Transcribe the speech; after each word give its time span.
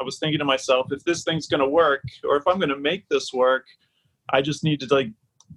I 0.00 0.02
was 0.02 0.18
thinking 0.18 0.38
to 0.38 0.46
myself, 0.46 0.86
if 0.92 1.04
this 1.04 1.24
thing's 1.24 1.46
going 1.46 1.60
to 1.60 1.68
work, 1.68 2.02
or 2.24 2.38
if 2.38 2.46
I'm 2.46 2.56
going 2.56 2.70
to 2.70 2.78
make 2.78 3.06
this 3.10 3.34
work, 3.34 3.66
I 4.30 4.40
just 4.40 4.64
need 4.64 4.80
to 4.80 4.86
like 4.86 5.08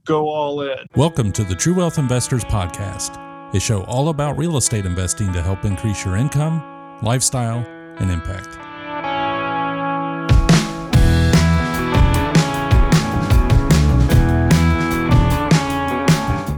go 0.06 0.28
all 0.28 0.60
in. 0.64 0.80
Welcome 0.98 1.32
to 1.32 1.46
the 1.46 1.56
True 1.56 1.74
Wealth 1.74 1.98
Investors 1.98 2.44
Podcast, 2.44 3.16
a 3.56 3.60
show 3.62 3.84
all 3.86 4.10
about 4.10 4.38
real 4.38 4.58
estate 4.58 4.86
investing 4.86 5.32
to 5.32 5.42
help 5.42 5.64
increase 5.64 6.04
your 6.04 6.18
income, 6.18 6.62
lifestyle, 7.02 7.66
and 8.00 8.12
impact. 8.12 8.52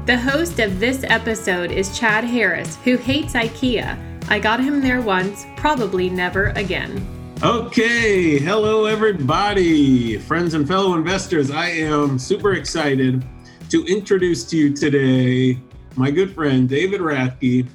The 0.08 0.18
host 0.18 0.58
of 0.58 0.80
this 0.80 1.04
episode 1.04 1.72
is 1.72 1.96
Chad 1.96 2.24
Harris, 2.24 2.78
who 2.78 2.98
hates 2.98 3.34
IKEA. 3.34 3.96
I 4.28 4.40
got 4.40 4.60
him 4.60 4.82
there 4.82 5.02
once, 5.02 5.46
probably 5.56 6.10
never 6.10 6.48
again. 6.56 7.15
Okay, 7.46 8.40
hello 8.40 8.86
everybody, 8.86 10.18
friends 10.18 10.56
and 10.56 10.68
fellow 10.68 10.96
investors. 10.96 11.52
I 11.52 11.68
am 11.68 12.18
super 12.18 12.54
excited 12.54 13.24
to 13.70 13.86
introduce 13.86 14.46
to 14.46 14.58
you 14.58 14.74
today 14.74 15.62
my 15.96 16.10
good 16.10 16.34
friend 16.34 16.68
David 16.68 17.02
Rathke. 17.02 17.68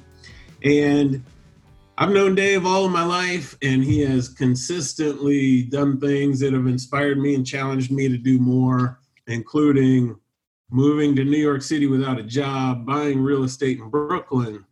And 0.65 1.23
I've 1.97 2.11
known 2.11 2.35
Dave 2.35 2.65
all 2.65 2.83
of 2.83 2.91
my 2.91 3.05
life, 3.05 3.57
and 3.61 3.81
he 3.81 4.01
has 4.01 4.27
consistently 4.27 5.63
done 5.63 6.01
things 6.01 6.41
that 6.41 6.51
have 6.51 6.67
inspired 6.67 7.17
me 7.17 7.33
and 7.33 7.47
challenged 7.47 7.93
me 7.93 8.09
to 8.09 8.17
do 8.17 8.39
more, 8.39 8.99
including 9.27 10.19
moving 10.69 11.15
to 11.15 11.23
New 11.23 11.37
York 11.37 11.61
City 11.61 11.87
without 11.87 12.19
a 12.19 12.23
job, 12.23 12.85
buying 12.85 13.21
real 13.21 13.45
estate 13.45 13.79
in 13.79 13.89
Brooklyn. 13.89 14.65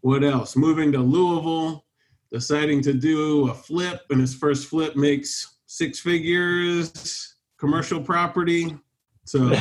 What 0.00 0.24
else? 0.24 0.56
Moving 0.56 0.92
to 0.92 0.98
Louisville, 0.98 1.84
deciding 2.32 2.82
to 2.82 2.92
do 2.92 3.48
a 3.48 3.54
flip, 3.54 4.02
and 4.10 4.20
his 4.20 4.34
first 4.34 4.68
flip 4.68 4.96
makes 4.96 5.56
six 5.66 6.00
figures, 6.00 7.36
commercial 7.58 8.00
property. 8.00 8.76
So 9.24 9.52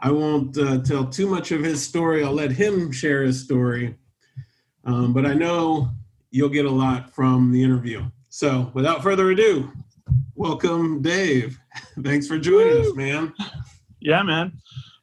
I 0.00 0.10
won't 0.10 0.56
uh, 0.56 0.78
tell 0.82 1.06
too 1.06 1.26
much 1.26 1.50
of 1.52 1.62
his 1.62 1.82
story. 1.82 2.24
I'll 2.24 2.32
let 2.32 2.52
him 2.52 2.92
share 2.92 3.22
his 3.22 3.42
story. 3.42 3.96
Um, 4.84 5.12
but 5.12 5.26
I 5.26 5.34
know 5.34 5.90
you'll 6.30 6.48
get 6.48 6.64
a 6.64 6.70
lot 6.70 7.14
from 7.14 7.52
the 7.52 7.62
interview. 7.62 8.04
So 8.28 8.70
without 8.74 9.02
further 9.02 9.30
ado, 9.30 9.70
welcome, 10.34 11.02
Dave. 11.02 11.58
Thanks 12.02 12.26
for 12.26 12.38
joining 12.38 12.74
Woo! 12.74 12.90
us, 12.90 12.94
man. 12.94 13.34
Yeah, 14.00 14.22
man. 14.22 14.52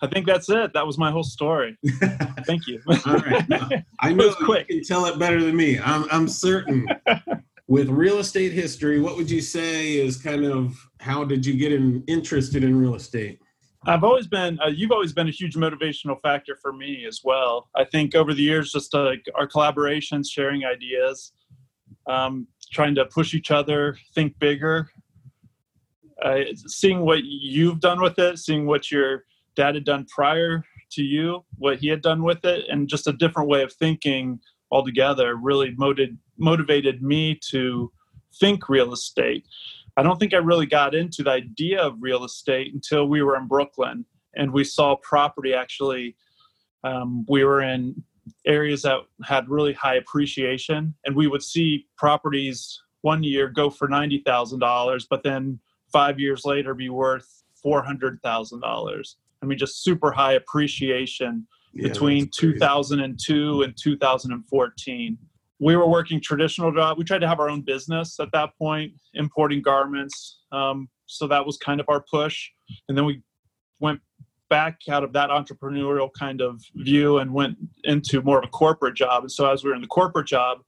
I 0.02 0.08
think 0.08 0.28
that's 0.28 0.50
it. 0.50 0.74
That 0.74 0.86
was 0.86 0.98
my 0.98 1.12
whole 1.12 1.24
story. 1.24 1.78
Thank 2.46 2.68
you. 2.68 2.82
All 2.88 3.16
right. 3.16 3.84
I 4.00 4.14
know 4.14 4.34
quick. 4.34 4.68
you 4.70 4.76
can 4.76 4.84
tell 4.84 5.06
it 5.06 5.18
better 5.18 5.42
than 5.44 5.56
me. 5.56 5.80
I'm, 5.80 6.06
I'm 6.12 6.28
certain. 6.28 6.88
With 7.70 7.90
real 7.90 8.20
estate 8.20 8.54
history, 8.54 9.02
what 9.02 9.18
would 9.18 9.30
you 9.30 9.42
say 9.42 9.98
is 9.98 10.16
kind 10.16 10.46
of 10.46 10.78
how 11.02 11.26
did 11.26 11.46
you 11.46 11.58
get 11.58 11.74
in, 11.74 12.02
interested 12.08 12.64
in 12.64 12.80
real 12.80 12.96
estate? 12.96 13.40
I've 13.86 14.06
always 14.06 14.26
been, 14.26 14.58
uh, 14.62 14.68
you've 14.68 14.92
always 14.92 15.12
been 15.12 15.28
a 15.28 15.32
huge 15.32 15.56
motivational 15.56 16.20
factor 16.22 16.56
for 16.62 16.72
me 16.72 17.06
as 17.06 17.22
well. 17.26 17.70
I 17.76 17.84
think 17.84 18.16
over 18.16 18.34
the 18.34 18.42
years, 18.42 18.72
just 18.72 18.96
uh, 18.96 19.12
our 19.36 19.48
collaborations, 19.50 20.28
sharing 20.32 20.64
ideas, 20.64 21.34
um, 22.08 22.48
trying 22.72 22.96
to 22.96 23.06
push 23.06 23.34
each 23.34 23.52
other, 23.52 23.98
think 24.16 24.40
bigger, 24.40 24.90
uh, 26.24 26.40
seeing 26.68 27.02
what 27.02 27.24
you've 27.24 27.80
done 27.80 28.02
with 28.02 28.18
it, 28.18 28.40
seeing 28.40 28.66
what 28.66 28.92
your 28.92 29.26
dad 29.58 29.76
had 29.76 29.84
done 29.84 30.06
prior 30.06 30.64
to 30.92 31.02
you, 31.02 31.44
what 31.58 31.80
he 31.80 31.90
had 31.90 32.02
done 32.02 32.24
with 32.24 32.46
it, 32.46 32.66
and 32.70 32.88
just 32.88 33.08
a 33.08 33.14
different 33.14 33.50
way 33.50 33.64
of 33.64 33.74
thinking 33.74 34.40
altogether 34.72 35.36
really 35.36 35.74
motivated 35.78 36.18
motivated 36.38 37.02
me 37.02 37.40
to 37.50 37.92
think 38.40 38.70
real 38.70 38.94
estate. 38.94 39.46
I 39.98 40.04
don't 40.04 40.20
think 40.20 40.34
I 40.34 40.38
really 40.38 40.68
got 40.68 40.94
into 40.94 41.24
the 41.24 41.32
idea 41.32 41.82
of 41.82 41.96
real 42.00 42.24
estate 42.24 42.72
until 42.74 43.08
we 43.08 43.24
were 43.24 43.36
in 43.36 43.48
Brooklyn 43.48 44.06
and 44.36 44.54
we 44.54 44.64
saw 44.64 44.96
property 44.98 45.54
actually. 45.54 46.16
Um, 46.84 47.26
we 47.28 47.44
were 47.44 47.62
in 47.62 48.04
areas 48.46 48.84
that 48.84 49.00
had 49.24 49.50
really 49.50 49.74
high 49.74 49.96
appreciation, 49.96 50.94
and 51.06 51.16
we 51.16 51.28
would 51.28 51.44
see 51.44 51.88
properties 51.98 52.80
one 53.02 53.24
year 53.24 53.50
go 53.50 53.70
for 53.70 53.88
ninety 53.88 54.22
thousand 54.26 54.60
dollars, 54.60 55.08
but 55.10 55.24
then 55.24 55.60
five 55.92 56.20
years 56.20 56.46
later 56.46 56.74
be 56.74 56.90
worth 56.90 57.44
four 57.62 57.82
hundred 57.82 58.20
thousand 58.24 58.62
dollars. 58.62 59.18
I 59.42 59.46
mean, 59.46 59.58
just 59.58 59.84
super 59.84 60.12
high 60.12 60.34
appreciation 60.34 61.48
yeah, 61.74 61.88
between 61.88 62.30
2002 62.36 63.62
and 63.62 63.78
2014. 63.82 65.18
We 65.60 65.76
were 65.76 65.88
working 65.88 66.22
traditional 66.22 66.72
job. 66.72 66.98
We 66.98 67.04
tried 67.04 67.20
to 67.20 67.28
have 67.28 67.40
our 67.40 67.50
own 67.50 67.62
business 67.62 68.20
at 68.20 68.32
that 68.34 68.52
point, 68.58 68.94
importing 69.14 69.62
garments. 69.62 70.40
Um, 70.52 70.88
so 71.08 71.28
that 71.28 71.46
was 71.46 71.58
kind 71.58 71.80
of 71.80 71.88
our 71.90 72.04
push. 72.10 72.50
And 72.88 72.98
then 72.98 73.06
we 73.06 73.22
went 73.80 74.00
back 74.50 74.80
out 74.90 75.04
of 75.04 75.14
that 75.14 75.30
entrepreneurial 75.30 76.10
kind 76.18 76.42
of 76.42 76.62
view 76.76 77.18
and 77.18 77.34
went 77.34 77.58
into 77.84 78.22
more 78.22 78.40
of 78.40 78.46
a 78.46 78.50
corporate 78.50 78.96
job. 78.96 79.24
And 79.24 79.32
so 79.32 79.52
as 79.52 79.64
we 79.64 79.70
were 79.70 79.76
in 79.76 79.82
the 79.82 79.88
corporate 79.88 80.28
job, 80.28 80.60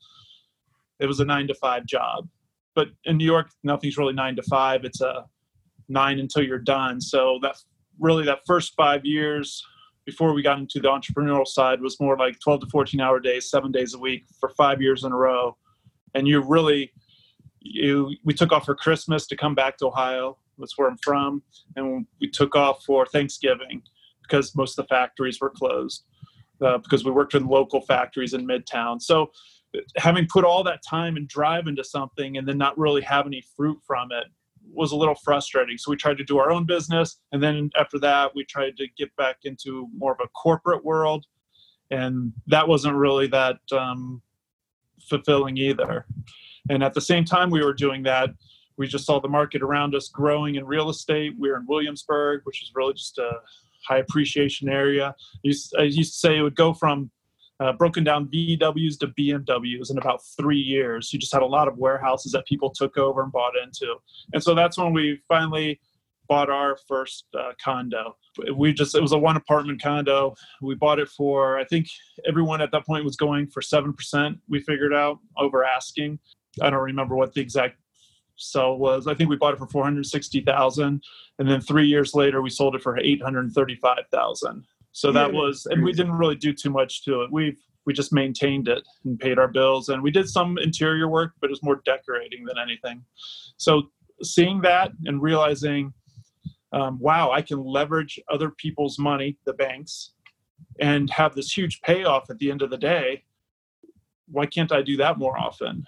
it 1.00 1.06
was 1.06 1.20
a 1.20 1.26
nine 1.26 1.48
to 1.48 1.54
five 1.56 1.86
job. 1.86 2.28
But 2.76 2.90
in 3.06 3.18
New 3.18 3.26
York, 3.26 3.50
nothing's 3.64 3.98
really 3.98 4.14
nine 4.14 4.36
to 4.36 4.44
five. 4.44 4.86
It's 4.86 5.02
a 5.02 5.26
nine 5.88 6.20
until 6.20 6.44
you're 6.44 6.60
done. 6.60 7.02
So 7.02 7.40
that 7.42 7.56
really 8.00 8.26
that 8.26 8.40
first 8.46 8.74
five 8.76 9.06
years 9.06 9.64
before 10.06 10.34
we 10.34 10.42
got 10.42 10.58
into 10.58 10.80
the 10.80 10.88
entrepreneurial 10.88 11.48
side 11.48 11.82
was 11.82 12.00
more 12.00 12.18
like 12.18 12.40
12 12.40 12.62
to 12.62 12.68
14 12.68 13.00
hour 13.00 13.20
days, 13.20 13.50
seven 13.50 13.72
days 13.72 13.94
a 13.94 14.00
week 14.00 14.26
for 14.40 14.50
five 14.50 14.82
years 14.82 15.04
in 15.04 15.12
a 15.12 15.16
row. 15.16 15.56
And 16.16 16.28
you 16.28 16.42
really, 16.42 16.92
you, 17.60 18.16
we 18.24 18.34
took 18.34 18.52
off 18.52 18.66
for 18.66 18.76
Christmas 18.76 19.28
to 19.28 19.38
come 19.38 19.54
back 19.54 19.78
to 19.78 19.88
Ohio. 19.88 20.38
That's 20.58 20.78
where 20.78 20.90
I'm 20.90 20.98
from. 21.04 21.44
And 21.76 22.06
we 22.20 22.30
took 22.30 22.56
off 22.56 22.84
for 22.86 23.06
Thanksgiving 23.06 23.84
because 24.24 24.56
most 24.56 24.78
of 24.78 24.86
the 24.86 24.90
factories 24.90 25.40
were 25.40 25.52
closed 25.52 26.06
uh, 26.66 26.80
because 26.80 27.06
we 27.06 27.12
worked 27.12 27.36
in 27.36 27.46
local 27.46 27.82
factories 27.82 28.34
in 28.34 28.48
Midtown. 28.48 29.02
So 29.02 29.32
having 29.98 30.28
put 30.28 30.44
all 30.44 30.64
that 30.64 30.82
time 30.88 31.18
and 31.18 31.28
drive 31.28 31.68
into 31.68 31.84
something 31.84 32.38
and 32.38 32.48
then 32.48 32.58
not 32.58 32.78
really 32.78 33.02
have 33.02 33.28
any 33.28 33.44
fruit 33.56 33.80
from 33.86 34.12
it 34.12 34.26
was 34.80 34.94
a 34.94 34.96
little 34.96 35.16
frustrating. 35.16 35.78
So 35.78 35.92
we 35.92 35.98
tried 35.98 36.18
to 36.18 36.24
do 36.24 36.40
our 36.40 36.52
own 36.52 36.66
business. 36.66 37.20
And 37.34 37.44
then 37.44 37.70
after 37.78 38.00
that, 38.00 38.34
we 38.34 38.46
tried 38.46 38.78
to 38.78 38.88
get 38.98 39.14
back 39.18 39.38
into 39.44 39.88
more 39.96 40.14
of 40.14 40.20
a 40.24 40.28
corporate 40.30 40.86
world. 40.86 41.26
And 41.92 42.32
that 42.48 42.68
wasn't 42.68 42.96
really 42.96 43.28
that 43.28 43.58
um, 43.72 44.22
fulfilling 45.10 45.58
either. 45.58 46.06
And 46.70 46.82
at 46.82 46.94
the 46.94 47.02
same 47.02 47.26
time, 47.26 47.50
we 47.50 47.64
were 47.64 47.74
doing 47.74 48.04
that. 48.04 48.30
We 48.78 48.88
just 48.88 49.06
saw 49.06 49.20
the 49.20 49.28
market 49.28 49.62
around 49.62 49.96
us 49.96 50.08
growing 50.08 50.56
in 50.56 50.66
real 50.66 50.90
estate. 50.90 51.34
We 51.38 51.50
were 51.50 51.58
in 51.58 51.66
Williamsburg, 51.68 52.42
which 52.46 52.64
is 52.64 52.72
really 52.74 52.94
just 52.94 53.18
a 53.18 53.32
high 53.86 53.98
appreciation 53.98 54.70
area. 54.70 55.14
I 55.46 55.84
used 55.84 56.14
to 56.14 56.20
say 56.20 56.38
it 56.38 56.42
would 56.42 56.56
go 56.56 56.74
from 56.74 57.12
uh, 57.60 57.74
broken 57.74 58.04
down 58.04 58.28
VWs 58.28 58.98
to 59.00 59.08
BMWs 59.08 59.92
in 59.92 59.98
about 59.98 60.22
three 60.38 60.60
years. 60.60 61.12
You 61.12 61.20
just 61.20 61.34
had 61.34 61.42
a 61.42 61.48
lot 61.48 61.68
of 61.68 61.78
warehouses 61.78 62.32
that 62.32 62.46
people 62.46 62.70
took 62.70 62.98
over 62.98 63.22
and 63.22 63.32
bought 63.32 63.54
into. 63.62 63.96
And 64.34 64.42
so 64.42 64.56
that's 64.56 64.78
when 64.78 64.94
we 64.94 65.22
finally 65.28 65.80
bought 66.28 66.50
our 66.50 66.78
first 66.88 67.26
uh, 67.38 67.52
condo. 67.62 68.16
We 68.56 68.72
just, 68.72 68.96
it 68.96 69.02
was 69.02 69.12
a 69.12 69.18
one 69.18 69.36
apartment 69.36 69.82
condo. 69.82 70.36
We 70.62 70.76
bought 70.76 71.00
it 71.00 71.10
for, 71.10 71.58
I 71.58 71.66
think 71.66 71.88
everyone 72.28 72.62
at 72.62 72.72
that 72.72 72.86
point 72.86 73.04
was 73.04 73.16
going 73.16 73.48
for 73.48 73.62
7%, 73.62 74.40
we 74.48 74.62
figured 74.62 74.94
out 74.94 75.20
over 75.38 75.66
asking. 75.66 76.20
I 76.62 76.70
don't 76.70 76.80
remember 76.80 77.16
what 77.16 77.34
the 77.34 77.42
exact 77.42 77.78
sell 78.38 78.78
was. 78.78 79.08
I 79.08 79.16
think 79.16 79.30
we 79.30 79.36
bought 79.36 79.56
it 79.56 79.58
for 79.58 79.68
460,000 79.68 81.04
and 81.40 81.50
then 81.50 81.62
3 81.62 81.88
years 81.88 82.14
later 82.14 82.42
we 82.42 82.50
sold 82.50 82.76
it 82.76 82.84
for 82.84 82.98
835,000. 82.98 84.66
So 84.92 85.12
that 85.12 85.32
was, 85.32 85.68
and 85.68 85.84
we 85.84 85.94
didn't 85.94 86.14
really 86.14 86.36
do 86.36 86.52
too 86.52 86.70
much 86.70 87.04
to 87.06 87.22
it. 87.22 87.32
We've 87.32 87.58
we 87.86 87.94
just 87.94 88.14
maintained 88.14 88.68
it 88.68 88.84
and 89.06 89.20
paid 89.20 89.40
our 89.40 89.48
bills, 89.48 89.90
and 89.90 90.04
we 90.04 90.12
did 90.12 90.28
some 90.28 90.58
interior 90.58 91.08
work, 91.08 91.34
but 91.40 91.48
it 91.48 91.52
was 91.52 91.64
more 91.64 91.82
decorating 91.86 92.44
than 92.46 92.58
anything. 92.58 93.04
So 93.58 93.90
seeing 94.22 94.62
that 94.62 94.92
and 95.06 95.22
realizing, 95.22 95.94
um, 96.74 97.00
wow, 97.00 97.32
I 97.32 97.42
can 97.42 97.64
leverage 97.64 98.20
other 98.30 98.52
people's 98.52 99.00
money, 99.00 99.38
the 99.46 99.54
banks, 99.54 100.12
and 100.80 101.10
have 101.10 101.36
this 101.36 101.56
huge 101.56 101.82
payoff 101.82 102.30
at 102.30 102.38
the 102.38 102.52
end 102.52 102.62
of 102.62 102.70
the 102.70 102.78
day. 102.78 103.24
Why 104.28 104.46
can't 104.46 104.72
I 104.72 104.82
do 104.82 104.98
that 104.98 105.18
more 105.18 105.38
often? 105.38 105.84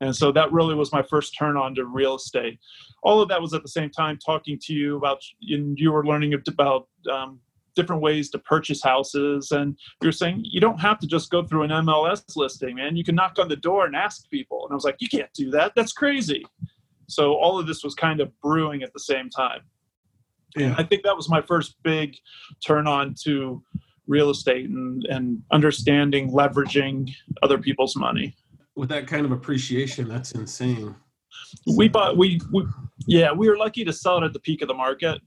And 0.00 0.14
so 0.16 0.32
that 0.32 0.52
really 0.52 0.74
was 0.74 0.92
my 0.92 1.02
first 1.02 1.36
turn 1.38 1.56
on 1.56 1.74
to 1.74 1.84
real 1.84 2.16
estate. 2.16 2.58
All 3.02 3.20
of 3.20 3.28
that 3.28 3.40
was 3.40 3.54
at 3.54 3.62
the 3.62 3.68
same 3.68 3.90
time 3.90 4.18
talking 4.18 4.58
to 4.62 4.72
you 4.72 4.96
about, 4.96 5.22
and 5.42 5.78
you 5.78 5.92
were 5.92 6.04
learning 6.04 6.34
about 6.48 6.88
um, 7.10 7.38
different 7.74 8.02
ways 8.02 8.30
to 8.30 8.38
purchase 8.38 8.82
houses. 8.82 9.50
And 9.50 9.76
you're 10.02 10.12
saying 10.12 10.42
you 10.44 10.60
don't 10.60 10.80
have 10.80 10.98
to 11.00 11.06
just 11.06 11.30
go 11.30 11.44
through 11.44 11.62
an 11.62 11.70
MLS 11.70 12.22
listing, 12.36 12.76
man. 12.76 12.96
You 12.96 13.04
can 13.04 13.14
knock 13.14 13.38
on 13.38 13.48
the 13.48 13.56
door 13.56 13.86
and 13.86 13.96
ask 13.96 14.28
people. 14.30 14.64
And 14.64 14.72
I 14.72 14.74
was 14.74 14.84
like, 14.84 14.96
you 15.00 15.08
can't 15.08 15.32
do 15.34 15.50
that. 15.50 15.72
That's 15.76 15.92
crazy. 15.92 16.44
So 17.08 17.34
all 17.34 17.58
of 17.58 17.66
this 17.66 17.82
was 17.82 17.94
kind 17.94 18.20
of 18.20 18.30
brewing 18.40 18.82
at 18.82 18.92
the 18.92 19.00
same 19.00 19.30
time. 19.30 19.60
Yeah. 20.56 20.74
I 20.76 20.82
think 20.82 21.02
that 21.04 21.16
was 21.16 21.28
my 21.28 21.40
first 21.42 21.76
big 21.82 22.16
turn 22.64 22.86
on 22.86 23.14
to 23.24 23.62
real 24.06 24.30
estate 24.30 24.68
and, 24.68 25.04
and 25.06 25.42
understanding 25.52 26.30
leveraging 26.32 27.12
other 27.42 27.58
people's 27.58 27.96
money. 27.96 28.36
With 28.74 28.88
that 28.88 29.06
kind 29.06 29.24
of 29.24 29.32
appreciation, 29.32 30.08
that's 30.08 30.32
insane. 30.32 30.94
we 31.76 31.88
bought 31.88 32.16
we, 32.16 32.40
we 32.52 32.66
yeah 33.06 33.32
we 33.32 33.48
were 33.48 33.56
lucky 33.56 33.84
to 33.84 33.92
sell 33.92 34.18
it 34.18 34.24
at 34.24 34.32
the 34.32 34.40
peak 34.40 34.62
of 34.62 34.68
the 34.68 34.74
market 34.74 35.20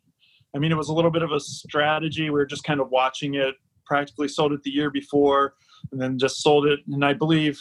i 0.55 0.59
mean 0.59 0.71
it 0.71 0.77
was 0.77 0.89
a 0.89 0.93
little 0.93 1.11
bit 1.11 1.23
of 1.23 1.31
a 1.31 1.39
strategy. 1.39 2.25
We 2.25 2.31
were 2.31 2.45
just 2.45 2.63
kind 2.63 2.79
of 2.79 2.89
watching 2.89 3.35
it 3.35 3.55
practically 3.85 4.27
sold 4.27 4.53
it 4.53 4.63
the 4.63 4.71
year 4.71 4.89
before 4.89 5.55
and 5.91 6.01
then 6.01 6.17
just 6.17 6.41
sold 6.41 6.65
it. 6.65 6.79
And 6.87 7.03
i 7.03 7.13
believe 7.13 7.59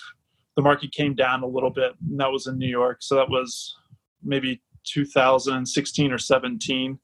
the 0.57 0.63
market 0.63 0.93
came 0.93 1.15
down 1.15 1.43
a 1.43 1.47
little 1.47 1.71
bit 1.71 1.93
and 2.09 2.21
that 2.21 2.31
was 2.31 2.47
in 2.47 2.59
new 2.59 2.69
york. 2.69 2.99
So 3.03 3.17
that 3.17 3.29
was 3.29 3.77
maybe 4.23 4.63
2016 4.85 6.13
or 6.13 6.19
17 6.19 6.99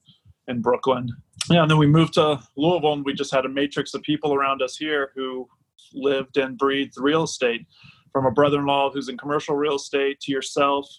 in 0.47 0.61
brooklyn. 0.61 1.09
Yeah 1.49 1.61
and 1.61 1.71
then 1.71 1.77
we 1.77 1.87
moved 1.87 2.13
to 2.15 2.39
louisville 2.55 2.93
and 2.93 3.05
we 3.05 3.13
just 3.13 3.33
had 3.33 3.45
a 3.45 3.49
matrix 3.49 3.93
of 3.93 4.01
people 4.03 4.33
around 4.33 4.61
us 4.61 4.75
here 4.75 5.11
who 5.15 5.47
lived 5.93 6.37
and 6.37 6.57
breathed 6.57 6.93
real 6.97 7.23
estate. 7.23 7.65
From 8.11 8.25
a 8.25 8.31
brother-in-law 8.31 8.91
who's 8.91 9.07
in 9.07 9.17
commercial 9.17 9.55
real 9.55 9.75
estate 9.75 10.19
to 10.21 10.31
yourself 10.31 10.89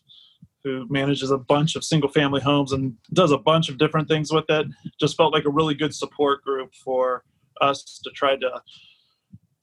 who 0.64 0.86
manages 0.90 1.30
a 1.30 1.38
bunch 1.38 1.76
of 1.76 1.84
single 1.84 2.10
family 2.10 2.40
homes 2.40 2.72
and 2.72 2.94
does 3.12 3.32
a 3.32 3.38
bunch 3.38 3.68
of 3.68 3.78
different 3.78 4.08
things 4.08 4.32
with 4.32 4.44
it 4.48 4.66
just 4.98 5.16
felt 5.16 5.32
like 5.32 5.44
a 5.44 5.50
really 5.50 5.74
good 5.74 5.94
support 5.94 6.42
group 6.42 6.74
for 6.74 7.24
us 7.60 8.00
to 8.04 8.10
try 8.10 8.36
to 8.36 8.62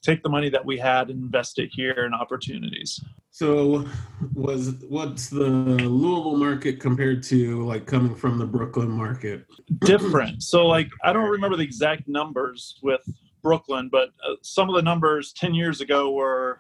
take 0.04 0.24
the 0.24 0.30
money 0.30 0.50
that 0.50 0.64
we 0.66 0.78
had 0.78 1.10
and 1.10 1.24
invest 1.24 1.60
it 1.60 1.70
here 1.74 2.06
in 2.06 2.14
opportunities 2.14 3.00
So, 3.32 3.86
was 4.34 4.76
what's 4.88 5.30
the 5.30 5.46
Louisville 5.46 6.38
market 6.38 6.80
compared 6.80 7.22
to 7.24 7.64
like 7.66 7.86
coming 7.86 8.16
from 8.16 8.38
the 8.38 8.46
Brooklyn 8.46 8.90
market? 8.90 9.46
different 9.80 10.42
so 10.42 10.66
like 10.66 10.90
i 11.04 11.12
don't 11.14 11.30
remember 11.30 11.58
the 11.58 11.64
exact 11.64 12.08
numbers 12.08 12.80
with 12.82 13.02
brooklyn 13.44 13.90
but 13.92 14.10
uh, 14.28 14.34
some 14.42 14.70
of 14.70 14.76
the 14.76 14.82
numbers 14.82 15.34
10 15.34 15.54
years 15.54 15.82
ago 15.82 16.12
were 16.12 16.60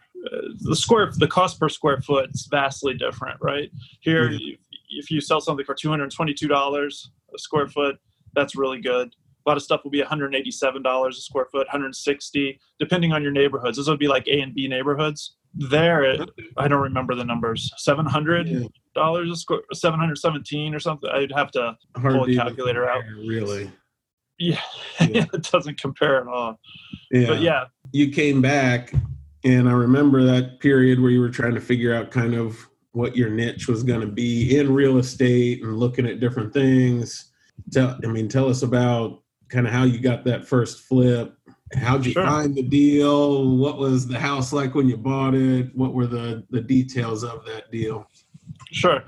the 0.61 0.75
square 0.75 1.11
the 1.17 1.27
cost 1.27 1.59
per 1.59 1.69
square 1.69 2.01
foot 2.01 2.29
is 2.33 2.47
vastly 2.49 2.93
different 2.93 3.37
right 3.41 3.69
here 4.01 4.29
Yeah. 4.31 4.53
if, 4.53 4.59
if 4.89 5.11
you 5.11 5.21
sell 5.21 5.41
something 5.41 5.65
for 5.65 5.75
$222 5.75 7.07
a 7.35 7.39
square 7.39 7.67
foot 7.67 7.97
that's 8.33 8.55
really 8.55 8.81
good 8.81 9.09
a 9.45 9.49
lot 9.49 9.55
of 9.57 9.63
stuff 9.63 9.81
will 9.83 9.91
be 9.91 10.01
$187 10.01 11.07
a 11.07 11.13
square 11.13 11.45
foot 11.51 11.67
160 11.67 12.59
depending 12.79 13.13
on 13.13 13.21
your 13.23 13.31
neighborhoods 13.31 13.77
those 13.77 13.89
would 13.89 13.99
be 13.99 14.07
like 14.07 14.27
a 14.27 14.41
and 14.41 14.53
b 14.53 14.67
neighborhoods 14.67 15.35
there 15.53 16.03
it, 16.03 16.29
i 16.57 16.67
don't 16.67 16.81
remember 16.81 17.15
the 17.15 17.23
numbers 17.23 17.71
700 17.77 18.47
Yeah, 18.47 18.67
dollars 18.95 19.31
a 19.31 19.35
square 19.35 19.61
717 19.73 20.73
or 20.75 20.79
something 20.79 21.09
i'd 21.11 21.31
have 21.31 21.51
to 21.51 21.77
hard 21.95 22.13
pull 22.15 22.29
a 22.29 22.35
calculator 22.35 22.87
out. 22.89 23.03
Really? 23.25 23.71
yeah, 24.39 24.59
Yeah. 24.99 25.25
it 25.33 25.43
doesn't 25.51 25.79
compare 25.81 26.21
at 26.21 26.27
all 26.27 26.59
Yeah. 27.11 27.27
but 27.27 27.41
yeah 27.41 27.65
You 27.93 28.09
came 28.11 28.41
back, 28.41 28.91
and 29.43 29.69
I 29.69 29.73
remember 29.73 30.23
that 30.23 30.59
period 30.59 30.99
where 30.99 31.11
you 31.11 31.19
were 31.21 31.29
trying 31.29 31.55
to 31.55 31.61
figure 31.61 31.93
out 31.93 32.11
kind 32.11 32.33
of 32.33 32.67
what 32.91 33.15
your 33.15 33.29
niche 33.29 33.67
was 33.67 33.83
going 33.83 34.01
to 34.01 34.07
be 34.07 34.57
in 34.57 34.73
real 34.73 34.97
estate 34.97 35.61
and 35.63 35.77
looking 35.77 36.05
at 36.07 36.19
different 36.19 36.51
things. 36.53 37.31
Tell, 37.71 37.97
I 38.03 38.07
mean, 38.07 38.27
tell 38.27 38.49
us 38.49 38.63
about 38.63 39.21
kind 39.49 39.67
of 39.67 39.73
how 39.73 39.83
you 39.83 39.99
got 39.99 40.23
that 40.25 40.47
first 40.47 40.81
flip. 40.81 41.35
How'd 41.75 42.05
you 42.05 42.13
Sure. 42.13 42.25
find 42.25 42.55
the 42.55 42.63
deal? 42.63 43.55
What 43.57 43.77
was 43.77 44.07
the 44.07 44.19
house 44.19 44.51
like 44.53 44.73
when 44.73 44.87
you 44.89 44.97
bought 44.97 45.35
it? 45.35 45.75
What 45.75 45.93
were 45.93 46.07
the 46.07 46.43
the 46.49 46.61
details 46.61 47.23
of 47.23 47.45
that 47.45 47.71
deal? 47.71 48.07
sure 48.71 49.01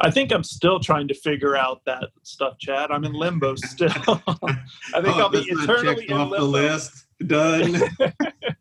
i 0.00 0.10
think 0.10 0.32
i'm 0.32 0.42
still 0.42 0.80
trying 0.80 1.06
to 1.06 1.14
figure 1.14 1.54
out 1.56 1.80
that 1.84 2.08
stuff 2.24 2.58
chad 2.58 2.90
i'm 2.90 3.04
in 3.04 3.12
limbo 3.12 3.54
still 3.54 3.88
i 3.96 5.00
think 5.00 5.14
Oh, 5.16 5.20
i'll 5.20 5.28
be 5.28 5.38
eternally 5.46 6.06
in 6.08 6.16
off 6.16 6.30
the 6.30 6.38
limbo 6.40 6.46
list. 6.46 7.04
Done. 7.26 7.80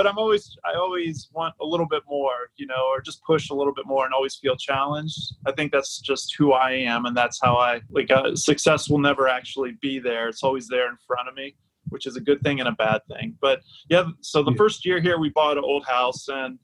but 0.00 0.06
i'm 0.06 0.16
always 0.16 0.56
i 0.64 0.74
always 0.78 1.28
want 1.34 1.54
a 1.60 1.66
little 1.66 1.84
bit 1.84 2.02
more 2.08 2.48
you 2.56 2.66
know 2.66 2.86
or 2.90 3.02
just 3.02 3.22
push 3.22 3.50
a 3.50 3.54
little 3.54 3.74
bit 3.74 3.84
more 3.86 4.06
and 4.06 4.14
always 4.14 4.36
feel 4.36 4.56
challenged. 4.56 5.34
I 5.46 5.52
think 5.52 5.72
that's 5.72 6.00
just 6.00 6.34
who 6.38 6.54
i 6.54 6.70
am 6.70 7.04
and 7.04 7.14
that's 7.14 7.38
how 7.42 7.56
i 7.56 7.82
like 7.90 8.10
uh, 8.10 8.34
success 8.34 8.88
will 8.88 9.04
never 9.10 9.28
actually 9.28 9.72
be 9.82 9.98
there. 9.98 10.28
It's 10.30 10.42
always 10.42 10.68
there 10.68 10.88
in 10.88 10.96
front 11.06 11.28
of 11.28 11.34
me 11.34 11.54
which 11.90 12.06
is 12.06 12.16
a 12.16 12.20
good 12.20 12.40
thing 12.40 12.60
and 12.60 12.68
a 12.68 12.72
bad 12.72 13.02
thing. 13.12 13.36
But 13.42 13.60
yeah 13.90 14.04
so 14.22 14.42
the 14.42 14.54
first 14.54 14.86
year 14.86 15.02
here 15.02 15.18
we 15.18 15.28
bought 15.28 15.58
an 15.58 15.64
old 15.64 15.84
house 15.84 16.28
and 16.28 16.58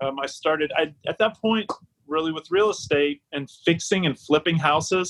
um, 0.00 0.20
i 0.20 0.26
started 0.26 0.70
I, 0.76 0.94
at 1.08 1.18
that 1.18 1.36
point 1.40 1.68
really 2.06 2.30
with 2.30 2.46
real 2.52 2.70
estate 2.70 3.20
and 3.32 3.50
fixing 3.64 4.06
and 4.06 4.16
flipping 4.16 4.58
houses 4.58 5.08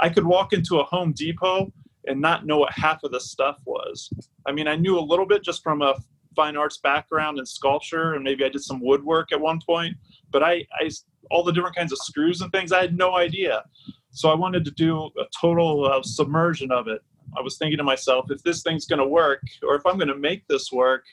i 0.00 0.10
could 0.10 0.26
walk 0.26 0.52
into 0.52 0.80
a 0.80 0.84
home 0.84 1.14
depot 1.14 1.72
and 2.06 2.20
not 2.20 2.44
know 2.44 2.58
what 2.58 2.72
half 2.74 3.02
of 3.02 3.12
the 3.12 3.20
stuff 3.20 3.56
was. 3.64 4.10
I 4.46 4.52
mean 4.52 4.68
i 4.68 4.76
knew 4.76 4.98
a 4.98 5.06
little 5.10 5.26
bit 5.26 5.42
just 5.42 5.62
from 5.62 5.80
a 5.80 5.94
fine 6.34 6.56
arts 6.56 6.78
background 6.78 7.38
and 7.38 7.48
sculpture 7.48 8.14
and 8.14 8.24
maybe 8.24 8.44
i 8.44 8.48
did 8.48 8.62
some 8.62 8.80
woodwork 8.80 9.32
at 9.32 9.40
one 9.40 9.60
point 9.66 9.94
but 10.30 10.42
i 10.42 10.64
i 10.80 10.90
all 11.30 11.42
the 11.42 11.52
different 11.52 11.76
kinds 11.76 11.92
of 11.92 11.98
screws 11.98 12.40
and 12.40 12.50
things 12.52 12.72
i 12.72 12.80
had 12.80 12.96
no 12.96 13.16
idea. 13.16 13.64
So 14.10 14.28
i 14.30 14.34
wanted 14.34 14.64
to 14.64 14.70
do 14.72 15.10
a 15.18 15.24
total 15.40 15.86
uh, 15.86 16.02
submersion 16.02 16.70
of 16.70 16.88
it. 16.88 17.02
I 17.36 17.40
was 17.40 17.58
thinking 17.58 17.78
to 17.78 17.84
myself 17.84 18.30
if 18.30 18.42
this 18.42 18.62
thing's 18.62 18.86
going 18.86 19.00
to 19.00 19.08
work 19.08 19.42
or 19.62 19.74
if 19.74 19.84
i'm 19.86 19.96
going 19.96 20.08
to 20.08 20.16
make 20.16 20.46
this 20.48 20.70
work 20.72 21.04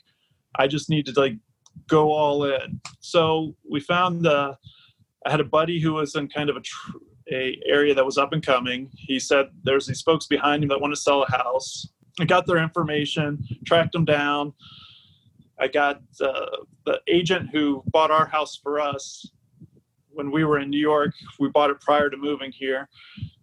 i 0.56 0.68
just 0.68 0.90
need 0.90 1.06
to 1.08 1.20
like 1.20 1.36
go 1.88 2.12
all 2.12 2.44
in. 2.44 2.80
So 3.00 3.56
we 3.70 3.80
found 3.80 4.28
uh, 4.28 4.56
i 5.26 5.32
had 5.32 5.40
a 5.40 5.46
buddy 5.46 5.80
who 5.80 5.94
was 5.94 6.16
in 6.16 6.28
kind 6.28 6.50
of 6.50 6.58
a 6.58 6.62
tr- 6.62 6.98
a 7.32 7.58
area 7.66 7.94
that 7.96 8.06
was 8.06 8.18
up 8.18 8.34
and 8.34 8.46
coming. 8.46 8.90
He 8.94 9.18
said 9.18 9.46
there's 9.64 9.88
these 9.88 10.02
folks 10.02 10.26
behind 10.26 10.64
him 10.64 10.70
that 10.70 10.82
want 10.82 10.94
to 10.94 11.00
sell 11.00 11.24
a 11.24 11.32
house. 11.32 11.88
I 12.20 12.26
got 12.26 12.46
their 12.46 12.58
information 12.58 13.42
tracked 13.66 13.94
them 13.94 14.04
down 14.04 14.54
I 15.62 15.68
got 15.68 16.02
uh, 16.20 16.58
the 16.86 17.00
agent 17.08 17.52
who 17.54 17.84
bought 17.88 18.10
our 18.10 18.26
house 18.26 18.58
for 18.58 18.80
us 18.80 19.30
when 20.10 20.32
we 20.32 20.44
were 20.44 20.60
in 20.60 20.72
New 20.72 20.80
York. 20.80 21.14
We 21.40 21.50
bought 21.50 21.70
it 21.70 21.80
prior 21.80 22.10
to 22.10 22.18
moving 22.18 22.52
here. 22.52 22.90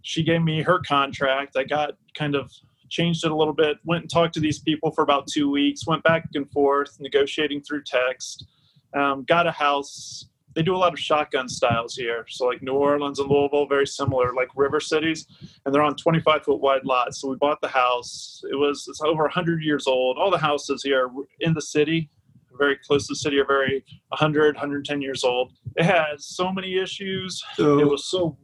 She 0.02 0.24
gave 0.24 0.42
me 0.42 0.60
her 0.62 0.80
contract. 0.80 1.56
I 1.56 1.62
got 1.62 1.92
kind 2.14 2.34
of 2.34 2.50
changed 2.88 3.24
it 3.24 3.30
a 3.30 3.36
little 3.36 3.54
bit, 3.54 3.78
went 3.84 4.02
and 4.02 4.10
talked 4.10 4.34
to 4.34 4.40
these 4.40 4.58
people 4.58 4.90
for 4.90 5.02
about 5.02 5.28
two 5.28 5.48
weeks, 5.48 5.86
went 5.86 6.02
back 6.02 6.24
and 6.34 6.50
forth, 6.50 6.96
negotiating 7.00 7.62
through 7.62 7.84
text, 7.84 8.46
um, 8.94 9.24
got 9.24 9.46
a 9.46 9.52
house. 9.52 10.27
They 10.58 10.64
do 10.64 10.74
a 10.74 10.76
lot 10.76 10.92
of 10.92 10.98
shotgun 10.98 11.48
styles 11.48 11.94
here. 11.94 12.26
So, 12.28 12.44
like 12.46 12.62
New 12.62 12.72
Orleans 12.72 13.20
and 13.20 13.30
Louisville, 13.30 13.68
very 13.68 13.86
similar, 13.86 14.34
like 14.34 14.48
river 14.56 14.80
cities 14.80 15.24
and 15.64 15.72
they're 15.72 15.84
on 15.84 15.94
25 15.94 16.42
foot 16.42 16.60
wide 16.60 16.84
lots. 16.84 17.20
So 17.20 17.28
we 17.28 17.36
bought 17.36 17.60
the 17.60 17.68
house. 17.68 18.42
It 18.50 18.56
was 18.56 18.84
it's 18.88 19.00
over 19.00 19.22
100 19.22 19.62
years 19.62 19.86
old. 19.86 20.18
All 20.18 20.32
the 20.32 20.38
houses 20.38 20.82
here 20.82 21.10
in 21.38 21.54
the 21.54 21.62
city, 21.62 22.10
very 22.58 22.76
close 22.76 23.06
to 23.06 23.12
the 23.12 23.16
city, 23.18 23.38
are 23.38 23.46
very 23.46 23.84
100, 24.08 24.56
110 24.56 25.00
years 25.00 25.22
old. 25.22 25.52
It 25.76 25.84
has 25.84 26.26
so 26.26 26.50
many 26.50 26.76
issues. 26.76 27.40
So 27.54 27.78
It 27.78 27.88
was 27.88 28.06
so 28.06 28.36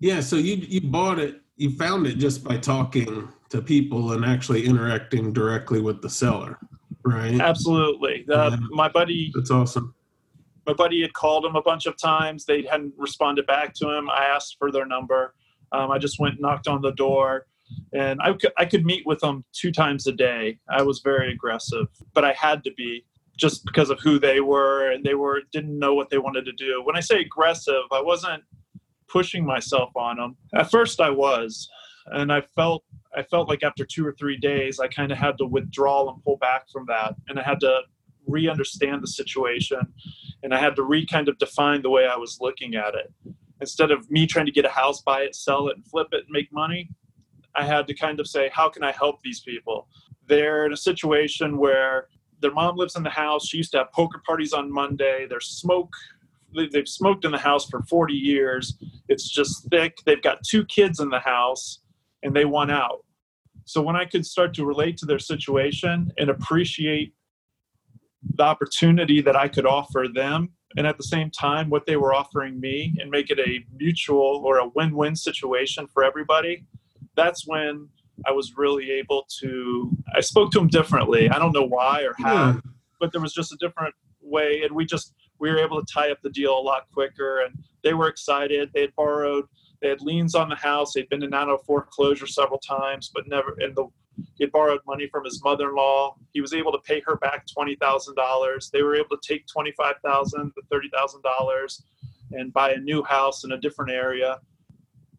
Yeah, 0.00 0.18
so 0.18 0.34
you 0.34 0.56
you 0.56 0.80
bought 0.80 1.20
it, 1.20 1.42
you 1.58 1.70
found 1.76 2.08
it 2.08 2.16
just 2.18 2.42
by 2.42 2.56
talking 2.56 3.28
to 3.50 3.62
people 3.62 4.14
and 4.14 4.24
actually 4.24 4.66
interacting 4.66 5.32
directly 5.32 5.80
with 5.80 6.02
the 6.02 6.10
seller, 6.10 6.58
right? 7.04 7.40
absolutely. 7.40 8.26
Uh, 8.28 8.56
my 8.70 8.88
buddy, 8.88 9.30
That's 9.32 9.52
awesome. 9.52 9.94
My 10.66 10.72
buddy 10.72 11.02
had 11.02 11.12
called 11.12 11.44
him 11.44 11.56
a 11.56 11.62
bunch 11.62 11.86
of 11.86 11.96
times. 11.96 12.44
They 12.44 12.62
hadn't 12.62 12.94
responded 12.96 13.46
back 13.46 13.74
to 13.74 13.90
him. 13.90 14.08
I 14.10 14.24
asked 14.24 14.56
for 14.58 14.70
their 14.70 14.86
number. 14.86 15.34
Um, 15.72 15.90
I 15.90 15.98
just 15.98 16.20
went 16.20 16.40
knocked 16.40 16.68
on 16.68 16.82
the 16.82 16.92
door, 16.92 17.46
and 17.92 18.20
I 18.22 18.32
could 18.34 18.52
I 18.58 18.64
could 18.64 18.84
meet 18.84 19.04
with 19.06 19.20
them 19.20 19.44
two 19.52 19.72
times 19.72 20.06
a 20.06 20.12
day. 20.12 20.58
I 20.70 20.82
was 20.82 21.00
very 21.00 21.32
aggressive, 21.32 21.86
but 22.14 22.24
I 22.24 22.32
had 22.32 22.62
to 22.64 22.72
be 22.74 23.04
just 23.36 23.64
because 23.64 23.90
of 23.90 23.98
who 24.00 24.18
they 24.18 24.40
were, 24.40 24.90
and 24.92 25.04
they 25.04 25.14
were 25.14 25.42
didn't 25.52 25.78
know 25.78 25.94
what 25.94 26.10
they 26.10 26.18
wanted 26.18 26.44
to 26.44 26.52
do. 26.52 26.82
When 26.84 26.96
I 26.96 27.00
say 27.00 27.20
aggressive, 27.20 27.82
I 27.90 28.02
wasn't 28.02 28.42
pushing 29.08 29.44
myself 29.44 29.90
on 29.96 30.16
them. 30.16 30.36
At 30.54 30.70
first, 30.70 31.00
I 31.00 31.10
was, 31.10 31.68
and 32.06 32.32
I 32.32 32.42
felt 32.54 32.84
I 33.16 33.22
felt 33.22 33.48
like 33.48 33.62
after 33.62 33.84
two 33.84 34.06
or 34.06 34.12
three 34.12 34.36
days, 34.36 34.78
I 34.78 34.88
kind 34.88 35.10
of 35.10 35.18
had 35.18 35.38
to 35.38 35.46
withdraw 35.46 36.12
and 36.12 36.22
pull 36.22 36.36
back 36.36 36.68
from 36.70 36.84
that, 36.86 37.14
and 37.28 37.38
I 37.38 37.42
had 37.42 37.60
to 37.60 37.80
re-understand 38.26 39.02
the 39.02 39.06
situation 39.08 39.80
and 40.42 40.54
I 40.54 40.58
had 40.58 40.76
to 40.76 40.82
re 40.82 41.06
kind 41.06 41.28
of 41.28 41.38
define 41.38 41.82
the 41.82 41.90
way 41.90 42.06
I 42.06 42.16
was 42.16 42.38
looking 42.40 42.74
at 42.74 42.94
it. 42.94 43.12
Instead 43.60 43.90
of 43.90 44.10
me 44.10 44.26
trying 44.26 44.46
to 44.46 44.52
get 44.52 44.64
a 44.64 44.68
house, 44.70 45.00
buy 45.02 45.20
it, 45.20 45.34
sell 45.36 45.68
it, 45.68 45.76
and 45.76 45.86
flip 45.86 46.08
it 46.12 46.24
and 46.24 46.30
make 46.30 46.52
money, 46.52 46.90
I 47.54 47.64
had 47.64 47.86
to 47.86 47.94
kind 47.94 48.18
of 48.18 48.26
say, 48.26 48.50
how 48.52 48.68
can 48.68 48.82
I 48.82 48.90
help 48.92 49.20
these 49.22 49.40
people? 49.40 49.86
They're 50.26 50.66
in 50.66 50.72
a 50.72 50.76
situation 50.76 51.58
where 51.58 52.08
their 52.40 52.50
mom 52.52 52.76
lives 52.76 52.96
in 52.96 53.04
the 53.04 53.10
house. 53.10 53.46
She 53.46 53.58
used 53.58 53.70
to 53.72 53.78
have 53.78 53.92
poker 53.92 54.20
parties 54.26 54.52
on 54.52 54.72
Monday. 54.72 55.26
There's 55.28 55.46
smoke. 55.46 55.92
they- 56.54 56.66
They've 56.66 56.88
smoked 56.88 57.24
in 57.24 57.30
the 57.30 57.38
house 57.38 57.66
for 57.68 57.82
40 57.82 58.14
years. 58.14 58.76
It's 59.08 59.28
just 59.28 59.68
thick. 59.70 59.98
They've 60.04 60.20
got 60.20 60.42
two 60.42 60.64
kids 60.66 60.98
in 61.00 61.08
the 61.08 61.20
house 61.20 61.78
and 62.22 62.34
they 62.34 62.44
want 62.44 62.70
out. 62.72 63.04
So 63.64 63.80
when 63.80 63.96
I 63.96 64.04
could 64.04 64.26
start 64.26 64.52
to 64.54 64.64
relate 64.66 64.96
to 64.98 65.06
their 65.06 65.18
situation 65.20 66.10
and 66.18 66.28
appreciate 66.30 67.14
the 68.34 68.42
opportunity 68.42 69.20
that 69.20 69.36
I 69.36 69.48
could 69.48 69.66
offer 69.66 70.06
them 70.12 70.50
and 70.76 70.86
at 70.86 70.96
the 70.96 71.02
same 71.04 71.30
time 71.30 71.68
what 71.68 71.86
they 71.86 71.96
were 71.96 72.14
offering 72.14 72.58
me 72.60 72.94
and 73.00 73.10
make 73.10 73.30
it 73.30 73.38
a 73.38 73.64
mutual 73.76 74.42
or 74.44 74.58
a 74.58 74.68
win-win 74.68 75.16
situation 75.16 75.86
for 75.92 76.02
everybody 76.04 76.64
that's 77.16 77.46
when 77.46 77.88
I 78.26 78.32
was 78.32 78.54
really 78.56 78.90
able 78.92 79.26
to 79.40 79.90
I 80.14 80.20
spoke 80.20 80.52
to 80.52 80.58
them 80.60 80.68
differently 80.68 81.28
I 81.28 81.38
don't 81.38 81.52
know 81.52 81.66
why 81.66 82.02
or 82.02 82.14
how 82.18 82.34
Yeah. 82.46 82.60
but 83.00 83.12
there 83.12 83.20
was 83.20 83.34
just 83.34 83.52
a 83.52 83.56
different 83.56 83.94
way 84.20 84.62
and 84.62 84.72
we 84.74 84.86
just 84.86 85.14
we 85.38 85.50
were 85.50 85.58
able 85.58 85.84
to 85.84 85.92
tie 85.92 86.10
up 86.12 86.18
the 86.22 86.30
deal 86.30 86.56
a 86.56 86.60
lot 86.60 86.82
quicker 86.94 87.40
and 87.40 87.54
they 87.82 87.94
were 87.94 88.06
excited. 88.06 88.70
They 88.72 88.82
had 88.82 88.94
borrowed, 88.94 89.44
they 89.80 89.88
had 89.88 90.00
liens 90.00 90.36
on 90.36 90.48
the 90.48 90.54
house. 90.54 90.92
They'd 90.94 91.08
been 91.08 91.22
in 91.24 91.26
and 91.26 91.34
out 91.34 91.48
of 91.48 91.64
foreclosure 91.64 92.28
several 92.28 92.60
times, 92.60 93.10
but 93.12 93.26
never. 93.26 93.56
And 93.58 93.74
the 93.74 93.88
he 94.36 94.44
had 94.44 94.52
borrowed 94.52 94.80
money 94.86 95.08
from 95.08 95.24
his 95.24 95.40
mother-in-law. 95.44 96.16
He 96.32 96.40
was 96.40 96.52
able 96.54 96.72
to 96.72 96.78
pay 96.78 97.00
her 97.06 97.16
back 97.16 97.46
twenty 97.46 97.76
thousand 97.76 98.14
dollars. 98.14 98.70
They 98.72 98.82
were 98.82 98.94
able 98.96 99.16
to 99.16 99.20
take 99.26 99.46
twenty-five 99.46 99.96
thousand 100.04 100.52
to 100.54 100.62
thirty 100.70 100.88
thousand 100.94 101.22
dollars 101.22 101.82
and 102.32 102.52
buy 102.52 102.72
a 102.72 102.78
new 102.78 103.02
house 103.02 103.44
in 103.44 103.52
a 103.52 103.58
different 103.58 103.90
area. 103.92 104.40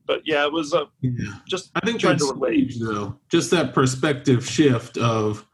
But 0.05 0.21
yeah, 0.25 0.45
it 0.45 0.51
was 0.51 0.73
a 0.73 0.87
Yeah. 1.01 1.35
just 1.47 1.71
I 1.75 1.79
think 1.85 1.99
trying 1.99 2.17
to 2.17 2.25
relate. 2.25 2.55
huge, 2.57 2.79
though. 2.79 3.15
Just 3.29 3.51
that 3.51 3.73
perspective 3.73 4.45
shift 4.47 4.97
of 4.97 5.45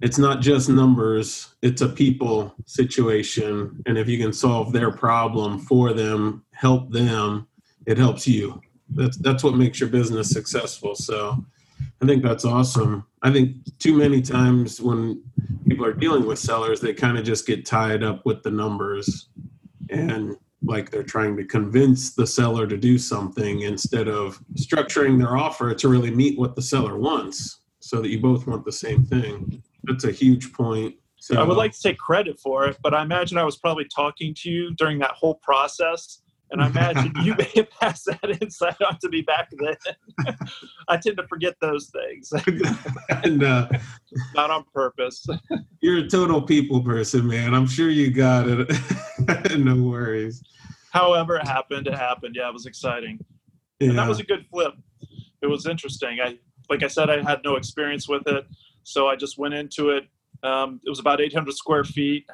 it's 0.00 0.18
not 0.18 0.40
just 0.40 0.68
numbers; 0.68 1.54
it's 1.62 1.82
a 1.82 1.88
people 1.88 2.54
situation, 2.66 3.82
and 3.86 3.98
if 3.98 4.08
you 4.08 4.18
can 4.18 4.32
solve 4.32 4.72
their 4.72 4.90
problem 4.92 5.58
for 5.58 5.92
them, 5.92 6.44
help 6.52 6.90
them, 6.92 7.48
it 7.86 7.98
helps 7.98 8.28
you. 8.28 8.60
That's 8.90 9.16
that's 9.16 9.42
what 9.42 9.54
makes 9.56 9.80
your 9.80 9.88
business 9.88 10.30
successful. 10.30 10.94
So, 10.94 11.44
I 12.02 12.06
think 12.06 12.22
that's 12.22 12.44
awesome. 12.44 13.06
I 13.22 13.32
think 13.32 13.56
too 13.78 13.96
many 13.96 14.20
times 14.22 14.80
when 14.80 15.22
people 15.66 15.86
are 15.86 15.92
dealing 15.92 16.26
with 16.26 16.38
sellers, 16.38 16.80
they 16.80 16.92
kind 16.92 17.18
of 17.18 17.24
just 17.24 17.46
get 17.46 17.64
tied 17.64 18.02
up 18.02 18.24
with 18.26 18.42
the 18.42 18.50
numbers 18.50 19.28
and 19.90 20.36
like 20.62 20.90
they're 20.90 21.02
trying 21.02 21.36
to 21.36 21.44
convince 21.44 22.14
the 22.14 22.26
seller 22.26 22.66
to 22.66 22.76
do 22.76 22.98
something 22.98 23.60
instead 23.60 24.08
of 24.08 24.40
structuring 24.54 25.18
their 25.18 25.36
offer 25.36 25.74
to 25.74 25.88
really 25.88 26.10
meet 26.10 26.38
what 26.38 26.56
the 26.56 26.62
seller 26.62 26.98
wants 26.98 27.60
so 27.80 28.00
that 28.00 28.08
you 28.08 28.20
both 28.20 28.46
want 28.46 28.64
the 28.64 28.72
same 28.72 29.04
thing. 29.04 29.62
That's 29.84 30.04
a 30.04 30.12
huge 30.12 30.52
point. 30.52 30.96
So 31.18 31.40
I 31.40 31.44
would 31.44 31.56
like 31.56 31.72
to 31.72 31.80
take 31.80 31.98
credit 31.98 32.38
for 32.38 32.66
it, 32.66 32.76
but 32.82 32.94
I 32.94 33.02
imagine 33.02 33.38
I 33.38 33.44
was 33.44 33.56
probably 33.56 33.86
talking 33.86 34.34
to 34.38 34.50
you 34.50 34.74
during 34.74 34.98
that 35.00 35.12
whole 35.12 35.36
process. 35.36 36.20
And 36.50 36.62
I 36.62 36.68
imagine 36.68 37.12
you 37.22 37.34
may 37.34 37.50
have 37.56 37.70
passed 37.70 38.06
that 38.06 38.38
insight 38.40 38.80
on 38.80 38.98
to 39.00 39.08
me 39.08 39.22
back 39.22 39.50
then. 39.50 40.36
I 40.88 40.96
tend 40.96 41.16
to 41.16 41.26
forget 41.26 41.56
those 41.60 41.90
things, 41.90 42.32
and 43.24 43.42
uh, 43.42 43.68
not 44.34 44.50
on 44.50 44.64
purpose. 44.72 45.26
you're 45.80 45.98
a 45.98 46.08
total 46.08 46.40
people 46.40 46.82
person, 46.82 47.26
man. 47.26 47.52
I'm 47.52 47.66
sure 47.66 47.90
you 47.90 48.10
got 48.10 48.46
it. 48.48 49.58
no 49.58 49.74
worries. 49.74 50.42
However, 50.92 51.36
it 51.36 51.46
happened. 51.46 51.88
It 51.88 51.94
happened. 51.94 52.36
Yeah, 52.36 52.48
it 52.48 52.52
was 52.52 52.66
exciting. 52.66 53.18
And 53.80 53.98
that 53.98 54.08
was 54.08 54.20
a 54.20 54.24
good 54.24 54.46
flip. 54.50 54.74
It 55.42 55.46
was 55.46 55.66
interesting. 55.66 56.18
I, 56.22 56.38
like 56.70 56.82
I 56.82 56.88
said, 56.88 57.10
I 57.10 57.22
had 57.22 57.40
no 57.44 57.56
experience 57.56 58.08
with 58.08 58.26
it, 58.26 58.46
so 58.84 59.08
I 59.08 59.16
just 59.16 59.36
went 59.36 59.54
into 59.54 59.90
it. 59.90 60.04
Um, 60.42 60.80
it 60.86 60.88
was 60.88 61.00
about 61.00 61.20
800 61.20 61.54
square 61.54 61.84
feet. 61.84 62.26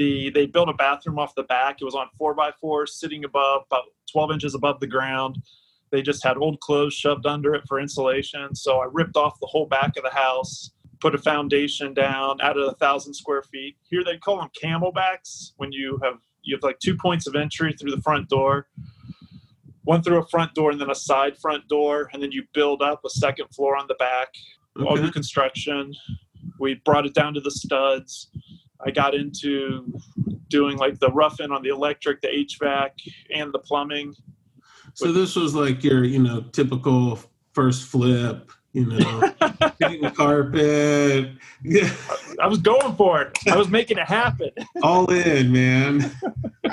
The 0.00 0.30
they 0.30 0.46
built 0.46 0.70
a 0.70 0.72
bathroom 0.72 1.18
off 1.18 1.34
the 1.34 1.42
back. 1.42 1.82
It 1.82 1.84
was 1.84 1.94
on 1.94 2.08
four 2.16 2.32
by 2.32 2.52
four, 2.58 2.86
sitting 2.86 3.22
above 3.22 3.64
about 3.66 3.84
12 4.10 4.30
inches 4.32 4.54
above 4.54 4.80
the 4.80 4.86
ground. 4.86 5.36
They 5.90 6.00
just 6.00 6.24
had 6.24 6.38
old 6.38 6.58
clothes 6.60 6.94
shoved 6.94 7.26
under 7.26 7.54
it 7.54 7.64
for 7.68 7.78
insulation. 7.78 8.54
So 8.54 8.80
I 8.80 8.86
ripped 8.90 9.18
off 9.18 9.38
the 9.40 9.46
whole 9.46 9.66
back 9.66 9.98
of 9.98 10.04
the 10.04 10.10
house, 10.10 10.70
put 11.00 11.14
a 11.14 11.18
foundation 11.18 11.92
down, 11.92 12.40
added 12.40 12.62
a 12.62 12.74
thousand 12.76 13.12
square 13.12 13.42
feet. 13.42 13.76
Here 13.90 14.02
they 14.02 14.16
call 14.16 14.38
them 14.38 14.48
camelbacks 14.58 15.52
when 15.58 15.70
you 15.70 16.00
have 16.02 16.14
you 16.42 16.56
have 16.56 16.62
like 16.62 16.78
two 16.78 16.96
points 16.96 17.26
of 17.26 17.36
entry 17.36 17.74
through 17.74 17.90
the 17.90 18.00
front 18.00 18.30
door 18.30 18.68
one 19.84 20.02
through 20.02 20.18
a 20.18 20.26
front 20.28 20.54
door 20.54 20.70
and 20.70 20.80
then 20.80 20.90
a 20.90 20.94
side 20.94 21.36
front 21.36 21.66
door, 21.68 22.08
and 22.12 22.22
then 22.22 22.32
you 22.32 22.44
build 22.54 22.80
up 22.80 23.04
a 23.04 23.10
second 23.10 23.48
floor 23.48 23.76
on 23.76 23.86
the 23.86 23.94
back. 23.94 24.28
All 24.86 24.96
new 24.96 25.10
construction. 25.10 25.92
We 26.58 26.74
brought 26.84 27.06
it 27.06 27.14
down 27.14 27.34
to 27.34 27.40
the 27.40 27.50
studs. 27.50 28.30
I 28.84 28.90
got 28.90 29.14
into 29.14 29.92
doing 30.48 30.76
like 30.76 30.98
the 30.98 31.10
rough 31.10 31.40
in 31.40 31.52
on 31.52 31.62
the 31.62 31.68
electric, 31.68 32.20
the 32.22 32.28
HVAC, 32.28 32.90
and 33.34 33.52
the 33.52 33.58
plumbing. 33.58 34.14
So 34.94 35.12
this 35.12 35.36
was 35.36 35.54
like 35.54 35.84
your, 35.84 36.04
you 36.04 36.18
know, 36.18 36.42
typical 36.52 37.18
first 37.52 37.84
flip, 37.84 38.50
you 38.72 38.86
know, 38.86 38.98
hitting 39.80 40.02
the 40.02 40.12
carpet, 40.14 41.32
yeah, 41.62 41.92
I 42.40 42.46
was 42.46 42.58
going 42.58 42.94
for 42.96 43.22
it. 43.22 43.38
I 43.48 43.56
was 43.56 43.68
making 43.68 43.98
it 43.98 44.06
happen. 44.06 44.50
all 44.82 45.10
in, 45.10 45.52
man. 45.52 46.10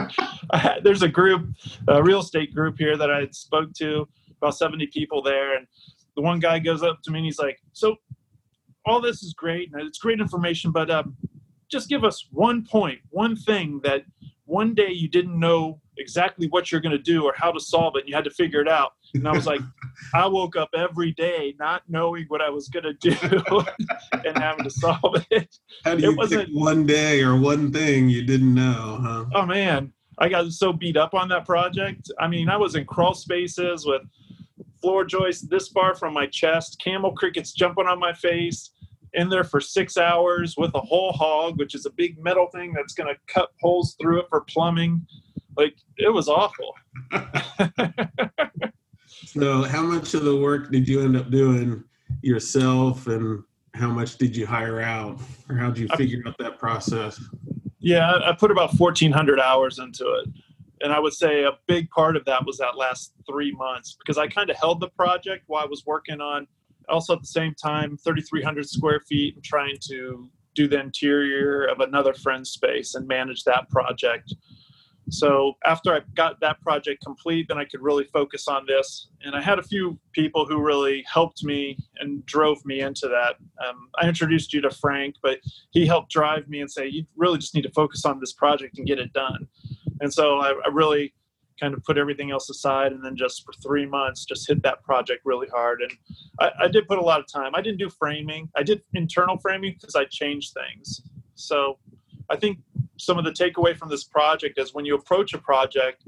There's 0.83 1.01
a 1.01 1.07
group, 1.07 1.49
a 1.87 2.01
real 2.01 2.19
estate 2.19 2.53
group 2.53 2.77
here 2.77 2.97
that 2.97 3.11
I 3.11 3.27
spoke 3.31 3.73
to, 3.75 4.07
about 4.41 4.57
70 4.57 4.87
people 4.87 5.21
there, 5.21 5.57
and 5.57 5.67
the 6.15 6.21
one 6.21 6.39
guy 6.39 6.59
goes 6.59 6.83
up 6.83 7.01
to 7.03 7.11
me 7.11 7.19
and 7.19 7.25
he's 7.25 7.39
like, 7.39 7.59
"So, 7.73 7.95
all 8.85 9.01
this 9.01 9.23
is 9.23 9.33
great, 9.33 9.71
and 9.73 9.81
it's 9.81 9.97
great 9.97 10.19
information, 10.19 10.71
but 10.71 10.89
um, 10.89 11.17
just 11.69 11.89
give 11.89 12.03
us 12.03 12.27
one 12.31 12.65
point, 12.65 12.99
one 13.09 13.35
thing 13.35 13.81
that 13.83 14.03
one 14.45 14.73
day 14.73 14.91
you 14.91 15.07
didn't 15.09 15.37
know 15.37 15.81
exactly 15.97 16.47
what 16.47 16.71
you're 16.71 16.79
going 16.81 16.95
to 16.95 16.97
do 16.97 17.25
or 17.25 17.33
how 17.35 17.51
to 17.51 17.59
solve 17.59 17.95
it, 17.95 18.01
and 18.01 18.09
you 18.09 18.15
had 18.15 18.23
to 18.23 18.29
figure 18.31 18.61
it 18.61 18.67
out." 18.67 18.93
And 19.13 19.27
I 19.27 19.31
was 19.31 19.45
like, 19.45 19.61
I 20.13 20.25
woke 20.27 20.55
up 20.55 20.69
every 20.75 21.11
day 21.13 21.55
not 21.59 21.83
knowing 21.87 22.25
what 22.27 22.41
I 22.41 22.49
was 22.49 22.69
going 22.69 22.83
to 22.83 22.93
do 22.93 23.15
and 24.25 24.37
having 24.37 24.63
to 24.63 24.69
solve 24.69 25.25
it. 25.31 25.57
How 25.83 25.95
do 25.95 26.01
you 26.03 26.09
pick 26.11 26.17
wasn't- 26.17 26.53
one 26.53 26.85
day 26.85 27.21
or 27.21 27.37
one 27.39 27.71
thing 27.71 28.09
you 28.09 28.23
didn't 28.25 28.53
know, 28.53 28.99
huh? 29.01 29.25
Oh 29.33 29.45
man, 29.45 29.91
I 30.17 30.29
got 30.29 30.51
so 30.51 30.71
beat 30.73 30.97
up 30.97 31.13
on 31.13 31.27
that 31.29 31.45
project. 31.45 32.09
I 32.19 32.27
mean, 32.27 32.49
I 32.49 32.57
was 32.57 32.75
in 32.75 32.85
crawl 32.85 33.13
spaces 33.13 33.85
with 33.85 34.01
floor 34.81 35.03
joists 35.03 35.41
this 35.47 35.67
far 35.69 35.95
from 35.95 36.13
my 36.13 36.27
chest, 36.27 36.79
camel 36.83 37.11
crickets 37.11 37.51
jumping 37.51 37.87
on 37.87 37.99
my 37.99 38.13
face, 38.13 38.71
in 39.17 39.29
there 39.29 39.43
for 39.43 39.59
six 39.59 39.97
hours 39.97 40.55
with 40.57 40.71
a 40.75 40.79
Hole 40.79 41.11
Hawg, 41.11 41.57
which 41.59 41.75
is 41.75 41.85
a 41.85 41.89
big 41.89 42.21
metal 42.23 42.47
thing 42.53 42.71
that's 42.73 42.93
going 42.93 43.13
to 43.13 43.19
cut 43.33 43.49
holes 43.61 43.95
through 43.99 44.19
it 44.21 44.27
for 44.29 44.41
plumbing. 44.41 45.05
Like 45.57 45.75
it 45.97 46.13
was 46.13 46.29
awful. 46.29 46.73
So, 49.25 49.63
how 49.63 49.83
much 49.83 50.13
of 50.13 50.23
the 50.23 50.35
work 50.35 50.71
did 50.71 50.87
you 50.87 51.01
end 51.01 51.15
up 51.15 51.29
doing 51.29 51.83
yourself, 52.21 53.07
and 53.07 53.43
how 53.73 53.89
much 53.89 54.17
did 54.17 54.35
you 54.35 54.45
hire 54.45 54.81
out, 54.81 55.19
or 55.49 55.55
how 55.55 55.69
did 55.69 55.79
you 55.79 55.87
I- 55.91 55.95
figure 55.97 56.21
out 56.25 56.37
that 56.39 56.57
process? 56.59 57.21
Yeah, 57.79 58.09
I 58.11 58.29
I 58.29 58.33
put 58.33 58.51
about 58.51 58.73
1,400 58.77 59.39
hours 59.39 59.79
into 59.79 60.05
it. 60.13 60.29
And 60.81 60.93
I 60.93 60.99
would 60.99 61.13
say 61.13 61.43
a 61.43 61.51
big 61.67 61.89
part 61.89 62.15
of 62.15 62.25
that 62.25 62.45
was 62.45 62.57
that 62.57 62.77
last 62.77 63.13
three 63.27 63.51
months 63.51 63.95
because 63.97 64.17
I 64.17 64.27
kind 64.27 64.49
of 64.49 64.57
held 64.57 64.79
the 64.79 64.89
project 64.89 65.43
while 65.47 65.63
I 65.63 65.67
was 65.67 65.83
working 65.85 66.21
on, 66.21 66.47
also 66.89 67.13
at 67.13 67.21
the 67.21 67.27
same 67.27 67.53
time, 67.53 67.97
3,300 67.97 68.67
square 68.67 69.01
feet 69.07 69.35
and 69.35 69.43
trying 69.43 69.77
to 69.89 70.29
do 70.55 70.67
the 70.67 70.79
interior 70.79 71.65
of 71.65 71.79
another 71.79 72.13
friend's 72.13 72.49
space 72.49 72.95
and 72.95 73.07
manage 73.07 73.43
that 73.43 73.69
project. 73.69 74.33
So 75.09 75.53
after 75.63 75.93
I 75.93 76.01
got 76.15 76.39
that 76.41 76.59
project 76.61 77.03
complete, 77.03 77.47
then 77.47 77.57
I 77.57 77.63
could 77.63 77.81
really 77.81 78.05
focus 78.05 78.47
on 78.47 78.65
this. 78.67 79.07
And 79.21 79.35
I 79.35 79.41
had 79.41 79.57
a 79.57 79.63
few 79.63 79.97
people 80.11 80.45
who 80.45 80.59
really 80.59 81.05
helped 81.11 81.43
me 81.43 81.77
and 81.99 82.25
drove 82.25 82.57
me 82.65 82.81
into 82.81 83.07
that. 83.07 83.35
Um, 83.65 83.89
I 83.99 84.07
introduced 84.07 84.51
you 84.51 84.59
to 84.61 84.69
Frank, 84.69 85.15
but 85.23 85.39
he 85.71 85.85
helped 85.85 86.11
drive 86.11 86.49
me 86.49 86.59
and 86.59 86.69
say, 86.69 86.87
you 86.87 87.05
really 87.15 87.37
just 87.37 87.55
need 87.55 87.61
to 87.61 87.71
focus 87.71 88.03
on 88.03 88.19
this 88.19 88.33
project 88.33 88.77
and 88.77 88.87
get 88.87 88.99
it 88.99 89.13
done. 89.13 89.47
And 90.01 90.13
so 90.13 90.39
I, 90.39 90.49
I 90.65 90.69
really 90.71 91.13
kind 91.59 91.73
of 91.73 91.83
put 91.83 91.97
everything 91.97 92.31
else 92.31 92.49
aside 92.49 92.91
and 92.91 93.03
then 93.03 93.15
just 93.15 93.43
for 93.45 93.53
three 93.63 93.85
months 93.85 94.25
just 94.25 94.47
hit 94.47 94.61
that 94.63 94.83
project 94.83 95.21
really 95.25 95.47
hard. 95.47 95.81
And 95.81 95.91
I, 96.39 96.65
I 96.65 96.67
did 96.67 96.87
put 96.87 96.97
a 96.97 97.01
lot 97.01 97.19
of 97.19 97.25
time. 97.31 97.53
I 97.55 97.61
didn't 97.61 97.79
do 97.79 97.89
framing. 97.89 98.49
I 98.55 98.63
did 98.63 98.81
internal 98.93 99.37
framing 99.37 99.73
because 99.73 99.95
i 99.95 100.05
changed 100.05 100.53
things. 100.53 101.01
So 101.35 101.77
i 102.29 102.35
think 102.35 102.59
some 102.97 103.17
of 103.17 103.25
the 103.25 103.31
takeaway 103.31 103.77
from 103.77 103.89
this 103.89 104.03
project 104.03 104.59
is 104.59 104.73
when 104.73 104.85
you 104.85 104.95
approach 104.95 105.33
a 105.33 105.37
project 105.37 106.03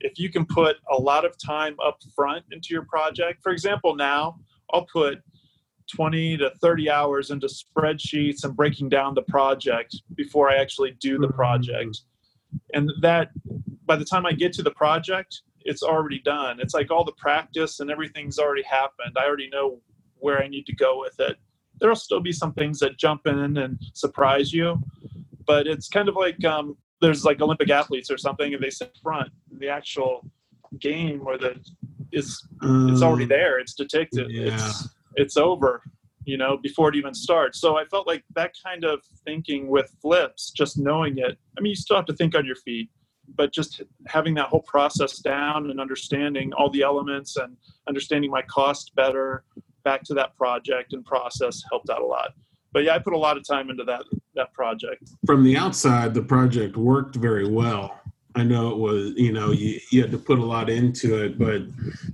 if 0.00 0.18
you 0.18 0.28
can 0.28 0.44
put 0.44 0.76
a 0.90 0.96
lot 1.00 1.24
of 1.24 1.36
time 1.38 1.76
up 1.84 1.98
front 2.14 2.44
into 2.50 2.68
your 2.70 2.84
project 2.84 3.42
for 3.42 3.52
example 3.52 3.94
now 3.94 4.38
i'll 4.72 4.86
put 4.86 5.22
20 5.94 6.38
to 6.38 6.50
30 6.60 6.90
hours 6.90 7.30
into 7.30 7.46
spreadsheets 7.46 8.44
and 8.44 8.56
breaking 8.56 8.88
down 8.88 9.14
the 9.14 9.22
project 9.22 9.96
before 10.14 10.50
i 10.50 10.56
actually 10.56 10.92
do 11.00 11.18
the 11.18 11.26
mm-hmm. 11.26 11.36
project. 11.36 12.02
And 12.74 12.90
that 13.00 13.30
by 13.86 13.96
the 13.96 14.04
time 14.04 14.24
i 14.26 14.32
get 14.32 14.52
to 14.54 14.62
the 14.62 14.70
project 14.72 15.42
it's 15.64 15.84
already 15.84 16.18
done. 16.18 16.58
It's 16.58 16.74
like 16.74 16.90
all 16.90 17.04
the 17.04 17.12
practice 17.12 17.78
and 17.78 17.88
everything's 17.88 18.36
already 18.36 18.64
happened. 18.64 19.16
I 19.16 19.24
already 19.24 19.48
know 19.48 19.78
where 20.18 20.42
i 20.42 20.48
need 20.48 20.66
to 20.66 20.74
go 20.74 20.98
with 20.98 21.20
it. 21.20 21.36
There'll 21.78 21.94
still 21.94 22.18
be 22.18 22.32
some 22.32 22.52
things 22.52 22.80
that 22.80 22.98
jump 22.98 23.28
in 23.28 23.56
and 23.58 23.78
surprise 23.94 24.52
you 24.52 24.82
but 25.46 25.68
it's 25.68 25.86
kind 25.88 26.08
of 26.08 26.16
like 26.16 26.44
um, 26.44 26.76
there's 27.00 27.24
like 27.24 27.40
olympic 27.40 27.70
athletes 27.70 28.10
or 28.10 28.18
something 28.18 28.54
and 28.54 28.60
they 28.62 28.70
sit 28.70 28.90
front. 29.02 29.30
The 29.58 29.68
actual 29.68 30.28
game 30.80 31.22
or 31.24 31.38
the 31.38 31.60
is 32.10 32.44
it's 32.90 33.02
already 33.02 33.24
Um, 33.24 33.28
there. 33.28 33.58
It's 33.60 33.74
detected. 33.74 34.30
yeah. 34.30 34.54
it's 34.54 34.88
it's 35.14 35.36
over 35.36 35.82
you 36.24 36.36
know 36.38 36.56
before 36.56 36.88
it 36.88 36.96
even 36.96 37.14
starts. 37.14 37.60
So 37.60 37.76
i 37.76 37.84
felt 37.84 38.06
like 38.08 38.24
that 38.34 38.52
kind 38.66 38.84
of 38.84 39.00
thinking 39.24 39.68
with 39.68 39.88
flips 40.02 40.50
just 40.50 40.76
knowing 40.76 41.18
it 41.18 41.38
i 41.56 41.60
mean 41.60 41.70
you 41.70 41.76
still 41.76 41.96
have 41.96 42.06
to 42.06 42.14
think 42.14 42.34
on 42.34 42.44
your 42.46 42.56
feet 42.56 42.88
but 43.34 43.52
just 43.52 43.82
having 44.06 44.34
that 44.34 44.48
whole 44.48 44.62
process 44.62 45.18
down 45.18 45.70
and 45.70 45.80
understanding 45.80 46.52
all 46.54 46.70
the 46.70 46.82
elements 46.82 47.36
and 47.36 47.56
understanding 47.88 48.30
my 48.30 48.42
cost 48.42 48.94
better 48.94 49.44
back 49.84 50.02
to 50.02 50.14
that 50.14 50.36
project 50.36 50.92
and 50.92 51.04
process 51.04 51.62
helped 51.70 51.90
out 51.90 52.02
a 52.02 52.06
lot 52.06 52.32
but 52.72 52.84
yeah 52.84 52.94
i 52.94 52.98
put 52.98 53.12
a 53.12 53.18
lot 53.18 53.36
of 53.36 53.46
time 53.46 53.70
into 53.70 53.84
that 53.84 54.02
that 54.34 54.52
project 54.52 55.10
From 55.26 55.44
the 55.44 55.56
outside, 55.56 56.14
the 56.14 56.22
project 56.22 56.76
worked 56.76 57.16
very 57.16 57.48
well. 57.48 58.00
I 58.34 58.44
know 58.44 58.70
it 58.70 58.78
was, 58.78 59.12
you 59.16 59.32
know, 59.32 59.52
you, 59.52 59.78
you 59.90 60.00
had 60.00 60.10
to 60.12 60.18
put 60.18 60.38
a 60.38 60.44
lot 60.44 60.70
into 60.70 61.22
it, 61.22 61.38
but 61.38 61.62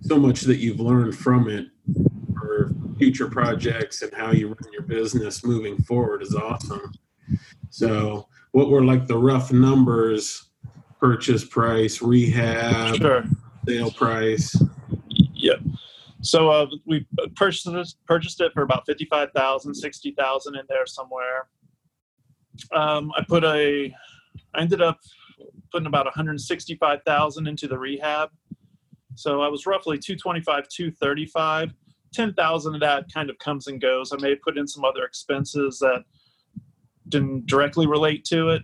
so 0.02 0.18
much 0.18 0.40
that 0.42 0.58
you've 0.58 0.80
learned 0.80 1.16
from 1.16 1.48
it 1.48 1.66
for 2.34 2.72
future 2.98 3.28
projects 3.28 4.02
and 4.02 4.12
how 4.12 4.32
you 4.32 4.48
run 4.48 4.72
your 4.72 4.82
business 4.82 5.44
moving 5.44 5.78
forward 5.82 6.22
is 6.22 6.34
awesome. 6.34 6.92
So, 7.70 8.28
what 8.52 8.70
were 8.70 8.84
like 8.84 9.06
the 9.06 9.18
rough 9.18 9.52
numbers? 9.52 10.47
Purchase 11.00 11.44
price, 11.44 12.02
rehab, 12.02 12.96
Sure. 12.96 13.24
sale 13.66 13.90
price. 13.90 14.60
Yep. 15.34 15.60
So 16.22 16.50
uh, 16.50 16.66
we 16.84 17.06
purchased 17.36 17.66
it, 17.68 17.94
purchased 18.06 18.40
it 18.40 18.52
for 18.52 18.62
about 18.62 18.84
55,000, 18.86 19.74
60,000 19.74 20.56
in 20.56 20.62
there 20.68 20.86
somewhere. 20.86 21.48
Um, 22.72 23.12
I 23.16 23.22
put 23.22 23.44
a, 23.44 23.94
I 24.54 24.60
ended 24.60 24.82
up 24.82 24.98
putting 25.70 25.86
about 25.86 26.06
165,000 26.06 27.46
into 27.46 27.68
the 27.68 27.78
rehab. 27.78 28.30
So 29.14 29.42
I 29.42 29.48
was 29.48 29.66
roughly 29.66 29.98
225, 29.98 30.68
235. 30.68 31.72
10,000 32.12 32.74
of 32.74 32.80
that 32.80 33.12
kind 33.12 33.30
of 33.30 33.38
comes 33.38 33.66
and 33.66 33.80
goes. 33.80 34.12
I 34.12 34.16
may 34.16 34.30
have 34.30 34.42
put 34.42 34.56
in 34.56 34.66
some 34.66 34.84
other 34.84 35.04
expenses 35.04 35.78
that 35.78 36.04
didn't 37.08 37.46
directly 37.46 37.86
relate 37.86 38.24
to 38.26 38.50
it. 38.50 38.62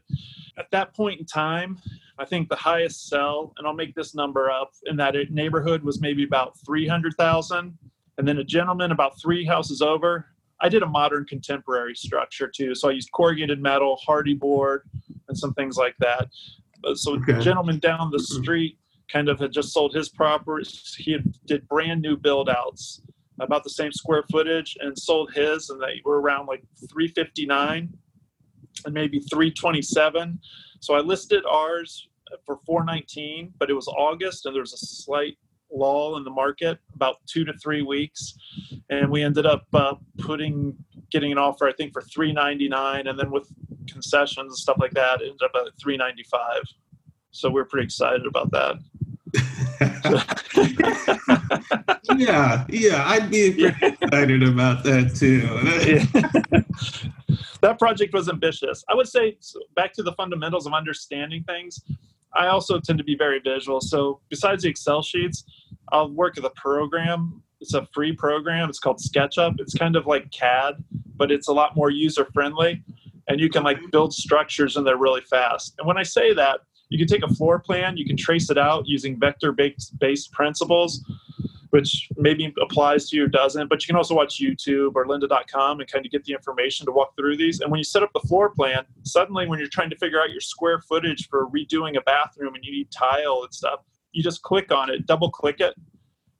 At 0.58 0.70
that 0.70 0.94
point 0.94 1.20
in 1.20 1.26
time, 1.26 1.78
I 2.18 2.24
think 2.24 2.48
the 2.48 2.56
highest 2.56 3.08
sell, 3.08 3.52
and 3.58 3.66
I'll 3.66 3.74
make 3.74 3.94
this 3.94 4.14
number 4.14 4.50
up, 4.50 4.72
in 4.86 4.96
that 4.96 5.14
neighborhood 5.30 5.82
was 5.82 6.00
maybe 6.00 6.24
about 6.24 6.58
300,000. 6.64 7.76
And 8.16 8.28
then 8.28 8.38
a 8.38 8.44
gentleman 8.44 8.92
about 8.92 9.20
three 9.20 9.44
houses 9.44 9.82
over, 9.82 10.26
I 10.60 10.68
did 10.68 10.82
a 10.82 10.86
modern 10.86 11.24
contemporary 11.24 11.96
structure 11.96 12.48
too. 12.48 12.74
So 12.74 12.88
I 12.88 12.92
used 12.92 13.10
corrugated 13.12 13.60
metal, 13.60 13.98
Hardie 14.06 14.38
board, 14.38 14.88
and 15.28 15.36
some 15.36 15.52
things 15.54 15.76
like 15.76 15.96
that. 15.98 16.28
So 16.94 17.14
Okay. 17.14 17.32
the 17.32 17.40
gentleman 17.40 17.78
down 17.80 18.10
the 18.10 18.18
mm-hmm. 18.18 18.42
street 18.42 18.78
kind 19.08 19.28
of 19.28 19.40
had 19.40 19.52
just 19.52 19.72
sold 19.72 19.94
his 19.94 20.08
property. 20.08 20.68
He 20.98 21.12
had, 21.12 21.24
did 21.46 21.68
brand 21.68 22.00
new 22.02 22.16
build 22.16 22.48
outs 22.48 23.02
about 23.40 23.64
the 23.64 23.70
same 23.70 23.90
square 23.92 24.22
footage 24.30 24.76
and 24.80 24.96
sold 24.96 25.32
his, 25.34 25.70
and 25.70 25.80
they 25.80 26.00
were 26.04 26.20
around 26.20 26.46
like 26.46 26.62
359 26.88 27.92
and 28.84 28.94
maybe 28.94 29.18
327. 29.20 30.38
So 30.84 30.94
I 30.94 31.00
listed 31.00 31.44
ours 31.50 32.10
for 32.44 32.58
419, 32.66 33.54
but 33.58 33.70
it 33.70 33.72
was 33.72 33.88
August 33.88 34.44
and 34.44 34.54
there 34.54 34.60
was 34.60 34.74
a 34.74 34.76
slight 34.76 35.38
lull 35.72 36.18
in 36.18 36.24
the 36.24 36.30
market, 36.30 36.78
about 36.94 37.16
two 37.26 37.42
to 37.46 37.54
three 37.54 37.80
weeks, 37.80 38.34
and 38.90 39.10
we 39.10 39.22
ended 39.22 39.46
up 39.46 39.64
uh, 39.72 39.94
putting 40.18 40.76
getting 41.10 41.32
an 41.32 41.38
offer 41.38 41.66
I 41.66 41.72
think 41.72 41.94
for 41.94 42.02
399, 42.02 43.06
and 43.06 43.18
then 43.18 43.30
with 43.30 43.48
concessions 43.88 44.52
and 44.52 44.56
stuff 44.56 44.76
like 44.78 44.92
that, 44.92 45.22
it 45.22 45.24
ended 45.24 45.42
up 45.42 45.52
at 45.54 45.72
395. 45.80 46.62
So 47.30 47.48
we're 47.48 47.64
pretty 47.64 47.86
excited 47.86 48.26
about 48.26 48.50
that. 48.50 48.76
yeah, 52.16 52.64
yeah, 52.68 53.04
I'd 53.06 53.30
be 53.30 53.52
pretty 53.52 53.96
excited 54.02 54.42
about 54.42 54.82
that 54.84 55.14
too. 55.16 55.40
that 57.62 57.78
project 57.78 58.12
was 58.12 58.28
ambitious. 58.28 58.84
I 58.88 58.94
would 58.94 59.08
say 59.08 59.38
so 59.40 59.60
back 59.74 59.94
to 59.94 60.02
the 60.02 60.12
fundamentals 60.12 60.66
of 60.66 60.74
understanding 60.74 61.42
things. 61.44 61.80
I 62.34 62.48
also 62.48 62.80
tend 62.80 62.98
to 62.98 63.04
be 63.04 63.16
very 63.16 63.38
visual. 63.38 63.80
So 63.80 64.20
besides 64.28 64.64
the 64.64 64.68
Excel 64.68 65.02
sheets, 65.02 65.44
I'll 65.92 66.10
work 66.10 66.36
with 66.36 66.44
a 66.44 66.50
program. 66.50 67.42
It's 67.60 67.74
a 67.74 67.86
free 67.94 68.12
program. 68.12 68.68
It's 68.68 68.78
called 68.78 68.98
SketchUp. 68.98 69.54
It's 69.58 69.74
kind 69.74 69.96
of 69.96 70.06
like 70.06 70.30
CAD, 70.30 70.84
but 71.16 71.30
it's 71.30 71.48
a 71.48 71.52
lot 71.52 71.76
more 71.76 71.90
user 71.90 72.26
friendly, 72.34 72.82
and 73.28 73.40
you 73.40 73.48
can 73.48 73.62
like 73.62 73.78
mm-hmm. 73.78 73.90
build 73.90 74.12
structures 74.12 74.76
in 74.76 74.84
they're 74.84 74.98
really 74.98 75.22
fast. 75.22 75.74
And 75.78 75.86
when 75.86 75.96
I 75.96 76.02
say 76.02 76.34
that, 76.34 76.60
you 76.88 76.98
can 76.98 77.06
take 77.06 77.24
a 77.24 77.34
floor 77.34 77.58
plan, 77.58 77.96
you 77.96 78.04
can 78.04 78.16
trace 78.16 78.50
it 78.50 78.58
out 78.58 78.86
using 78.86 79.18
vector 79.18 79.52
based 79.52 79.98
based 79.98 80.32
principles, 80.32 81.04
which 81.70 82.08
maybe 82.16 82.54
applies 82.60 83.08
to 83.08 83.16
you 83.16 83.24
or 83.24 83.28
doesn't. 83.28 83.68
But 83.68 83.82
you 83.82 83.86
can 83.86 83.96
also 83.96 84.14
watch 84.14 84.40
YouTube 84.40 84.92
or 84.94 85.06
lynda.com 85.06 85.80
and 85.80 85.90
kind 85.90 86.06
of 86.06 86.12
get 86.12 86.24
the 86.24 86.32
information 86.32 86.86
to 86.86 86.92
walk 86.92 87.16
through 87.16 87.36
these. 87.36 87.60
And 87.60 87.70
when 87.70 87.78
you 87.78 87.84
set 87.84 88.02
up 88.02 88.12
the 88.12 88.20
floor 88.20 88.50
plan, 88.50 88.84
suddenly 89.02 89.48
when 89.48 89.58
you're 89.58 89.68
trying 89.68 89.90
to 89.90 89.96
figure 89.96 90.20
out 90.20 90.30
your 90.30 90.40
square 90.40 90.80
footage 90.80 91.28
for 91.28 91.48
redoing 91.48 91.96
a 91.96 92.00
bathroom 92.02 92.54
and 92.54 92.64
you 92.64 92.72
need 92.72 92.90
tile 92.90 93.40
and 93.42 93.52
stuff, 93.52 93.80
you 94.12 94.22
just 94.22 94.42
click 94.42 94.70
on 94.70 94.90
it, 94.90 95.06
double 95.06 95.30
click 95.30 95.60
it, 95.60 95.74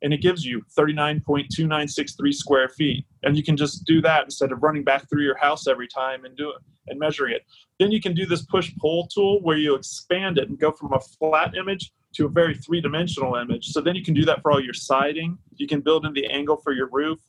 and 0.01 0.13
it 0.13 0.21
gives 0.21 0.45
you 0.45 0.61
39.2963 0.77 2.33
square 2.33 2.69
feet. 2.69 3.05
And 3.23 3.35
you 3.35 3.43
can 3.43 3.57
just 3.57 3.85
do 3.85 4.01
that 4.01 4.25
instead 4.25 4.51
of 4.51 4.61
running 4.61 4.83
back 4.83 5.09
through 5.09 5.23
your 5.23 5.37
house 5.37 5.67
every 5.67 5.87
time 5.87 6.25
and 6.25 6.35
do 6.37 6.49
it 6.49 6.57
and 6.87 6.99
measuring 6.99 7.33
it. 7.33 7.45
Then 7.79 7.91
you 7.91 8.01
can 8.01 8.13
do 8.13 8.25
this 8.25 8.43
push 8.43 8.71
pull 8.79 9.07
tool 9.07 9.41
where 9.41 9.57
you 9.57 9.75
expand 9.75 10.37
it 10.37 10.49
and 10.49 10.59
go 10.59 10.71
from 10.71 10.93
a 10.93 10.99
flat 10.99 11.55
image 11.55 11.91
to 12.15 12.25
a 12.25 12.29
very 12.29 12.55
three 12.55 12.81
dimensional 12.81 13.35
image. 13.35 13.67
So 13.67 13.81
then 13.81 13.95
you 13.95 14.03
can 14.03 14.13
do 14.13 14.25
that 14.25 14.41
for 14.41 14.51
all 14.51 14.63
your 14.63 14.73
siding. 14.73 15.37
You 15.55 15.67
can 15.67 15.81
build 15.81 16.05
in 16.05 16.13
the 16.13 16.25
angle 16.27 16.57
for 16.57 16.71
your 16.71 16.89
roof. 16.91 17.19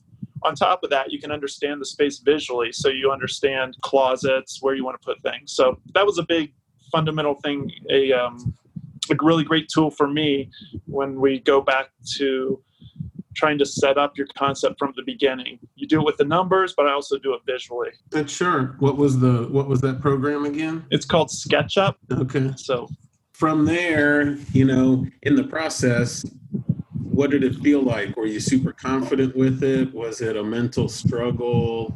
On 0.43 0.55
top 0.55 0.83
of 0.83 0.89
that, 0.91 1.11
you 1.11 1.19
can 1.19 1.31
understand 1.31 1.81
the 1.81 1.85
space 1.85 2.19
visually. 2.19 2.71
So 2.71 2.89
you 2.89 3.11
understand 3.11 3.75
closets, 3.81 4.61
where 4.61 4.75
you 4.75 4.85
want 4.85 5.01
to 5.01 5.05
put 5.05 5.21
things. 5.23 5.53
So 5.53 5.79
that 5.93 6.05
was 6.05 6.19
a 6.19 6.23
big 6.23 6.53
fundamental 6.91 7.35
thing, 7.35 7.71
a, 7.89 8.13
um, 8.13 8.55
a 9.09 9.15
really 9.21 9.43
great 9.43 9.69
tool 9.69 9.91
for 9.91 10.07
me 10.07 10.49
when 10.85 11.19
we 11.19 11.39
go 11.39 11.61
back 11.61 11.89
to 12.17 12.61
trying 13.35 13.57
to 13.59 13.65
set 13.65 13.97
up 13.97 14.17
your 14.17 14.27
concept 14.35 14.79
from 14.79 14.93
the 14.95 15.03
beginning. 15.05 15.59
You 15.75 15.87
do 15.87 16.01
it 16.01 16.05
with 16.05 16.17
the 16.17 16.25
numbers, 16.25 16.73
but 16.75 16.87
I 16.87 16.91
also 16.91 17.17
do 17.19 17.33
it 17.35 17.41
visually. 17.45 17.91
But 18.09 18.29
sure. 18.29 18.75
What 18.79 18.97
was 18.97 19.19
the 19.19 19.47
what 19.51 19.67
was 19.67 19.79
that 19.81 20.01
program 20.01 20.45
again? 20.45 20.85
It's 20.89 21.05
called 21.05 21.29
SketchUp. 21.29 21.95
Okay. 22.11 22.51
So 22.57 22.87
From 23.33 23.65
there, 23.65 24.37
you 24.53 24.65
know, 24.65 25.05
in 25.21 25.35
the 25.35 25.43
process, 25.43 26.25
what 27.03 27.29
did 27.29 27.43
it 27.43 27.55
feel 27.57 27.81
like? 27.81 28.17
Were 28.17 28.25
you 28.25 28.39
super 28.39 28.71
confident 28.71 29.35
with 29.35 29.63
it? 29.63 29.93
Was 29.93 30.21
it 30.21 30.35
a 30.35 30.43
mental 30.43 30.89
struggle 30.89 31.95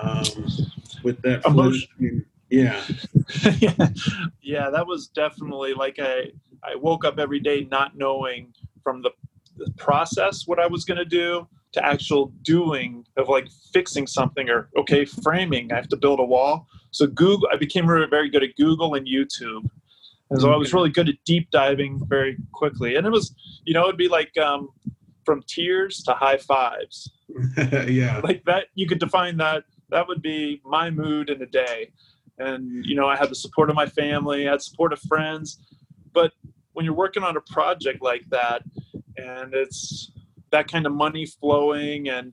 um, 0.00 0.24
with 1.04 1.22
that? 1.22 1.42
Emotion- 1.46 2.26
Yeah. 2.50 2.84
yeah, 4.42 4.70
that 4.70 4.84
was 4.86 5.08
definitely 5.08 5.74
like 5.74 5.98
I 5.98 6.30
I 6.64 6.74
woke 6.74 7.04
up 7.04 7.18
every 7.18 7.40
day 7.40 7.66
not 7.70 7.96
knowing 7.96 8.52
from 8.82 9.02
the, 9.02 9.10
the 9.56 9.70
process 9.78 10.46
what 10.46 10.58
I 10.58 10.66
was 10.66 10.84
going 10.84 10.98
to 10.98 11.04
do 11.04 11.46
to 11.72 11.84
actual 11.84 12.32
doing 12.42 13.04
of 13.16 13.28
like 13.28 13.48
fixing 13.72 14.06
something 14.06 14.48
or 14.48 14.68
okay 14.76 15.04
framing. 15.04 15.72
I 15.72 15.76
have 15.76 15.88
to 15.88 15.96
build 15.96 16.20
a 16.20 16.24
wall. 16.24 16.66
So 16.90 17.06
Google, 17.06 17.48
I 17.52 17.56
became 17.56 17.86
very, 17.86 18.06
very 18.08 18.28
good 18.28 18.42
at 18.42 18.56
Google 18.56 18.94
and 18.94 19.06
YouTube. 19.06 19.68
And 20.30 20.40
so 20.40 20.52
I 20.52 20.56
was 20.56 20.72
really 20.72 20.90
good 20.90 21.08
at 21.08 21.16
deep 21.24 21.50
diving 21.50 22.00
very 22.06 22.36
quickly. 22.52 22.94
And 22.94 23.04
it 23.04 23.10
was, 23.10 23.34
you 23.64 23.74
know, 23.74 23.84
it'd 23.84 23.96
be 23.96 24.08
like 24.08 24.36
um, 24.38 24.68
from 25.24 25.42
tears 25.46 26.02
to 26.04 26.12
high 26.12 26.36
fives 26.36 27.10
yeah. 27.86 28.20
like 28.24 28.44
that 28.44 28.66
you 28.74 28.86
could 28.86 28.98
define 28.98 29.36
that 29.36 29.64
that 29.90 30.06
would 30.08 30.22
be 30.22 30.60
my 30.64 30.90
mood 30.90 31.30
in 31.30 31.40
a 31.42 31.46
day 31.46 31.90
and 32.40 32.84
you 32.84 32.94
know 32.94 33.06
i 33.06 33.16
had 33.16 33.30
the 33.30 33.34
support 33.34 33.70
of 33.70 33.76
my 33.76 33.86
family 33.86 34.48
i 34.48 34.50
had 34.50 34.62
support 34.62 34.92
of 34.92 35.00
friends 35.00 35.58
but 36.12 36.32
when 36.72 36.84
you're 36.84 36.94
working 36.94 37.22
on 37.22 37.36
a 37.36 37.40
project 37.42 38.02
like 38.02 38.24
that 38.30 38.62
and 39.16 39.54
it's 39.54 40.12
that 40.50 40.70
kind 40.70 40.86
of 40.86 40.92
money 40.92 41.26
flowing 41.26 42.08
and 42.08 42.32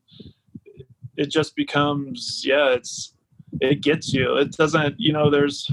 it 1.18 1.30
just 1.30 1.56
becomes 1.56 2.44
yeah 2.46 2.70
it's 2.70 3.14
it 3.62 3.82
gets 3.82 4.14
you 4.14 4.38
it 4.38 4.52
doesn't 4.54 4.96
you 4.98 5.12
know 5.12 5.30
there's 5.30 5.70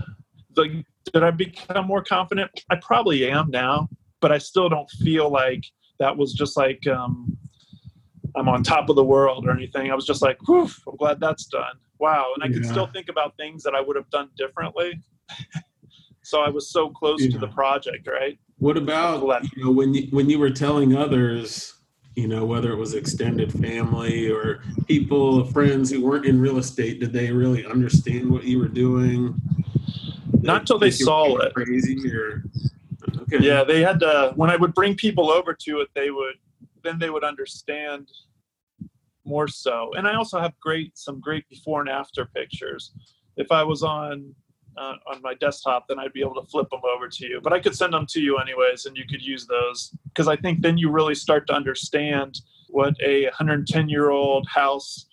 like 0.57 0.73
did 1.13 1.23
i 1.23 1.31
become 1.31 1.87
more 1.87 2.03
confident 2.03 2.51
i 2.71 2.77
probably 2.77 3.29
am 3.29 3.51
now 3.51 3.89
but 4.21 4.33
i 4.33 4.39
still 4.39 4.69
don't 4.69 4.91
feel 4.91 5.31
like 5.31 5.65
that 5.99 6.17
was 6.17 6.33
just 6.33 6.57
like 6.57 6.87
um 6.87 7.37
I'm 8.37 8.49
on 8.49 8.63
top 8.63 8.89
of 8.89 8.97
the 8.97 9.05
world 9.05 9.47
or 9.47 9.53
anything. 9.53 9.91
I 9.91 9.95
was 9.95 10.07
just 10.07 10.23
like, 10.23 10.39
whew, 10.49 10.69
I'm 10.89 10.97
glad 10.97 11.21
that's 11.21 11.47
done. 11.47 11.77
Wow. 11.99 12.33
And 12.35 12.45
I 12.45 12.49
can 12.49 12.65
still 12.65 12.87
think 12.87 13.09
about 13.09 13.37
things 13.37 13.63
that 13.63 13.75
I 13.75 13.81
would 13.81 13.97
have 13.97 14.11
done 14.11 14.31
differently. 14.37 15.01
so 16.23 16.41
I 16.41 16.49
was 16.49 16.71
so 16.71 16.91
close 16.91 17.21
to 17.27 17.39
the 17.39 17.49
project, 17.49 18.09
right? 18.09 18.39
What 18.59 18.77
about 18.77 19.23
you 19.57 19.65
know 19.65 19.71
when 19.71 19.95
you 19.95 20.09
when 20.11 20.31
you 20.31 20.39
were 20.39 20.51
telling 20.51 20.97
others, 20.97 21.75
you 22.17 22.29
know, 22.29 22.45
whether 22.45 22.73
it 22.73 22.77
was 22.77 22.95
extended 22.95 23.53
family 23.53 24.31
or 24.31 24.63
people, 24.87 25.45
friends 25.47 25.91
who 25.91 26.05
weren't 26.05 26.25
in 26.25 26.41
real 26.41 26.59
estate, 26.59 27.01
did 27.01 27.13
they 27.13 27.33
really 27.33 27.67
understand 27.67 28.31
what 28.31 28.45
you 28.45 28.59
were 28.59 28.69
doing? 28.69 29.35
Not 30.41 30.61
until 30.61 30.79
they 30.79 30.91
saw 30.91 31.37
it. 31.39 31.55
Crazy 31.55 31.99
or 32.15 32.45
okay. 33.23 33.39
Yeah, 33.41 33.65
they 33.65 33.83
had 33.83 33.99
to, 34.01 34.33
when 34.37 34.51
I 34.51 34.57
would 34.57 34.75
bring 34.75 34.95
people 34.95 35.31
over 35.31 35.55
to 35.55 35.81
it, 35.81 35.89
they 35.95 36.11
would, 36.11 36.35
then 36.83 36.99
they 36.99 37.11
would 37.11 37.25
understand 37.25 38.09
more 39.25 39.49
so. 39.49 39.91
And 39.97 40.07
I 40.07 40.15
also 40.15 40.39
have 40.41 40.53
great, 40.61 40.97
some 40.97 41.21
great 41.21 41.49
before 41.49 41.81
and 41.81 41.89
after 41.89 42.27
pictures. 42.27 42.93
If 43.37 43.51
I 43.51 43.63
was 43.63 43.83
on, 43.83 44.35
uh, 44.77 44.95
on 45.07 45.23
my 45.23 45.35
desktop, 45.35 45.87
then 45.89 45.99
I'd 45.99 46.13
be 46.13 46.21
able 46.21 46.35
to 46.41 46.47
flip 46.49 46.69
them 46.71 46.81
over 46.85 47.09
to 47.09 47.27
you. 47.27 47.41
But 47.43 47.53
I 47.53 47.61
could 47.61 47.77
send 47.77 47.93
them 47.93 48.07
to 48.11 48.21
you 48.21 48.39
anyways, 48.39 48.87
and 48.87 48.97
you 48.97 49.05
could 49.09 49.23
use 49.23 49.47
those 49.47 49.97
because 50.09 50.29
I 50.29 50.37
think 50.37 50.63
then 50.63 50.79
you 50.79 50.91
really 50.91 51.15
start 51.15 51.47
to 51.49 51.55
understand 51.55 52.41
what 52.69 52.95
a 53.05 53.25
110 53.25 53.89
year 53.89 54.11
old 54.11 54.47
house 54.49 55.07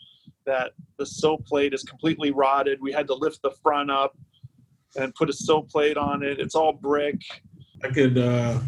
that 0.45 0.71
the 0.97 1.06
sill 1.06 1.38
plate 1.38 1.74
is 1.74 1.84
completely 1.84 2.32
rotted. 2.32 2.82
We 2.82 2.91
had 2.91 3.08
to 3.08 3.13
lift 3.13 3.41
the 3.43 3.52
front 3.62 3.91
up 3.91 4.17
and 4.95 5.13
put 5.15 5.30
a 5.30 5.34
sill 5.34 5.63
plate 5.63 5.97
on 5.97 6.24
it. 6.24 6.39
It's 6.39 6.56
all 6.56 6.74
brick. 6.74 7.21
I 7.84 7.89
could 7.89 8.17
uh, 8.17 8.60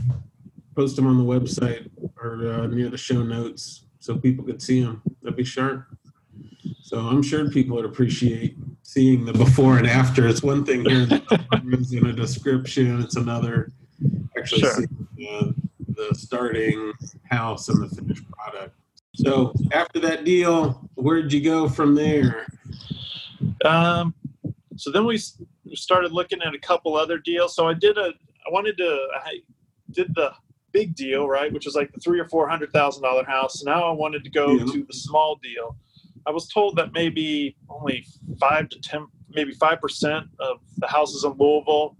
post 0.75 0.95
them 0.95 1.07
on 1.07 1.17
the 1.17 1.23
website 1.23 1.89
or 2.21 2.51
uh, 2.51 2.67
near 2.67 2.89
the 2.89 2.97
show 2.97 3.23
notes 3.23 3.85
so 4.03 4.17
people 4.17 4.43
could 4.43 4.61
see 4.61 4.83
them. 4.83 5.01
That'd 5.21 5.37
be 5.37 5.45
sharp. 5.45 5.85
So 6.81 6.99
I'm 6.99 7.23
sure 7.23 7.49
people 7.49 7.77
would 7.77 7.85
appreciate 7.85 8.57
seeing 8.81 9.23
the 9.23 9.31
before 9.31 9.77
and 9.77 9.87
after. 9.87 10.27
It's 10.27 10.43
one 10.43 10.65
thing 10.65 10.83
here 10.83 11.07
in 11.07 12.05
a 12.07 12.11
description. 12.11 12.99
It's 12.99 13.15
another 13.15 13.71
actually 14.37 14.59
sure. 14.59 14.73
seeing 14.73 15.07
the, 15.15 15.55
the 15.95 16.15
starting 16.15 16.91
house 17.31 17.69
and 17.69 17.81
the 17.81 17.95
finished 17.95 18.29
product. 18.29 18.75
So 19.15 19.53
after 19.71 20.01
that 20.01 20.25
deal, 20.25 20.89
where'd 20.95 21.31
you 21.31 21.41
go 21.41 21.69
from 21.69 21.95
there? 21.95 22.45
Um, 23.63 24.13
so 24.75 24.91
then 24.91 25.05
we 25.05 25.17
started 25.75 26.11
looking 26.11 26.41
at 26.41 26.53
a 26.53 26.59
couple 26.59 26.97
other 26.97 27.19
deals. 27.19 27.55
So 27.55 27.69
I 27.69 27.73
did 27.73 27.97
a, 27.97 28.11
I 28.45 28.51
wanted 28.51 28.77
to, 28.79 29.07
I 29.23 29.39
did 29.91 30.13
the 30.13 30.33
big 30.73 30.95
deal, 30.95 31.27
right, 31.27 31.53
which 31.53 31.67
is 31.67 31.75
like 31.75 31.91
the 31.93 31.99
three 31.99 32.19
or 32.19 32.27
four 32.27 32.49
hundred 32.49 32.73
thousand 32.73 33.03
dollar 33.03 33.23
house. 33.23 33.63
Now 33.63 33.83
I 33.83 33.91
wanted 33.91 34.23
to 34.25 34.29
go 34.29 34.51
yeah. 34.51 34.65
to 34.65 34.83
the 34.83 34.93
small 34.93 35.39
deal. 35.41 35.77
I 36.25 36.31
was 36.31 36.47
told 36.47 36.75
that 36.77 36.93
maybe 36.93 37.55
only 37.69 38.05
five 38.39 38.69
to 38.69 38.79
ten, 38.81 39.07
maybe 39.29 39.53
five 39.53 39.79
percent 39.79 40.25
of 40.39 40.57
the 40.77 40.87
houses 40.87 41.23
in 41.23 41.33
Louisville 41.37 41.95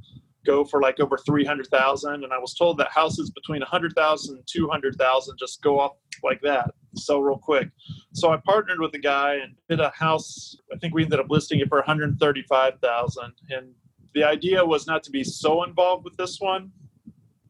go 0.46 0.66
for 0.66 0.82
like 0.82 1.00
over 1.00 1.18
300,000 1.18 2.24
and 2.24 2.34
I 2.34 2.38
was 2.38 2.54
told 2.54 2.78
that 2.78 2.92
houses 2.92 3.30
between 3.30 3.62
100,000 3.62 4.36
and 4.36 4.44
200,000 4.46 5.38
just 5.38 5.62
go 5.62 5.80
up 5.80 5.98
like 6.24 6.42
that 6.42 6.72
so 6.96 7.20
real 7.20 7.38
quick. 7.38 7.70
So 8.14 8.32
I 8.32 8.38
partnered 8.46 8.80
with 8.80 8.94
a 8.94 9.00
guy 9.00 9.36
and 9.36 9.56
did 9.70 9.80
a 9.80 9.92
house 9.96 10.56
I 10.74 10.78
think 10.78 10.94
we 10.94 11.04
ended 11.04 11.20
up 11.20 11.28
listing 11.30 11.60
it 11.60 11.70
for 11.70 11.78
135,000 11.78 13.34
and 13.50 13.72
the 14.14 14.24
idea 14.24 14.64
was 14.64 14.86
not 14.86 15.04
to 15.04 15.12
be 15.12 15.24
so 15.24 15.64
involved 15.64 16.04
with 16.04 16.16
this 16.18 16.40
one 16.40 16.72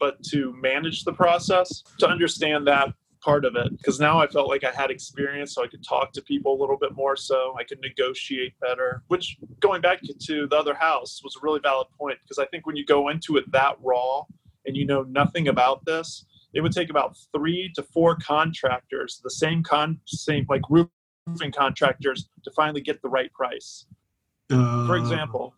but 0.04 0.22
to 0.22 0.54
manage 0.62 1.06
the 1.06 1.13
process 1.13 1.82
to 1.98 2.06
understand 2.06 2.68
that 2.68 2.89
part 3.22 3.46
of 3.46 3.56
it 3.56 3.70
because 3.78 4.02
now 4.02 4.20
I 4.20 4.28
felt 4.28 4.50
like 4.50 4.66
I 4.66 4.72
had 4.72 4.92
experience, 4.92 5.56
so 5.56 5.63
I 5.63 5.68
could 5.68 5.82
talk 5.82 6.12
to 6.12 6.22
people 6.22 6.52
a 6.54 6.60
little 6.60 6.78
bit 6.78 6.94
more, 6.94 7.16
so 7.16 7.56
I 7.58 7.63
could 7.63 7.80
negotiate 7.80 8.54
better. 8.60 9.02
Which, 9.08 9.38
going 9.62 9.80
back 9.80 10.02
to 10.02 10.48
the 10.48 10.58
other 10.58 10.74
house, 10.74 11.22
was 11.24 11.38
a 11.38 11.39
really 11.42 11.62
valid 11.63 11.88
point 11.98 12.18
because 12.22 12.38
I 12.38 12.46
think 12.48 12.66
when 12.66 12.76
you 12.76 12.86
go 12.86 13.08
into 13.08 13.38
it 13.38 13.50
that 13.54 13.78
raw 13.82 14.24
and 14.66 14.76
you 14.76 14.86
know 14.86 15.04
nothing 15.04 15.48
about 15.48 15.86
this, 15.86 16.26
it 16.54 16.60
would 16.60 16.74
take 16.74 16.89
about 16.89 17.16
three 17.34 17.72
to 17.76 17.82
four 17.82 18.18
contractors, 18.18 19.22
the 19.24 19.32
same 19.32 19.63
con, 19.63 20.02
same 20.06 20.46
like 20.50 20.63
roofing 20.70 21.54
contractors, 21.56 22.28
to 22.44 22.52
finally 22.52 22.82
get 22.82 23.02
the 23.02 23.08
right 23.10 23.32
price. 23.32 23.86
Uh... 24.52 24.86
For 24.86 24.98
example, 24.98 25.54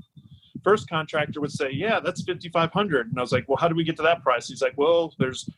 first 0.66 0.90
contractor 0.90 1.40
would 1.40 1.52
say, 1.52 1.72
"Yeah, 1.72 2.02
that's 2.02 2.24
5500." 2.24 3.08
And 3.08 3.18
I 3.18 3.22
was 3.22 3.32
like, 3.32 3.48
"Well, 3.48 3.58
how 3.58 3.70
do 3.70 3.76
we 3.76 3.86
get 3.86 3.96
to 3.98 4.04
that 4.04 4.22
price?" 4.24 4.50
He's 4.50 4.62
like, 4.62 4.78
"Well, 4.78 5.14
there's 5.18 5.50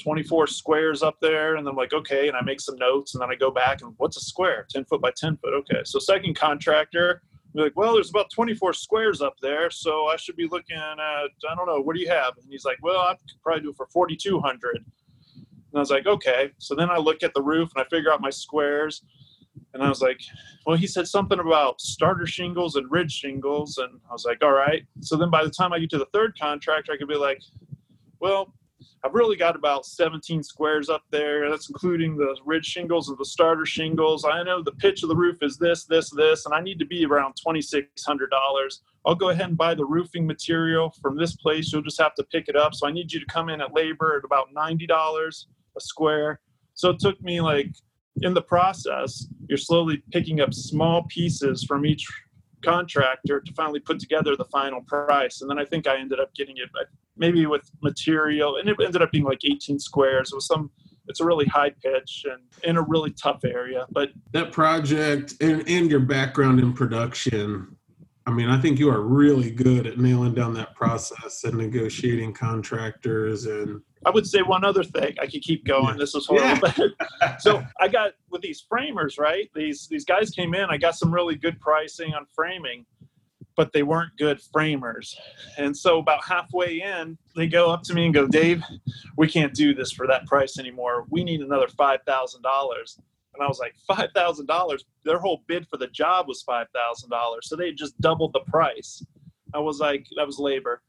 24 0.00 0.46
squares 0.46 1.02
up 1.02 1.20
there. 1.20 1.56
And 1.56 1.68
I'm 1.68 1.76
like 1.76 1.92
okay. 1.92 2.28
And 2.28 2.36
I 2.36 2.42
make 2.42 2.60
some 2.60 2.76
notes 2.76 3.14
and 3.14 3.22
then 3.22 3.30
I 3.30 3.34
go 3.34 3.50
back 3.50 3.82
and 3.82 3.94
what's 3.98 4.16
a 4.16 4.20
square? 4.20 4.66
10 4.70 4.84
foot 4.86 5.00
by 5.00 5.12
10 5.16 5.36
foot. 5.36 5.54
Okay. 5.54 5.82
So 5.84 5.98
second 5.98 6.34
contractor 6.34 7.22
be 7.54 7.62
like 7.62 7.76
well 7.76 7.94
there's 7.94 8.10
about 8.10 8.30
24 8.30 8.72
squares 8.74 9.20
up 9.20 9.34
there 9.42 9.70
so 9.70 10.06
I 10.06 10.14
should 10.14 10.36
be 10.36 10.46
looking 10.46 10.76
at 10.76 11.00
I 11.00 11.26
don't 11.56 11.66
know 11.66 11.80
what 11.80 11.96
do 11.96 12.00
you 12.00 12.08
have? 12.08 12.34
And 12.36 12.46
he's 12.48 12.64
like 12.64 12.78
well 12.82 13.00
I 13.00 13.14
could 13.14 13.42
probably 13.42 13.62
do 13.62 13.70
it 13.70 13.76
for 13.76 13.86
4200 13.86 14.76
and 14.76 14.84
I 15.74 15.78
was 15.78 15.90
like 15.90 16.06
okay. 16.06 16.50
So 16.58 16.74
then 16.74 16.90
I 16.90 16.96
look 16.96 17.22
at 17.22 17.34
the 17.34 17.42
roof 17.42 17.70
and 17.74 17.84
I 17.84 17.88
figure 17.88 18.12
out 18.12 18.20
my 18.20 18.30
squares 18.30 19.02
and 19.74 19.82
I 19.82 19.88
was 19.88 20.02
like, 20.02 20.20
well, 20.66 20.76
he 20.76 20.86
said 20.86 21.06
something 21.06 21.38
about 21.38 21.80
starter 21.80 22.26
shingles 22.26 22.76
and 22.76 22.90
ridge 22.90 23.12
shingles. 23.12 23.78
And 23.78 24.00
I 24.08 24.12
was 24.12 24.24
like, 24.24 24.42
all 24.42 24.52
right. 24.52 24.84
So 25.00 25.16
then 25.16 25.30
by 25.30 25.44
the 25.44 25.50
time 25.50 25.72
I 25.72 25.78
get 25.78 25.90
to 25.90 25.98
the 25.98 26.08
third 26.12 26.38
contractor, 26.38 26.92
I 26.92 26.96
could 26.96 27.08
be 27.08 27.14
like, 27.14 27.40
well, 28.20 28.54
I've 29.02 29.14
really 29.14 29.36
got 29.36 29.56
about 29.56 29.86
17 29.86 30.42
squares 30.42 30.90
up 30.90 31.02
there. 31.10 31.48
That's 31.48 31.70
including 31.70 32.16
the 32.16 32.36
ridge 32.44 32.66
shingles 32.66 33.08
and 33.08 33.16
the 33.16 33.24
starter 33.24 33.64
shingles. 33.64 34.24
I 34.24 34.42
know 34.42 34.62
the 34.62 34.72
pitch 34.72 35.02
of 35.02 35.08
the 35.08 35.16
roof 35.16 35.38
is 35.42 35.56
this, 35.56 35.84
this, 35.84 36.10
this, 36.10 36.44
and 36.44 36.54
I 36.54 36.60
need 36.60 36.78
to 36.80 36.84
be 36.84 37.06
around 37.06 37.34
$2,600. 37.46 37.88
I'll 39.06 39.14
go 39.14 39.30
ahead 39.30 39.48
and 39.48 39.56
buy 39.56 39.74
the 39.74 39.84
roofing 39.84 40.26
material 40.26 40.94
from 41.00 41.16
this 41.16 41.36
place. 41.36 41.72
You'll 41.72 41.82
just 41.82 42.00
have 42.00 42.14
to 42.16 42.24
pick 42.24 42.48
it 42.48 42.56
up. 42.56 42.74
So 42.74 42.86
I 42.86 42.92
need 42.92 43.12
you 43.12 43.20
to 43.20 43.26
come 43.26 43.48
in 43.48 43.62
at 43.62 43.74
labor 43.74 44.18
at 44.18 44.24
about 44.24 44.48
$90 44.54 45.44
a 45.76 45.80
square. 45.80 46.40
So 46.74 46.90
it 46.90 46.98
took 46.98 47.20
me 47.22 47.40
like 47.40 47.70
in 48.22 48.34
the 48.34 48.42
process, 48.42 49.26
you're 49.48 49.58
slowly 49.58 50.02
picking 50.12 50.40
up 50.40 50.52
small 50.52 51.04
pieces 51.04 51.64
from 51.64 51.86
each 51.86 52.06
contractor 52.62 53.40
to 53.40 53.52
finally 53.54 53.80
put 53.80 53.98
together 53.98 54.36
the 54.36 54.44
final 54.46 54.82
price. 54.82 55.40
And 55.40 55.50
then 55.50 55.58
I 55.58 55.64
think 55.64 55.86
I 55.86 55.98
ended 55.98 56.20
up 56.20 56.34
getting 56.34 56.56
it 56.58 56.68
maybe 57.16 57.46
with 57.46 57.70
material, 57.82 58.56
and 58.56 58.68
it 58.68 58.76
ended 58.82 59.02
up 59.02 59.10
being 59.12 59.24
like 59.24 59.40
18 59.44 59.78
squares. 59.78 60.32
It 60.32 60.34
was 60.34 60.46
some. 60.46 60.70
It's 61.06 61.20
a 61.20 61.24
really 61.24 61.46
high 61.46 61.70
pitch 61.70 62.24
and 62.30 62.40
in 62.62 62.76
a 62.76 62.82
really 62.82 63.10
tough 63.10 63.44
area. 63.44 63.86
But 63.90 64.10
that 64.30 64.52
project 64.52 65.34
and, 65.40 65.68
and 65.68 65.90
your 65.90 65.98
background 65.98 66.60
in 66.60 66.72
production, 66.72 67.76
I 68.26 68.32
mean, 68.32 68.48
I 68.48 68.60
think 68.60 68.78
you 68.78 68.90
are 68.90 69.00
really 69.00 69.50
good 69.50 69.86
at 69.86 69.98
nailing 69.98 70.34
down 70.34 70.54
that 70.54 70.74
process 70.74 71.44
and 71.44 71.56
negotiating 71.56 72.34
contractors 72.34 73.46
and 73.46 73.82
I 74.06 74.10
would 74.10 74.26
say 74.26 74.40
one 74.40 74.64
other 74.64 74.82
thing. 74.82 75.14
I 75.20 75.26
could 75.26 75.42
keep 75.42 75.64
going. 75.66 75.98
This 75.98 76.14
is 76.14 76.26
horrible. 76.26 76.68
Yeah. 77.20 77.36
so 77.38 77.62
I 77.78 77.88
got 77.88 78.12
with 78.30 78.40
these 78.40 78.64
framers, 78.66 79.18
right? 79.18 79.50
These 79.54 79.88
these 79.88 80.04
guys 80.04 80.30
came 80.30 80.54
in. 80.54 80.70
I 80.70 80.78
got 80.78 80.96
some 80.96 81.12
really 81.12 81.36
good 81.36 81.60
pricing 81.60 82.14
on 82.14 82.24
framing, 82.34 82.86
but 83.56 83.72
they 83.72 83.82
weren't 83.82 84.16
good 84.16 84.40
framers. 84.40 85.14
And 85.58 85.76
so 85.76 85.98
about 85.98 86.24
halfway 86.24 86.80
in, 86.80 87.18
they 87.36 87.46
go 87.46 87.70
up 87.70 87.82
to 87.84 87.94
me 87.94 88.06
and 88.06 88.14
go, 88.14 88.26
Dave, 88.26 88.62
we 89.18 89.28
can't 89.28 89.52
do 89.52 89.74
this 89.74 89.92
for 89.92 90.06
that 90.06 90.26
price 90.26 90.58
anymore. 90.58 91.04
We 91.10 91.22
need 91.22 91.40
another 91.40 91.66
$5,000. 91.66 93.00
And 93.40 93.46
I 93.46 93.48
was 93.48 93.58
like, 93.58 93.74
$5,000? 93.90 94.80
Their 95.04 95.18
whole 95.18 95.42
bid 95.46 95.66
for 95.68 95.78
the 95.78 95.86
job 95.86 96.28
was 96.28 96.44
$5,000. 96.48 96.66
So 97.42 97.56
they 97.56 97.72
just 97.72 97.98
doubled 98.00 98.34
the 98.34 98.40
price. 98.40 99.02
I 99.54 99.58
was 99.58 99.80
like, 99.80 100.06
that 100.16 100.26
was 100.26 100.38
labor. 100.38 100.82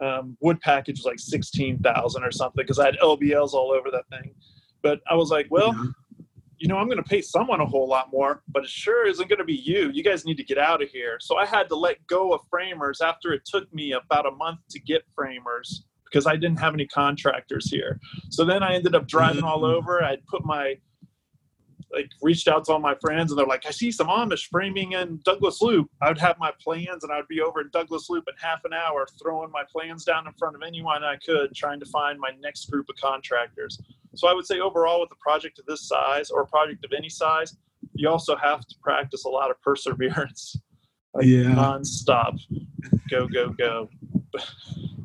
Um, 0.00 0.36
wood 0.40 0.60
package 0.62 0.98
was 0.98 1.04
like 1.04 1.18
16,000 1.18 2.24
or 2.24 2.32
something 2.32 2.62
because 2.62 2.78
I 2.78 2.86
had 2.86 2.96
LVLs 3.02 3.52
all 3.52 3.72
over 3.72 3.90
that 3.90 4.04
thing. 4.10 4.34
But 4.82 5.00
I 5.10 5.14
was 5.14 5.30
like, 5.30 5.46
well, 5.50 5.72
mm-hmm 5.72 5.88
you 6.58 6.68
know, 6.68 6.78
I'm 6.78 6.86
going 6.86 7.02
to 7.02 7.08
pay 7.08 7.20
someone 7.20 7.60
a 7.60 7.66
whole 7.66 7.86
lot 7.86 8.10
more, 8.10 8.42
but 8.48 8.64
it 8.64 8.70
sure 8.70 9.06
isn't 9.06 9.28
going 9.28 9.38
to 9.38 9.44
be 9.44 9.56
you. 9.56 9.90
You 9.92 10.02
guys 10.02 10.24
need 10.24 10.36
to 10.38 10.44
get 10.44 10.58
out 10.58 10.82
of 10.82 10.88
here. 10.88 11.18
So 11.20 11.36
I 11.36 11.44
had 11.44 11.68
to 11.68 11.76
let 11.76 12.04
go 12.06 12.32
of 12.32 12.40
framers 12.48 13.00
after 13.00 13.32
it 13.32 13.42
took 13.44 13.72
me 13.74 13.92
about 13.92 14.26
a 14.26 14.30
month 14.30 14.60
to 14.70 14.80
get 14.80 15.02
framers 15.14 15.84
because 16.04 16.26
I 16.26 16.36
didn't 16.36 16.58
have 16.60 16.72
any 16.72 16.86
contractors 16.86 17.70
here. 17.70 18.00
So 18.30 18.44
then 18.44 18.62
I 18.62 18.74
ended 18.74 18.94
up 18.94 19.06
driving 19.06 19.44
all 19.44 19.62
mm-hmm. 19.62 19.76
over. 19.76 20.02
I'd 20.02 20.24
put 20.26 20.44
my 20.44 20.76
like 21.92 22.10
reached 22.20 22.48
out 22.48 22.64
to 22.64 22.72
all 22.72 22.78
my 22.78 22.94
friends 22.96 23.30
and 23.30 23.38
they're 23.38 23.46
like, 23.46 23.66
I 23.66 23.70
see 23.70 23.90
some 23.90 24.08
Amish 24.08 24.48
framing 24.50 24.92
in 24.92 25.20
Douglass 25.24 25.62
Loop. 25.62 25.88
I 26.00 26.08
would 26.08 26.18
have 26.18 26.38
my 26.38 26.52
plans 26.60 27.04
and 27.04 27.12
I 27.12 27.16
would 27.16 27.28
be 27.28 27.40
over 27.40 27.60
in 27.60 27.70
Douglass 27.72 28.10
Loop 28.10 28.24
in 28.28 28.34
half 28.40 28.64
an 28.64 28.72
hour, 28.72 29.06
throwing 29.22 29.50
my 29.50 29.62
plans 29.70 30.04
down 30.04 30.26
in 30.26 30.32
front 30.34 30.56
of 30.56 30.62
anyone 30.62 31.04
I 31.04 31.16
could, 31.24 31.54
trying 31.54 31.80
to 31.80 31.86
find 31.86 32.18
my 32.18 32.30
next 32.40 32.70
group 32.70 32.86
of 32.88 32.96
contractors. 32.96 33.80
So 34.14 34.28
I 34.28 34.34
would 34.34 34.46
say 34.46 34.60
overall, 34.60 35.00
with 35.00 35.10
a 35.12 35.16
project 35.16 35.58
of 35.58 35.66
this 35.66 35.86
size 35.86 36.30
or 36.30 36.42
a 36.42 36.46
project 36.46 36.84
of 36.84 36.92
any 36.96 37.08
size, 37.08 37.56
you 37.94 38.08
also 38.08 38.36
have 38.36 38.66
to 38.66 38.74
practice 38.82 39.24
a 39.24 39.28
lot 39.28 39.50
of 39.50 39.60
perseverance. 39.62 40.56
Like 41.14 41.26
yeah. 41.26 41.44
nonstop. 41.44 42.38
Go, 43.10 43.26
go, 43.26 43.50
go. 43.50 43.88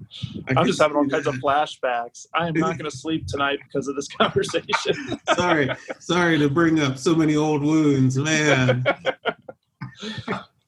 I'm 0.47 0.65
just 0.65 0.81
having 0.81 0.97
all 0.97 1.07
kinds 1.07 1.27
of 1.27 1.35
flashbacks. 1.35 2.25
I 2.33 2.47
am 2.47 2.53
not 2.55 2.77
going 2.77 2.89
to 2.89 2.95
sleep 2.95 3.27
tonight 3.27 3.59
because 3.65 3.87
of 3.87 3.95
this 3.95 4.07
conversation. 4.19 5.19
sorry, 5.35 5.69
sorry 5.99 6.37
to 6.37 6.49
bring 6.49 6.79
up 6.79 6.97
so 6.97 7.15
many 7.15 7.35
old 7.35 7.61
wounds, 7.61 8.17
man. 8.17 8.83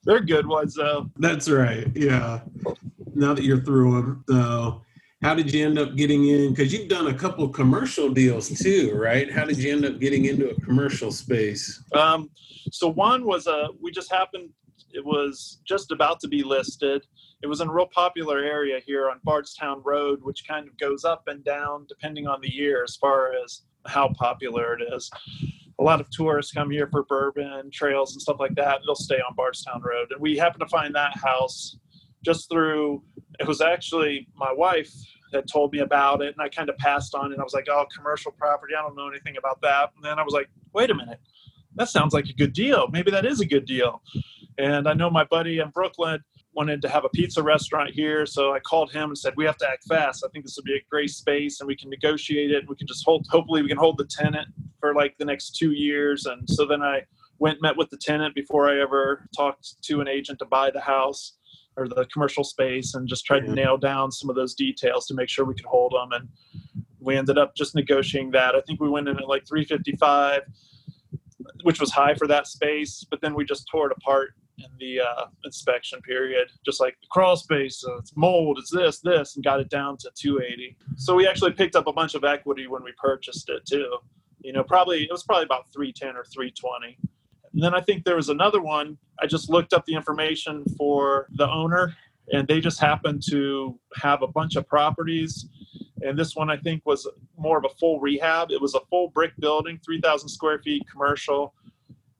They're 0.04 0.20
good 0.20 0.46
ones, 0.46 0.74
though. 0.74 1.10
That's 1.16 1.48
right. 1.48 1.88
Yeah. 1.94 2.40
Now 3.14 3.34
that 3.34 3.44
you're 3.44 3.60
through 3.60 3.92
them, 3.92 4.24
so 4.28 4.82
how 5.24 5.34
did 5.34 5.52
you 5.52 5.64
end 5.64 5.78
up 5.78 5.96
getting 5.96 6.28
in? 6.28 6.50
Because 6.50 6.72
you've 6.72 6.88
done 6.88 7.06
a 7.06 7.14
couple 7.14 7.48
commercial 7.48 8.10
deals 8.10 8.50
too, 8.50 8.92
right? 8.94 9.32
How 9.32 9.46
did 9.46 9.56
you 9.56 9.72
end 9.72 9.86
up 9.86 9.98
getting 9.98 10.26
into 10.26 10.50
a 10.50 10.60
commercial 10.60 11.10
space? 11.10 11.82
Um, 11.94 12.30
so 12.70 12.88
one 12.88 13.24
was 13.24 13.46
a 13.46 13.68
we 13.80 13.90
just 13.90 14.12
happened. 14.12 14.50
It 14.92 15.04
was 15.04 15.60
just 15.64 15.92
about 15.92 16.20
to 16.20 16.28
be 16.28 16.42
listed. 16.42 17.06
It 17.44 17.46
was 17.46 17.60
in 17.60 17.68
a 17.68 17.72
real 17.72 17.86
popular 17.86 18.38
area 18.38 18.80
here 18.86 19.10
on 19.10 19.20
Bardstown 19.22 19.82
Road, 19.84 20.20
which 20.22 20.48
kind 20.48 20.66
of 20.66 20.78
goes 20.78 21.04
up 21.04 21.28
and 21.28 21.44
down 21.44 21.84
depending 21.86 22.26
on 22.26 22.40
the 22.40 22.50
year 22.50 22.82
as 22.82 22.96
far 22.96 23.34
as 23.34 23.64
how 23.86 24.14
popular 24.14 24.72
it 24.72 24.94
is. 24.94 25.10
A 25.78 25.82
lot 25.82 26.00
of 26.00 26.08
tourists 26.08 26.52
come 26.52 26.70
here 26.70 26.88
for 26.90 27.02
bourbon 27.02 27.70
trails 27.70 28.14
and 28.14 28.22
stuff 28.22 28.40
like 28.40 28.54
that. 28.54 28.80
They'll 28.86 28.94
stay 28.94 29.16
on 29.16 29.34
Bardstown 29.36 29.82
Road, 29.82 30.10
and 30.10 30.22
we 30.22 30.38
happened 30.38 30.60
to 30.60 30.68
find 30.68 30.94
that 30.94 31.18
house 31.18 31.76
just 32.24 32.48
through. 32.48 33.02
It 33.38 33.46
was 33.46 33.60
actually 33.60 34.26
my 34.34 34.50
wife 34.50 34.90
had 35.34 35.46
told 35.46 35.74
me 35.74 35.80
about 35.80 36.22
it, 36.22 36.32
and 36.32 36.40
I 36.40 36.48
kind 36.48 36.70
of 36.70 36.78
passed 36.78 37.14
on, 37.14 37.30
and 37.30 37.42
I 37.42 37.44
was 37.44 37.52
like, 37.52 37.68
"Oh, 37.68 37.84
commercial 37.94 38.32
property. 38.32 38.72
I 38.74 38.80
don't 38.80 38.96
know 38.96 39.08
anything 39.08 39.36
about 39.36 39.60
that." 39.60 39.90
And 39.94 40.02
then 40.02 40.18
I 40.18 40.22
was 40.22 40.32
like, 40.32 40.48
"Wait 40.72 40.90
a 40.90 40.94
minute, 40.94 41.20
that 41.74 41.90
sounds 41.90 42.14
like 42.14 42.24
a 42.24 42.32
good 42.32 42.54
deal. 42.54 42.88
Maybe 42.88 43.10
that 43.10 43.26
is 43.26 43.40
a 43.40 43.46
good 43.46 43.66
deal." 43.66 44.00
And 44.56 44.88
I 44.88 44.94
know 44.94 45.10
my 45.10 45.24
buddy 45.24 45.58
in 45.58 45.68
Brooklyn 45.68 46.24
wanted 46.54 46.80
to 46.82 46.88
have 46.88 47.04
a 47.04 47.08
pizza 47.08 47.42
restaurant 47.42 47.90
here. 47.90 48.26
So 48.26 48.52
I 48.52 48.60
called 48.60 48.92
him 48.92 49.10
and 49.10 49.18
said, 49.18 49.34
we 49.36 49.44
have 49.44 49.56
to 49.58 49.68
act 49.68 49.84
fast. 49.88 50.24
I 50.24 50.28
think 50.30 50.44
this 50.44 50.56
would 50.56 50.64
be 50.64 50.74
a 50.74 50.82
great 50.88 51.10
space 51.10 51.60
and 51.60 51.66
we 51.66 51.76
can 51.76 51.90
negotiate 51.90 52.50
it. 52.50 52.68
We 52.68 52.76
can 52.76 52.86
just 52.86 53.04
hold, 53.04 53.26
hopefully 53.28 53.62
we 53.62 53.68
can 53.68 53.76
hold 53.76 53.98
the 53.98 54.06
tenant 54.06 54.48
for 54.80 54.94
like 54.94 55.16
the 55.18 55.24
next 55.24 55.56
two 55.56 55.72
years. 55.72 56.26
And 56.26 56.48
so 56.48 56.64
then 56.64 56.82
I 56.82 57.02
went, 57.38 57.60
met 57.60 57.76
with 57.76 57.90
the 57.90 57.96
tenant 57.96 58.34
before 58.34 58.70
I 58.70 58.80
ever 58.80 59.28
talked 59.36 59.82
to 59.82 60.00
an 60.00 60.08
agent 60.08 60.38
to 60.38 60.44
buy 60.44 60.70
the 60.70 60.80
house 60.80 61.34
or 61.76 61.88
the 61.88 62.06
commercial 62.12 62.44
space 62.44 62.94
and 62.94 63.08
just 63.08 63.24
tried 63.24 63.40
to 63.40 63.52
nail 63.52 63.76
down 63.76 64.12
some 64.12 64.30
of 64.30 64.36
those 64.36 64.54
details 64.54 65.06
to 65.06 65.14
make 65.14 65.28
sure 65.28 65.44
we 65.44 65.54
could 65.54 65.64
hold 65.64 65.92
them. 65.92 66.12
And 66.12 66.28
we 67.00 67.16
ended 67.16 67.36
up 67.36 67.56
just 67.56 67.74
negotiating 67.74 68.30
that. 68.30 68.54
I 68.54 68.60
think 68.60 68.80
we 68.80 68.88
went 68.88 69.08
in 69.08 69.18
at 69.18 69.28
like 69.28 69.46
355, 69.48 70.42
which 71.64 71.80
was 71.80 71.90
high 71.90 72.14
for 72.14 72.28
that 72.28 72.46
space, 72.46 73.04
but 73.10 73.20
then 73.20 73.34
we 73.34 73.44
just 73.44 73.66
tore 73.70 73.90
it 73.90 73.96
apart 73.96 74.34
in 74.58 74.66
the 74.78 75.00
uh, 75.00 75.26
inspection 75.44 76.00
period, 76.02 76.48
just 76.64 76.80
like 76.80 76.96
the 77.00 77.06
crawl 77.10 77.36
space, 77.36 77.84
uh, 77.86 77.98
it's 77.98 78.16
mold, 78.16 78.58
it's 78.58 78.70
this, 78.70 79.00
this, 79.00 79.36
and 79.36 79.44
got 79.44 79.60
it 79.60 79.68
down 79.68 79.96
to 79.98 80.10
280. 80.14 80.76
So 80.96 81.14
we 81.14 81.26
actually 81.26 81.52
picked 81.52 81.76
up 81.76 81.86
a 81.86 81.92
bunch 81.92 82.14
of 82.14 82.24
equity 82.24 82.66
when 82.66 82.84
we 82.84 82.92
purchased 82.92 83.48
it 83.48 83.66
too. 83.66 83.98
You 84.40 84.52
know, 84.52 84.62
probably 84.62 85.04
it 85.04 85.10
was 85.10 85.22
probably 85.22 85.44
about 85.44 85.72
310 85.72 86.16
or 86.16 86.24
320. 86.24 86.98
And 87.52 87.62
then 87.62 87.74
I 87.74 87.80
think 87.80 88.04
there 88.04 88.16
was 88.16 88.28
another 88.28 88.60
one. 88.60 88.98
I 89.20 89.26
just 89.26 89.48
looked 89.48 89.72
up 89.72 89.86
the 89.86 89.94
information 89.94 90.64
for 90.76 91.28
the 91.36 91.48
owner, 91.48 91.96
and 92.32 92.46
they 92.46 92.60
just 92.60 92.80
happened 92.80 93.22
to 93.30 93.78
have 93.96 94.22
a 94.22 94.26
bunch 94.26 94.56
of 94.56 94.68
properties. 94.68 95.46
And 96.02 96.18
this 96.18 96.36
one 96.36 96.50
I 96.50 96.56
think 96.56 96.82
was 96.84 97.08
more 97.38 97.56
of 97.58 97.64
a 97.64 97.74
full 97.80 98.00
rehab. 98.00 98.50
It 98.50 98.60
was 98.60 98.74
a 98.74 98.80
full 98.90 99.08
brick 99.08 99.32
building, 99.38 99.80
3,000 99.84 100.28
square 100.28 100.58
feet 100.58 100.82
commercial 100.90 101.54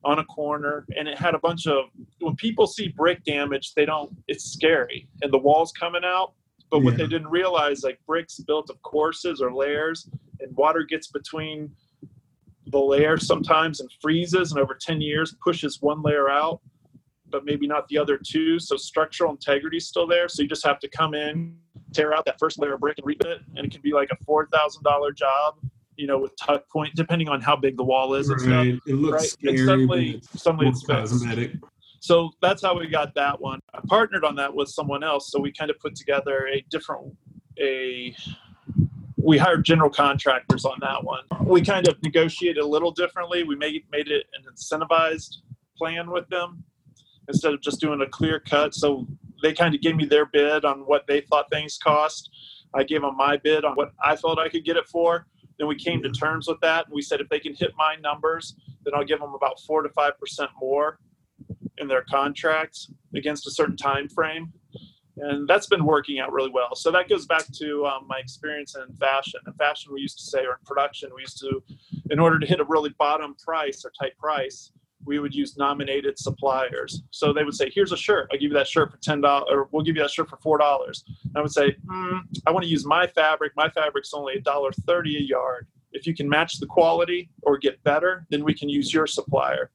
on 0.05 0.19
a 0.19 0.25
corner 0.25 0.85
and 0.95 1.07
it 1.07 1.17
had 1.17 1.33
a 1.33 1.39
bunch 1.39 1.65
of 1.65 1.85
when 2.19 2.35
people 2.35 2.67
see 2.67 2.89
brick 2.89 3.23
damage 3.25 3.73
they 3.73 3.85
don't 3.85 4.15
it's 4.27 4.45
scary 4.53 5.09
and 5.21 5.33
the 5.33 5.37
walls 5.37 5.73
coming 5.77 6.03
out. 6.05 6.33
But 6.71 6.79
what 6.79 6.97
they 6.97 7.07
didn't 7.07 7.27
realize 7.27 7.83
like 7.83 7.99
bricks 8.05 8.39
built 8.39 8.69
of 8.69 8.81
courses 8.81 9.41
or 9.41 9.53
layers 9.53 10.09
and 10.41 10.55
water 10.55 10.83
gets 10.83 11.07
between 11.07 11.71
the 12.67 12.79
layers 12.79 13.25
sometimes 13.25 13.79
and 13.79 13.89
freezes 14.01 14.51
and 14.51 14.59
over 14.59 14.77
10 14.79 14.99
years 14.99 15.35
pushes 15.43 15.81
one 15.81 16.01
layer 16.01 16.29
out 16.29 16.61
but 17.29 17.43
maybe 17.43 17.67
not 17.67 17.87
the 17.87 17.97
other 17.97 18.19
two. 18.23 18.59
So 18.59 18.77
structural 18.77 19.31
integrity 19.31 19.77
is 19.77 19.87
still 19.87 20.07
there 20.07 20.27
so 20.27 20.43
you 20.43 20.49
just 20.49 20.65
have 20.65 20.79
to 20.79 20.87
come 20.87 21.13
in 21.13 21.55
tear 21.93 22.13
out 22.13 22.25
that 22.25 22.37
first 22.39 22.59
layer 22.59 22.73
of 22.73 22.81
brick 22.81 22.97
and 22.97 23.07
rebuild 23.07 23.33
it 23.33 23.41
and 23.55 23.65
it 23.65 23.71
can 23.71 23.81
be 23.81 23.93
like 23.93 24.09
a 24.11 24.17
$4000 24.25 25.15
job 25.15 25.55
you 25.97 26.07
know, 26.07 26.17
with 26.17 26.35
tuck 26.37 26.69
point, 26.69 26.93
depending 26.95 27.29
on 27.29 27.41
how 27.41 27.55
big 27.55 27.77
the 27.77 27.83
wall 27.83 28.13
is 28.15 28.29
and 28.29 28.39
Right. 28.41 28.49
stuff. 28.49 28.67
It 28.85 28.95
looks 28.95 29.13
Right. 29.13 29.29
scary. 29.29 29.57
And 29.57 29.65
suddenly, 29.67 30.09
it's 30.15 30.41
suddenly 30.41 30.67
it's 30.67 30.85
fixed. 30.85 31.11
cosmetic. 31.13 31.53
So 31.99 32.31
that's 32.41 32.61
how 32.61 32.77
we 32.77 32.87
got 32.87 33.15
that 33.15 33.39
one. 33.39 33.59
I 33.73 33.79
partnered 33.87 34.23
on 34.23 34.35
that 34.35 34.53
with 34.53 34.69
someone 34.69 35.03
else. 35.03 35.31
So 35.31 35.39
we 35.39 35.51
kind 35.51 35.71
of 35.71 35.79
put 35.79 35.95
together 35.95 36.47
a 36.47 36.61
different, 36.69 37.15
a, 37.59 38.15
we 39.17 39.37
hired 39.37 39.65
general 39.65 39.89
contractors 39.89 40.65
on 40.65 40.77
that 40.81 41.03
one. 41.03 41.23
We 41.41 41.61
kind 41.61 41.87
of 41.87 42.01
negotiated 42.03 42.61
a 42.61 42.67
little 42.67 42.91
differently. 42.91 43.43
We 43.43 43.55
made, 43.55 43.85
made 43.91 44.09
it 44.09 44.27
an 44.37 44.43
incentivized 44.53 45.37
plan 45.77 46.11
with 46.11 46.27
them 46.29 46.63
instead 47.27 47.53
of 47.53 47.61
just 47.61 47.79
doing 47.81 48.01
a 48.01 48.07
clear 48.07 48.39
cut. 48.39 48.75
So 48.75 49.07
they 49.41 49.53
kind 49.53 49.73
of 49.73 49.81
gave 49.81 49.95
me 49.95 50.05
their 50.05 50.25
bid 50.27 50.63
on 50.63 50.81
what 50.81 51.07
they 51.07 51.21
thought 51.21 51.49
things 51.49 51.79
cost. 51.81 52.29
I 52.75 52.83
gave 52.83 53.01
them 53.01 53.15
my 53.17 53.37
bid 53.37 53.65
on 53.65 53.73
what 53.75 53.93
I 54.03 54.15
thought 54.15 54.37
I 54.37 54.49
could 54.49 54.63
get 54.63 54.77
it 54.77 54.87
for. 54.87 55.25
Then 55.57 55.67
we 55.67 55.75
came 55.75 56.01
to 56.03 56.11
terms 56.11 56.47
with 56.47 56.59
that. 56.61 56.85
And 56.85 56.95
we 56.95 57.01
said 57.01 57.21
if 57.21 57.29
they 57.29 57.39
can 57.39 57.55
hit 57.55 57.71
my 57.77 57.95
numbers, 57.95 58.55
then 58.83 58.93
I'll 58.95 59.05
give 59.05 59.19
them 59.19 59.33
about 59.33 59.59
four 59.61 59.81
to 59.81 59.89
five 59.89 60.19
percent 60.19 60.51
more 60.59 60.99
in 61.77 61.87
their 61.87 62.03
contracts 62.03 62.91
against 63.15 63.47
a 63.47 63.51
certain 63.51 63.77
time 63.77 64.07
frame. 64.09 64.53
And 65.17 65.47
that's 65.47 65.67
been 65.67 65.85
working 65.85 66.19
out 66.19 66.33
really 66.33 66.51
well. 66.51 66.75
So 66.75 66.91
that 66.91 67.07
goes 67.07 67.25
back 67.25 67.45
to 67.59 67.85
um, 67.85 68.05
my 68.05 68.17
experience 68.19 68.75
in 68.75 68.93
fashion. 68.97 69.39
In 69.47 69.53
fashion, 69.53 69.93
we 69.93 70.01
used 70.01 70.17
to 70.19 70.25
say, 70.25 70.39
or 70.39 70.51
in 70.51 70.65
production, 70.65 71.09
we 71.15 71.21
used 71.21 71.39
to, 71.39 71.63
in 72.09 72.19
order 72.19 72.37
to 72.37 72.45
hit 72.45 72.59
a 72.59 72.65
really 72.65 72.93
bottom 72.97 73.33
price 73.35 73.85
or 73.85 73.91
tight 73.97 74.17
price, 74.17 74.71
we 75.05 75.19
would 75.19 75.33
use 75.33 75.57
nominated 75.57 76.17
suppliers. 76.17 77.03
So 77.11 77.31
they 77.33 77.43
would 77.43 77.53
say, 77.53 77.69
"Here's 77.73 77.91
a 77.91 77.97
shirt. 77.97 78.27
I'll 78.31 78.37
give 78.39 78.51
you 78.51 78.57
that 78.57 78.67
shirt 78.67 78.91
for 78.91 78.97
ten 78.97 79.21
dollars, 79.21 79.47
or 79.51 79.69
we'll 79.71 79.83
give 79.83 79.95
you 79.95 80.01
that 80.01 80.11
shirt 80.11 80.29
for 80.29 80.37
four 80.37 80.57
dollars." 80.57 81.03
I 81.35 81.41
would 81.41 81.51
say, 81.51 81.75
mm, 81.85 82.21
"I 82.47 82.51
want 82.51 82.63
to 82.63 82.69
use 82.69 82.85
my 82.85 83.07
fabric. 83.07 83.53
My 83.55 83.69
fabric's 83.69 84.13
only 84.13 84.35
a 84.35 84.41
dollar 84.41 84.71
thirty 84.87 85.17
a 85.17 85.21
yard. 85.21 85.67
If 85.91 86.05
you 86.07 86.13
can 86.15 86.27
match 86.27 86.59
the 86.59 86.65
quality 86.65 87.29
or 87.43 87.57
get 87.57 87.81
better, 87.83 88.25
then 88.29 88.43
we 88.43 88.53
can 88.53 88.69
use 88.69 88.93
your 88.93 89.07
supplier." 89.07 89.71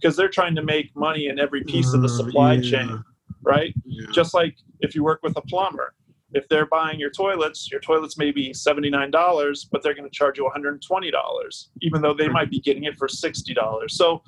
Because 0.00 0.16
they're 0.16 0.28
trying 0.28 0.56
to 0.56 0.62
make 0.62 0.94
money 0.96 1.28
in 1.28 1.38
every 1.38 1.62
piece 1.62 1.92
of 1.94 2.00
the 2.02 2.08
Uh, 2.08 2.16
supply 2.16 2.54
yeah. 2.54 2.70
chain, 2.70 3.04
right? 3.42 3.72
Yeah. 3.84 4.06
Just 4.12 4.34
like 4.34 4.56
if 4.80 4.94
you 4.96 5.04
work 5.04 5.20
with 5.22 5.36
a 5.36 5.40
plumber, 5.42 5.94
if 6.34 6.48
they're 6.48 6.66
buying 6.66 6.98
your 6.98 7.10
toilets, 7.10 7.70
your 7.70 7.78
toilets 7.78 8.16
may 8.18 8.32
be 8.32 8.52
$79, 8.52 9.64
but 9.70 9.82
they're 9.82 9.94
going 9.94 10.08
to 10.08 10.10
charge 10.10 10.38
you 10.38 10.44
$120, 10.44 11.68
even 11.82 12.00
though 12.02 12.14
they 12.14 12.28
might 12.28 12.50
be 12.50 12.58
getting 12.58 12.84
it 12.84 12.96
for 12.98 13.06
$60. 13.06 13.90
So 13.90 14.22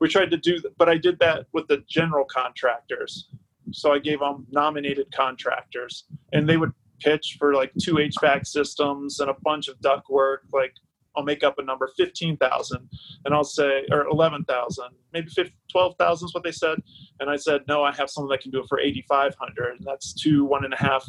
we 0.00 0.08
tried 0.08 0.30
to 0.30 0.36
do, 0.36 0.58
but 0.78 0.88
I 0.88 0.96
did 0.96 1.18
that 1.20 1.46
with 1.52 1.68
the 1.68 1.82
general 1.88 2.24
contractors. 2.24 3.28
So 3.72 3.92
I 3.92 3.98
gave 3.98 4.20
them 4.20 4.46
nominated 4.50 5.12
contractors, 5.12 6.04
and 6.32 6.48
they 6.48 6.56
would 6.56 6.72
pitch 7.00 7.36
for 7.38 7.54
like 7.54 7.72
two 7.80 7.94
HVAC 7.94 8.46
systems 8.46 9.20
and 9.20 9.30
a 9.30 9.36
bunch 9.42 9.68
of 9.68 9.80
duct 9.80 10.08
work. 10.08 10.44
Like 10.52 10.74
I'll 11.16 11.24
make 11.24 11.42
up 11.42 11.58
a 11.58 11.62
number, 11.62 11.88
fifteen 11.96 12.36
thousand, 12.36 12.88
and 13.24 13.34
I'll 13.34 13.44
say, 13.44 13.84
or 13.90 14.06
eleven 14.06 14.44
thousand, 14.44 14.90
maybe 15.12 15.28
15, 15.28 15.52
12,000 15.72 16.26
is 16.26 16.34
what 16.34 16.44
they 16.44 16.52
said. 16.52 16.78
And 17.20 17.30
I 17.30 17.36
said, 17.36 17.62
no, 17.66 17.82
I 17.82 17.94
have 17.96 18.10
someone 18.10 18.30
that 18.30 18.42
can 18.42 18.50
do 18.50 18.60
it 18.60 18.66
for 18.68 18.78
eighty 18.78 19.04
five 19.08 19.34
hundred, 19.40 19.76
and 19.76 19.84
that's 19.84 20.12
two 20.12 20.44
one 20.44 20.64
and 20.64 20.74
a 20.74 20.78
half 20.78 21.04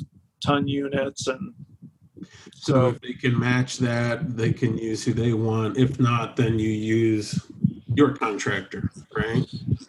ton 0.45 0.67
units, 0.67 1.27
and 1.27 1.53
So 2.53 2.87
if 2.89 3.01
they 3.01 3.13
can 3.13 3.37
match 3.37 3.77
that, 3.77 4.35
they 4.35 4.51
can 4.51 4.77
use 4.77 5.03
who 5.03 5.13
they 5.13 5.33
want. 5.33 5.77
If 5.77 5.99
not, 5.99 6.35
then 6.35 6.57
you 6.57 6.69
use 6.69 7.39
your 7.97 8.11
contractor, 8.15 8.91
right? 9.15 9.43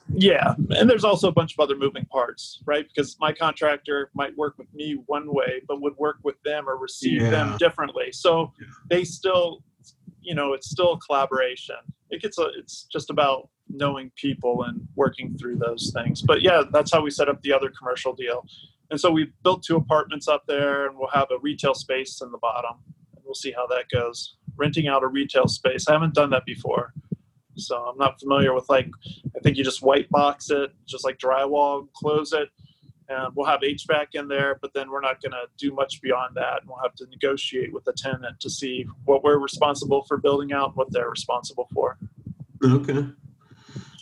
Yeah, 0.08 0.54
and 0.70 0.88
there's 0.88 1.04
also 1.04 1.28
a 1.28 1.32
bunch 1.32 1.52
of 1.52 1.60
other 1.60 1.76
moving 1.76 2.06
parts, 2.06 2.60
right? 2.64 2.88
Because 2.88 3.18
my 3.20 3.32
contractor 3.34 4.10
might 4.14 4.34
work 4.36 4.56
with 4.56 4.72
me 4.74 4.96
one 5.06 5.26
way, 5.32 5.60
but 5.68 5.82
would 5.82 5.94
work 5.98 6.16
with 6.24 6.42
them 6.42 6.66
or 6.68 6.78
receive 6.78 7.20
them 7.30 7.56
differently. 7.58 8.10
So 8.12 8.52
Yeah. 8.58 8.66
they 8.88 9.04
still, 9.04 9.62
you 10.22 10.34
know, 10.34 10.54
it's 10.54 10.70
still 10.70 10.94
a 10.94 10.98
collaboration. 11.00 11.76
It 12.08 12.22
gets 12.22 12.38
a, 12.38 12.46
it's 12.58 12.84
just 12.84 13.10
about 13.10 13.50
knowing 13.68 14.10
people 14.16 14.62
and 14.62 14.88
working 14.96 15.36
through 15.36 15.56
those 15.58 15.92
things. 15.92 16.22
But 16.22 16.40
yeah, 16.40 16.62
that's 16.72 16.90
how 16.90 17.02
we 17.02 17.10
set 17.10 17.28
up 17.28 17.42
the 17.42 17.52
other 17.52 17.70
commercial 17.78 18.14
deal. 18.14 18.46
And 18.90 18.98
so 18.98 19.10
we 19.10 19.30
built 19.44 19.62
two 19.62 19.76
apartments 19.76 20.28
up 20.28 20.44
there, 20.46 20.86
and 20.86 20.96
we'll 20.98 21.10
have 21.10 21.28
a 21.30 21.38
retail 21.40 21.74
space 21.74 22.22
in 22.22 22.32
the 22.32 22.38
bottom. 22.38 22.76
And 23.14 23.22
we'll 23.26 23.34
see 23.34 23.52
how 23.52 23.66
that 23.66 23.90
goes. 23.92 24.36
Renting 24.56 24.88
out 24.88 25.02
a 25.04 25.06
retail 25.08 25.46
space, 25.46 25.86
I 25.88 25.92
haven't 25.92 26.14
done 26.14 26.30
that 26.30 26.46
before. 26.46 26.94
So 27.58 27.76
I'm 27.76 27.98
not 27.98 28.20
familiar 28.20 28.54
with 28.54 28.68
like 28.68 28.88
I 29.36 29.40
think 29.40 29.56
you 29.56 29.64
just 29.64 29.82
white 29.82 30.08
box 30.10 30.50
it, 30.50 30.72
just 30.86 31.04
like 31.04 31.18
drywall, 31.18 31.88
close 31.92 32.32
it, 32.32 32.48
and 33.08 33.34
we'll 33.34 33.46
have 33.46 33.60
HVAC 33.60 34.06
in 34.14 34.28
there. 34.28 34.58
But 34.60 34.72
then 34.74 34.90
we're 34.90 35.00
not 35.00 35.20
going 35.22 35.32
to 35.32 35.46
do 35.56 35.72
much 35.74 36.00
beyond 36.00 36.36
that, 36.36 36.60
and 36.60 36.68
we'll 36.68 36.82
have 36.82 36.94
to 36.96 37.06
negotiate 37.10 37.72
with 37.72 37.84
the 37.84 37.92
tenant 37.92 38.40
to 38.40 38.50
see 38.50 38.86
what 39.04 39.22
we're 39.24 39.38
responsible 39.38 40.04
for 40.04 40.16
building 40.16 40.52
out, 40.52 40.76
what 40.76 40.90
they're 40.92 41.10
responsible 41.10 41.68
for. 41.72 41.98
Okay. 42.64 43.06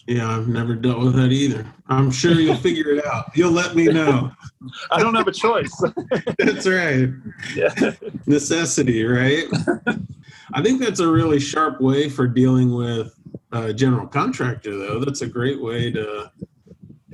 Yeah, 0.07 0.37
I've 0.37 0.47
never 0.47 0.77
dealt 0.77 1.01
with 1.01 1.17
that 1.17 1.33
either. 1.33 1.67
I'm 1.89 2.13
sure 2.13 2.33
you'll 2.33 2.55
figure 2.57 2.91
it 2.91 3.05
out. 3.05 3.37
You'll 3.37 3.51
let 3.51 3.75
me 3.75 3.87
know. 3.87 4.31
I 4.93 5.03
don't 5.03 5.17
have 5.17 5.27
a 5.27 5.33
choice. 5.33 5.73
That's 6.39 6.67
right. 6.67 7.09
yeah. 7.57 7.75
Necessity, 8.27 9.05
right? 9.05 9.45
I 10.53 10.63
think 10.63 10.81
that's 10.81 11.01
a 11.01 11.11
really 11.11 11.41
sharp 11.41 11.81
way 11.81 12.09
for 12.09 12.29
dealing 12.29 12.73
with 12.73 13.13
a 13.53 13.73
general 13.73 14.07
contractor, 14.07 14.77
though. 14.77 15.01
That's 15.01 15.23
a 15.23 15.27
great 15.27 15.61
way 15.61 15.91
to 15.93 16.31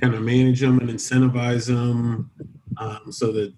kind 0.01 0.14
of 0.14 0.23
manage 0.23 0.61
them 0.61 0.79
and 0.81 0.90
incentivize 0.90 1.66
them 1.66 2.31
um, 2.79 3.12
so 3.12 3.33
that 3.33 3.53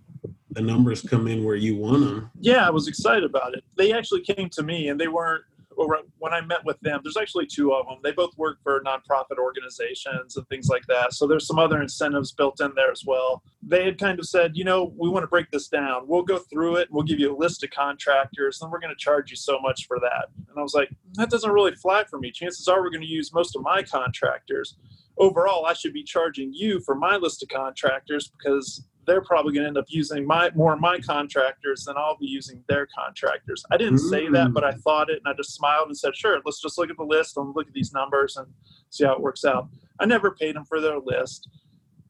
the 0.50 0.60
numbers 0.60 1.02
come 1.02 1.26
in 1.26 1.44
where 1.44 1.56
you 1.56 1.76
want 1.76 2.04
them. 2.04 2.30
yeah, 2.40 2.66
I 2.66 2.70
was 2.70 2.86
excited 2.86 3.24
about 3.24 3.54
it. 3.54 3.64
They 3.76 3.92
actually 3.92 4.22
came 4.22 4.48
to 4.50 4.62
me, 4.62 4.88
and 4.88 5.00
they 5.00 5.08
weren't. 5.08 5.44
Or 5.76 5.98
when 6.18 6.32
I 6.32 6.40
met 6.40 6.64
with 6.64 6.78
them, 6.80 7.00
there's 7.02 7.16
actually 7.16 7.46
two 7.46 7.72
of 7.72 7.86
them. 7.86 7.98
They 8.02 8.12
both 8.12 8.36
work 8.36 8.58
for 8.62 8.82
nonprofit 8.82 9.38
organizations 9.38 10.36
and 10.36 10.48
things 10.48 10.68
like 10.68 10.86
that. 10.86 11.12
So 11.12 11.26
there's 11.26 11.46
some 11.46 11.58
other 11.58 11.82
incentives 11.82 12.32
built 12.32 12.60
in 12.60 12.72
there 12.74 12.90
as 12.90 13.04
well. 13.06 13.42
They 13.62 13.84
had 13.84 13.98
kind 13.98 14.18
of 14.18 14.26
said, 14.26 14.52
you 14.56 14.64
know, 14.64 14.92
we 14.96 15.08
want 15.08 15.22
to 15.22 15.28
break 15.28 15.50
this 15.50 15.68
down. 15.68 16.06
We'll 16.06 16.22
go 16.22 16.38
through 16.38 16.76
it. 16.76 16.88
We'll 16.90 17.04
give 17.04 17.20
you 17.20 17.34
a 17.34 17.38
list 17.38 17.64
of 17.64 17.70
contractors, 17.70 18.60
and 18.60 18.70
we're 18.70 18.80
going 18.80 18.94
to 18.94 18.98
charge 18.98 19.30
you 19.30 19.36
so 19.36 19.58
much 19.60 19.86
for 19.86 19.98
that. 20.00 20.26
And 20.36 20.58
I 20.58 20.62
was 20.62 20.74
like, 20.74 20.90
that 21.14 21.30
doesn't 21.30 21.50
really 21.50 21.74
fly 21.74 22.04
for 22.04 22.18
me. 22.18 22.30
Chances 22.30 22.68
are 22.68 22.80
we're 22.82 22.90
going 22.90 23.00
to 23.02 23.06
use 23.06 23.32
most 23.32 23.56
of 23.56 23.62
my 23.62 23.82
contractors. 23.82 24.76
Overall, 25.16 25.64
I 25.66 25.74
should 25.74 25.92
be 25.92 26.02
charging 26.02 26.52
you 26.52 26.80
for 26.80 26.94
my 26.94 27.16
list 27.16 27.42
of 27.42 27.48
contractors 27.48 28.28
because 28.36 28.86
they're 29.06 29.20
probably 29.22 29.52
going 29.52 29.64
to 29.64 29.68
end 29.68 29.78
up 29.78 29.84
using 29.88 30.26
my 30.26 30.50
more 30.54 30.72
of 30.72 30.80
my 30.80 30.98
contractors 30.98 31.84
than 31.84 31.96
I'll 31.96 32.16
be 32.16 32.26
using 32.26 32.64
their 32.68 32.88
contractors. 32.96 33.62
I 33.70 33.76
didn't 33.76 33.98
say 33.98 34.28
that, 34.30 34.48
Mm. 34.48 34.54
but 34.54 34.64
I 34.64 34.72
thought 34.72 35.10
it, 35.10 35.20
and 35.24 35.28
I 35.32 35.36
just 35.36 35.54
smiled 35.54 35.88
and 35.88 35.96
said, 35.96 36.16
"Sure, 36.16 36.40
let's 36.44 36.60
just 36.60 36.78
look 36.78 36.90
at 36.90 36.96
the 36.96 37.04
list 37.04 37.36
and 37.36 37.54
look 37.54 37.68
at 37.68 37.74
these 37.74 37.92
numbers 37.92 38.36
and 38.36 38.46
see 38.90 39.04
how 39.04 39.12
it 39.12 39.20
works 39.20 39.44
out." 39.44 39.68
I 40.00 40.06
never 40.06 40.30
paid 40.32 40.56
them 40.56 40.64
for 40.64 40.80
their 40.80 40.98
list, 40.98 41.48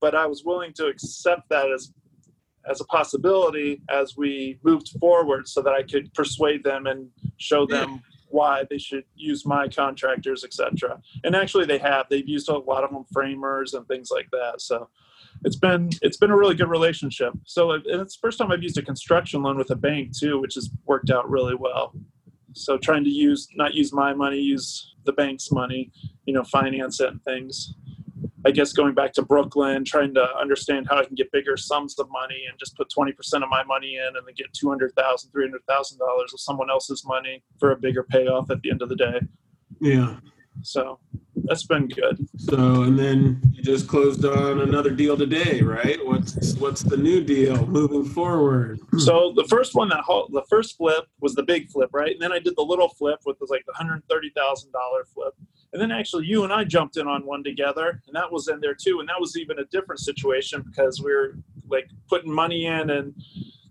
but 0.01 0.15
I 0.15 0.25
was 0.27 0.45
willing 0.45 0.73
to 0.75 0.87
accept 0.87 1.49
that 1.51 1.71
as 1.71 1.93
as 2.67 2.81
a 2.81 2.85
possibility 2.87 3.83
as 3.91 4.17
we 4.17 4.59
moved 4.63 4.89
forward 4.99 5.47
so 5.47 5.61
that 5.61 5.75
I 5.75 5.83
could 5.83 6.11
persuade 6.15 6.65
them 6.65 6.87
and 6.87 7.11
show 7.37 7.67
them 7.67 8.01
why 8.35 8.65
they 8.69 8.79
should 8.79 9.05
use 9.15 9.47
my 9.47 9.69
contractors, 9.69 10.45
etc. 10.45 11.01
And 11.23 11.37
actually 11.37 11.67
they 11.67 11.79
have. 11.79 12.07
They've 12.11 12.29
used 12.29 12.49
a 12.49 12.59
lot 12.59 12.83
of 12.83 12.91
them 12.91 13.05
framers 13.13 13.75
and 13.75 13.87
things 13.87 14.11
like 14.11 14.29
that. 14.33 14.61
So 14.61 14.89
it's 15.45 15.57
been 15.57 15.91
it's 16.03 16.17
been 16.17 16.33
a 16.33 16.37
really 16.37 16.57
good 16.57 16.69
relationship. 16.69 17.33
So 17.45 17.71
uh, 17.71 17.79
it's 17.85 18.17
the 18.17 18.21
first 18.21 18.39
time 18.39 18.51
I've 18.51 18.63
used 18.63 18.77
a 18.77 18.83
construction 18.83 19.43
loan 19.43 19.57
with 19.57 19.71
a 19.71 19.77
bank 19.77 20.19
too, 20.19 20.41
which 20.41 20.55
has 20.55 20.69
worked 20.85 21.11
out 21.11 21.31
really 21.31 21.55
well. 21.55 21.95
So 22.55 22.77
trying 22.77 23.05
to 23.05 23.11
use 23.11 23.49
not 23.55 23.75
use 23.75 23.93
my 23.93 24.13
money, 24.13 24.41
use 24.41 24.95
the 25.05 25.13
bank's 25.13 25.53
money, 25.53 25.93
you 26.27 26.35
know, 26.35 26.45
finance 26.45 27.01
it 27.01 27.11
and 27.11 27.23
things. 27.23 27.75
I 28.47 28.51
guess 28.51 28.73
going 28.73 28.95
back 28.95 29.13
to 29.15 29.23
Brooklyn, 29.23 29.85
trying 29.85 30.15
to 30.15 30.27
understand 30.39 30.87
how 30.89 30.99
I 30.99 31.05
can 31.05 31.15
get 31.15 31.33
bigger 31.33 31.57
sums 31.57 31.99
of 31.99 32.09
money 32.11 32.45
and 32.49 32.59
just 32.59 32.77
put 32.77 32.91
20% 32.91 33.15
of 33.43 33.49
my 33.49 33.65
money 33.65 33.97
in 33.97 34.17
and 34.17 34.27
then 34.27 34.35
get 34.37 34.53
$200,000, 34.53 34.93
$300,000 34.95 35.99
of 35.99 36.41
someone 36.41 36.71
else's 36.71 37.05
money 37.07 37.43
for 37.59 37.71
a 37.71 37.77
bigger 37.77 38.03
payoff 38.03 38.51
at 38.51 38.61
the 38.63 38.71
end 38.71 38.83
of 38.83 38.89
the 38.89 38.97
day. 38.97 39.21
Yeah. 39.81 40.17
So 40.63 40.99
that's 41.45 41.67
been 41.67 41.89
good. 41.89 42.27
So, 42.37 42.83
and 42.83 42.99
then 42.99 43.41
you 43.53 43.63
just 43.63 43.89
closed 43.89 44.25
on 44.25 44.61
another 44.61 44.91
deal 44.91 45.17
today, 45.17 45.61
right? 45.61 46.05
What's 46.05 46.55
what's 46.55 46.83
the 46.83 46.97
new 46.97 47.23
deal 47.23 47.67
moving 47.67 48.05
forward? 48.05 48.81
So 48.99 49.33
the 49.37 49.45
first 49.45 49.75
one 49.75 49.89
that 49.89 50.05
the 50.07 50.45
first 50.49 50.77
flip 50.77 51.07
was 51.21 51.35
the 51.35 51.43
big 51.43 51.71
flip, 51.71 51.91
right? 51.93 52.13
And 52.13 52.23
then 52.23 52.33
I 52.33 52.39
did 52.39 52.55
the 52.57 52.63
little 52.63 52.89
flip, 52.89 53.21
which 53.25 53.37
was 53.41 53.51
like 53.51 53.65
the 53.67 53.73
hundred 53.73 54.03
thirty 54.09 54.31
thousand 54.37 54.73
dollar 54.73 55.05
flip. 55.13 55.35
And 55.75 55.83
then 55.83 55.91
actually, 55.91 56.27
you 56.27 56.45
and 56.45 56.53
I 56.53 56.63
jumped 56.63 56.97
in 56.99 57.09
on 57.09 57.27
one 57.27 57.43
together, 57.43 58.01
and 58.07 58.15
that 58.15 58.31
was 58.31 58.47
in 58.47 58.61
there 58.61 58.77
too. 58.77 59.01
And 59.01 59.09
that 59.09 59.19
was 59.19 59.37
even 59.37 59.59
a 59.59 59.65
different 59.65 60.01
situation 60.01 60.63
because 60.63 61.03
we 61.03 61.13
were 61.13 61.37
like 61.69 61.91
putting 62.09 62.33
money 62.33 62.67
in, 62.67 62.91
and 62.91 63.13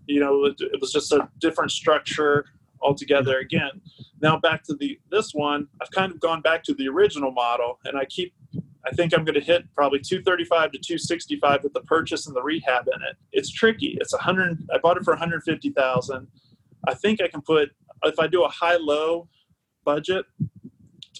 you 0.06 0.20
know, 0.20 0.44
it, 0.44 0.56
it 0.60 0.78
was 0.82 0.92
just 0.92 1.12
a 1.12 1.30
different 1.38 1.70
structure 1.70 2.44
altogether 2.82 3.38
again. 3.38 3.80
Now 4.20 4.38
back 4.38 4.64
to 4.64 4.74
the 4.74 5.00
this 5.10 5.32
one, 5.32 5.66
I've 5.80 5.90
kind 5.92 6.12
of 6.12 6.20
gone 6.20 6.42
back 6.42 6.62
to 6.64 6.74
the 6.74 6.88
original 6.88 7.32
model, 7.32 7.80
and 7.86 7.98
I 7.98 8.04
keep. 8.04 8.34
I 8.86 8.90
think 8.90 9.14
I'm 9.14 9.24
going 9.24 9.34
to 9.36 9.40
hit 9.40 9.64
probably 9.74 9.98
235 9.98 10.72
to 10.72 10.78
265 10.78 11.62
with 11.62 11.72
the 11.72 11.80
purchase 11.80 12.26
and 12.26 12.36
the 12.36 12.42
rehab 12.42 12.86
in 12.86 13.00
it. 13.00 13.16
It's 13.32 13.50
tricky. 13.50 13.96
It's 13.98 14.12
100. 14.12 14.62
I 14.74 14.76
bought 14.76 14.98
it 14.98 15.04
for 15.04 15.14
150,000. 15.14 16.26
I 16.86 16.92
think 16.92 17.22
I 17.22 17.28
can 17.28 17.40
put 17.40 17.70
if 18.02 18.18
I 18.18 18.26
do 18.26 18.44
a 18.44 18.48
high 18.48 18.76
low 18.76 19.30
budget, 19.86 20.26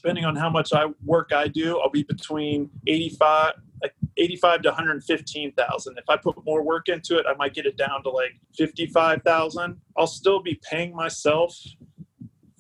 depending 0.05 0.27
on 0.27 0.37
how 0.37 0.51
much 0.51 0.75
I 0.75 0.87
work 1.03 1.33
I 1.33 1.49
do, 1.49 1.81
I'll 1.81 1.91
be 1.91 2.03
between 2.03 2.69
85 2.87 3.55
like 3.83 3.95
85 4.17 4.63
to 4.63 4.69
115,000. 4.69 5.99
If 5.99 6.05
I 6.09 6.17
put 6.17 6.37
more 6.45 6.63
work 6.63 6.89
into 6.89 7.19
it, 7.19 7.27
I 7.29 7.35
might 7.35 7.55
get 7.55 7.67
it 7.67 7.77
down 7.77 8.03
to 8.05 8.11
like 8.11 8.33
55,000. 8.57 9.77
I'll 9.97 10.07
still 10.07 10.43
be 10.43 10.61
paying 10.71 10.95
myself 10.95 11.55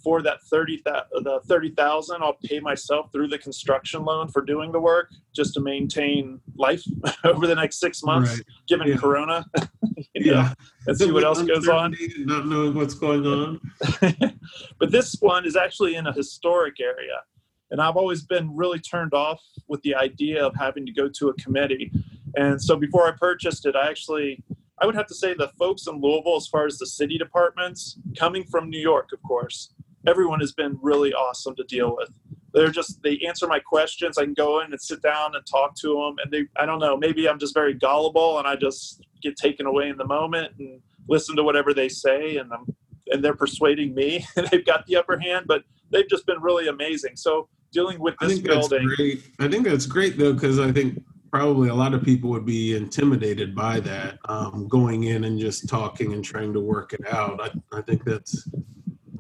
for 0.05 0.21
that 0.23 0.43
30 0.45 0.83
the 0.85 1.41
30,000 1.49 2.23
I'll 2.23 2.37
pay 2.45 2.61
myself 2.61 3.11
through 3.11 3.29
the 3.29 3.39
construction 3.39 4.05
loan 4.05 4.29
for 4.29 4.43
doing 4.43 4.71
the 4.71 4.79
work 4.79 5.11
just 5.35 5.55
to 5.55 5.61
maintain 5.61 6.41
life 6.57 6.85
over 7.25 7.47
the 7.47 7.55
next 7.55 7.81
6 7.81 8.03
months 8.05 8.33
right. 8.33 8.43
given 8.69 8.89
yeah. 8.89 8.97
corona 8.97 9.47
yeah 10.15 10.53
and 10.87 10.97
see 10.97 11.11
what 11.11 11.25
else 11.25 11.43
goes 11.43 11.67
on 11.69 11.97
not 12.19 12.47
knowing 12.47 12.75
what's 12.75 12.95
going 12.95 13.27
on 13.27 13.59
but 14.79 14.91
this 14.93 15.17
one 15.21 15.47
is 15.47 15.57
actually 15.57 15.95
in 15.95 16.07
a 16.07 16.13
historic 16.13 16.79
area 16.81 17.23
and 17.71 17.81
I've 17.81 17.97
always 17.97 18.23
been 18.23 18.55
really 18.55 18.79
turned 18.79 19.15
off 19.15 19.41
with 19.69 19.83
the 19.83 19.95
idea 19.95 20.45
of 20.45 20.55
having 20.57 20.87
to 20.87 20.93
go 20.93 21.09
to 21.09 21.29
a 21.29 21.35
committee. 21.35 21.91
And 22.37 22.61
so 22.61 22.77
before 22.77 23.07
I 23.07 23.13
purchased 23.13 23.67
it, 23.67 23.77
I 23.77 23.89
actually, 23.89 24.43
I 24.81 24.87
would 24.87 24.95
have 24.95 25.07
to 25.07 25.15
say 25.15 25.35
the 25.35 25.53
folks 25.59 25.87
in 25.87 26.01
Louisville, 26.01 26.37
as 26.37 26.47
far 26.47 26.67
as 26.67 26.79
the 26.79 26.87
city 26.87 27.19
departments, 27.19 27.99
coming 28.19 28.45
from 28.45 28.71
New 28.71 28.81
York, 28.81 29.11
of 29.13 29.23
course, 29.23 29.73
everyone 30.07 30.41
has 30.41 30.53
been 30.53 30.79
really 30.83 31.13
awesome 31.15 31.55
to 31.57 31.65
deal 31.65 31.97
with. 31.97 32.11
They're 32.53 32.71
just, 32.71 33.03
they 33.03 33.19
answer 33.27 33.49
my 33.49 33.59
questions. 33.59 34.19
I 34.19 34.25
can 34.25 34.35
go 34.35 34.61
in 34.61 34.73
and 34.73 34.81
sit 34.81 35.03
down 35.03 35.35
and 35.35 35.45
talk 35.45 35.75
to 35.77 35.89
them. 35.89 36.17
And 36.23 36.33
they, 36.33 36.47
I 36.57 36.67
don't 36.67 36.79
know, 36.79 36.97
maybe 36.97 37.29
I'm 37.29 37.39
just 37.39 37.55
very 37.55 37.75
gullible 37.75 38.39
and 38.39 38.47
I 38.47 38.55
just 38.55 39.03
get 39.23 39.37
taken 39.37 39.67
away 39.67 39.89
in 39.89 39.97
the 39.97 40.07
moment 40.07 40.53
and 40.59 40.81
listen 41.09 41.35
to 41.37 41.43
whatever 41.43 41.75
they 41.75 41.89
say. 41.89 42.37
And 42.37 42.53
I'm, 42.53 42.67
and 43.15 43.25
they're 43.25 43.35
persuading 43.35 43.95
me 43.95 44.27
and 44.37 44.47
they've 44.49 44.67
got 44.67 44.85
the 44.87 44.97
upper 44.97 45.19
hand, 45.19 45.47
but 45.47 45.63
they've 45.91 46.09
just 46.09 46.27
been 46.27 46.43
really 46.43 46.69
amazing. 46.69 47.17
So 47.17 47.49
dealing 47.73 47.99
with 48.01 48.15
this 48.21 48.33
I 48.33 48.35
think 48.35 48.45
building. 48.45 48.87
That's 48.87 48.97
great. 48.97 49.23
I 49.39 49.49
think 49.49 49.65
that's 49.65 49.87
great 49.87 50.19
though, 50.19 50.35
because 50.35 50.59
I 50.59 50.71
think 50.73 51.03
probably 51.31 51.69
a 51.69 51.75
lot 51.75 51.95
of 51.95 52.03
people 52.03 52.31
would 52.31 52.45
be 52.45 52.77
intimidated 52.77 53.55
by 53.55 53.81
that, 53.81 54.19
um, 54.29 54.69
going 54.69 55.05
in 55.05 55.25
and 55.25 55.39
just 55.39 55.69
talking 55.69 56.13
and 56.13 56.25
trying 56.25 56.53
to 56.53 56.61
work 56.61 56.93
it 56.93 57.01
out. 57.13 57.41
I, 57.41 57.79
I 57.79 57.81
think 57.83 58.05
that's 58.05 58.49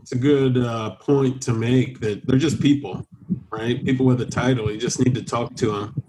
it's 0.00 0.12
a 0.12 0.18
good 0.18 0.58
uh, 0.58 0.96
point 0.96 1.40
to 1.42 1.54
make 1.54 1.98
that 2.00 2.26
they're 2.26 2.38
just 2.38 2.60
people, 2.60 3.06
right? 3.50 3.82
People 3.84 4.04
with 4.04 4.20
a 4.20 4.26
title. 4.26 4.70
You 4.70 4.78
just 4.78 5.00
need 5.02 5.14
to 5.14 5.22
talk 5.22 5.56
to 5.56 5.72
them. 5.72 6.02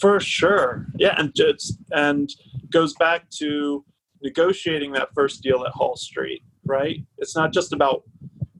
For 0.00 0.18
sure, 0.18 0.86
yeah, 0.96 1.14
and 1.18 1.30
it's 1.36 1.76
and 1.92 2.30
goes 2.70 2.94
back 2.94 3.28
to 3.38 3.84
negotiating 4.22 4.92
that 4.92 5.10
first 5.14 5.42
deal 5.42 5.64
at 5.66 5.72
Hall 5.72 5.94
Street, 5.94 6.42
right? 6.64 7.04
It's 7.18 7.36
not 7.36 7.52
just 7.52 7.72
about 7.72 8.04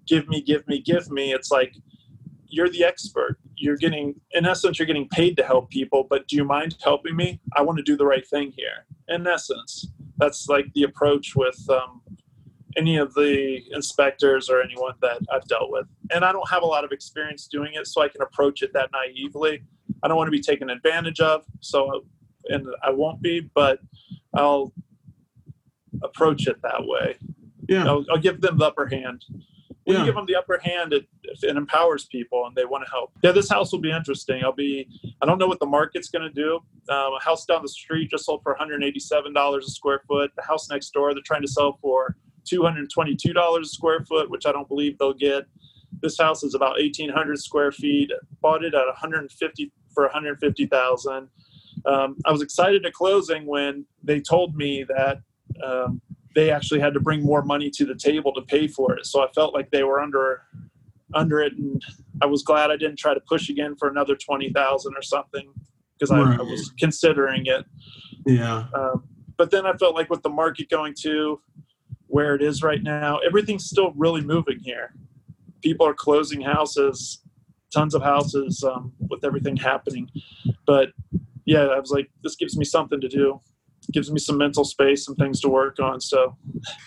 give 0.07 0.29
me, 0.29 0.43
give 0.43 0.67
me, 0.69 0.81
give 0.81 1.11
me. 1.11 1.33
It's 1.33 1.51
like 1.51 1.75
you're 2.47 2.69
the 2.69 2.85
expert. 2.85 3.39
You're 3.57 3.77
getting, 3.77 4.15
in 4.33 4.47
essence, 4.47 4.79
you're 4.79 4.87
getting 4.87 5.09
paid 5.09 5.37
to 5.37 5.45
help 5.45 5.71
people, 5.71 6.07
but 6.09 6.29
do 6.29 6.37
you 6.37 6.45
mind 6.45 6.77
helping 6.83 7.17
me? 7.17 7.41
I 7.57 7.63
want 7.63 7.79
to 7.79 7.85
do 7.85 7.97
the 7.97 8.07
right 8.07 8.27
thing 8.27 8.53
here. 8.57 8.87
In 9.09 9.27
essence, 9.27 9.89
that's 10.19 10.49
like 10.49 10.67
the 10.75 10.85
approach 10.85 11.35
with 11.37 11.59
um, 11.71 12.03
any 12.77 12.97
of 12.97 13.15
the 13.15 13.63
inspectors 13.73 14.49
or 14.49 14.61
anyone 14.61 14.95
that 15.03 15.19
I've 15.33 15.45
dealt 15.47 15.71
with. 15.71 15.87
And 16.11 16.25
I 16.25 16.33
don't 16.33 16.49
have 16.51 16.63
a 16.63 16.67
lot 16.67 16.85
of 16.85 16.93
experience 16.93 17.47
doing 17.47 17.75
it, 17.75 17.87
so 17.87 18.03
I 18.03 18.09
can 18.09 18.23
approach 18.23 18.63
it 18.63 18.73
that 18.73 18.91
naively. 18.93 19.63
I 20.03 20.09
don't 20.09 20.17
want 20.17 20.29
to 20.29 20.33
be 20.33 20.41
taken 20.41 20.71
advantage 20.71 21.21
of, 21.21 21.45
so 21.61 22.05
and 22.49 22.67
I 22.83 22.91
won't 22.91 23.23
be, 23.23 23.51
but 23.55 23.79
I'll 24.35 24.73
approach 26.03 26.47
it 26.47 26.61
that 26.63 26.85
way. 26.85 27.17
Yeah, 27.69 27.87
I'll, 27.87 28.05
I'll 28.11 28.19
give 28.19 28.41
them 28.41 28.59
the 28.59 28.67
upper 28.67 28.87
hand 28.87 29.25
when 29.85 29.97
yeah. 29.97 30.01
you 30.01 30.07
give 30.07 30.15
them 30.15 30.25
the 30.27 30.37
upper 30.37 30.59
hand, 30.63 30.93
it, 30.95 31.07
it 31.43 31.57
empowers 31.57 32.07
people 32.07 32.47
and 32.47 32.57
they 32.57 32.65
want 32.65 32.85
to 32.85 32.91
help. 32.91 33.13
Yeah, 33.23 33.33
this 33.33 33.51
house 33.51 33.71
will 33.71 33.81
be 33.81 33.93
interesting. 33.93 34.43
I'll 34.43 34.53
be, 34.53 34.89
I 35.21 35.27
don't 35.27 35.39
know 35.39 35.47
what 35.47 35.61
the 35.61 35.67
market's 35.67 36.09
going 36.09 36.23
to 36.23 36.31
do. 36.31 36.57
Um, 36.89 37.13
a 37.15 37.23
house 37.23 37.45
down 37.45 37.63
the 37.63 37.69
street 37.69 38.11
just 38.11 38.25
sold 38.25 38.43
for 38.43 38.57
$187 38.57 39.59
a 39.59 39.63
square 39.63 40.01
foot. 40.09 40.31
The 40.37 40.43
house 40.43 40.71
next 40.71 40.91
door, 40.91 41.13
they're 41.13 41.23
trying 41.23 41.43
to 41.43 41.49
sell 41.49 41.79
for 41.83 42.17
$222 42.51 43.61
a 43.61 43.65
square 43.67 44.05
foot, 44.07 44.31
which 44.31 44.47
I 44.47 44.53
don't 44.53 44.69
believe 44.69 44.99
they'll 44.99 45.13
get. 45.13 45.45
This 46.01 46.19
house 46.19 46.43
is 46.43 46.55
about 46.55 46.79
1,800 46.79 47.39
square 47.39 47.71
feet. 47.71 48.11
Bought 48.41 48.65
it 48.65 48.75
at 48.75 48.87
150 48.87 49.73
for 49.93 50.05
150,000. 50.05 51.29
Um, 51.87 52.17
I 52.25 52.33
was 52.33 52.41
excited 52.41 52.87
at 52.87 52.95
closing 52.95 53.45
when 53.45 53.85
they 54.03 54.21
told 54.21 54.57
me 54.57 54.85
that 54.85 55.21
um, 55.63 56.01
they 56.35 56.51
actually 56.51 56.81
had 56.81 56.95
to 56.95 57.01
bring 57.01 57.23
more 57.23 57.43
money 57.43 57.71
to 57.71 57.85
the 57.85 57.95
table 57.95 58.33
to 58.35 58.43
pay 58.43 58.67
for 58.67 58.95
it. 58.97 59.07
So 59.07 59.23
I 59.23 59.29
felt 59.33 59.55
like 59.55 59.71
they 59.71 59.85
were 59.85 60.01
under 60.01 60.43
under 61.15 61.41
it, 61.41 61.53
and 61.57 61.83
I 62.21 62.27
was 62.27 62.43
glad 62.43 62.71
I 62.71 62.77
didn't 62.77 62.99
try 62.99 63.15
to 63.15 63.21
push 63.21 63.49
again 63.49 63.77
for 63.77 63.89
another 63.89 64.17
twenty 64.17 64.53
thousand 64.53 64.95
or 64.97 65.03
something 65.03 65.53
because 65.99 66.11
I, 66.11 66.21
right. 66.21 66.41
I, 66.41 66.43
was 66.43 66.73
considering 66.79 67.47
it. 67.47 67.65
Yeah. 68.27 68.67
Um, 68.75 69.05
but 69.37 69.51
then 69.51 69.67
I 69.67 69.75
felt 69.75 69.95
like 69.95 70.11
with 70.11 70.23
the 70.23 70.29
market 70.29 70.69
going 70.69 70.95
to 71.03 71.41
where 72.07 72.35
it 72.35 72.43
is 72.43 72.63
right 72.63 72.83
now, 72.83 73.19
everything's 73.19 73.65
still 73.65 73.93
really 73.97 74.21
moving 74.21 74.59
here. 74.63 74.95
People 75.63 75.87
are 75.87 75.95
closing 75.95 76.41
houses, 76.41 77.23
tons 77.73 77.95
of 77.95 78.03
houses 78.03 78.63
um, 78.63 78.93
with 79.09 79.25
everything 79.25 79.57
happening. 79.57 80.09
But 80.67 80.91
yeah, 81.45 81.67
I 81.67 81.79
was 81.79 81.91
like, 81.91 82.11
this 82.23 82.37
gives 82.37 82.57
me 82.57 82.65
something 82.65 83.01
to 83.01 83.09
do 83.09 83.41
gives 83.93 84.11
me 84.11 84.19
some 84.19 84.39
mental 84.39 84.65
space 84.65 85.09
and 85.09 85.17
things 85.17 85.41
to 85.41 85.49
work 85.49 85.79
on. 85.81 86.01
So, 86.01 86.37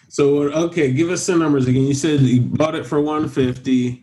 so 0.07 0.43
okay, 0.43 0.91
give 0.91 1.09
us 1.09 1.23
some 1.23 1.39
numbers 1.39 1.67
again. 1.67 1.83
You 1.83 1.93
said 1.93 2.21
you 2.21 2.41
bought 2.41 2.75
it 2.75 2.85
for 2.85 2.99
150. 3.01 4.01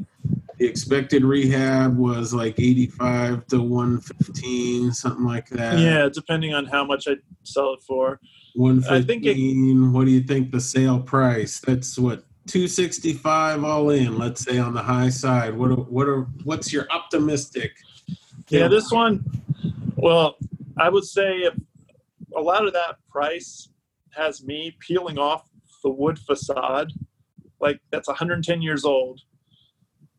The 0.58 0.66
expected 0.66 1.24
rehab 1.24 1.96
was 1.96 2.32
like 2.32 2.58
85 2.58 3.46
to 3.48 3.60
115, 3.60 4.92
something 4.92 5.24
like 5.24 5.48
that. 5.50 5.78
Yeah, 5.78 6.08
depending 6.12 6.54
on 6.54 6.66
how 6.66 6.84
much 6.84 7.08
I 7.08 7.16
sell 7.42 7.74
it 7.74 7.82
for. 7.82 8.20
115. 8.54 9.02
I 9.02 9.04
think 9.04 9.26
it, 9.26 9.92
what 9.92 10.04
do 10.04 10.12
you 10.12 10.22
think 10.22 10.52
the 10.52 10.60
sale 10.60 11.00
price? 11.00 11.60
That's 11.60 11.98
what 11.98 12.24
265 12.46 13.64
all 13.64 13.90
in. 13.90 14.18
Let's 14.18 14.42
say 14.42 14.58
on 14.58 14.74
the 14.74 14.82
high 14.82 15.08
side. 15.08 15.56
What 15.56 15.70
are, 15.70 15.76
what 15.76 16.08
are 16.08 16.22
what's 16.44 16.72
your 16.72 16.86
optimistic? 16.90 17.72
Yeah, 18.48 18.68
this 18.68 18.90
one. 18.90 19.24
Well, 19.96 20.36
I 20.78 20.88
would 20.88 21.04
say 21.04 21.38
if 21.38 21.54
a 22.36 22.40
lot 22.40 22.66
of 22.66 22.72
that 22.72 22.96
price 23.08 23.68
has 24.14 24.44
me 24.44 24.76
peeling 24.80 25.18
off 25.18 25.48
the 25.82 25.90
wood 25.90 26.18
facade, 26.18 26.92
like 27.60 27.80
that's 27.90 28.08
110 28.08 28.62
years 28.62 28.84
old, 28.84 29.20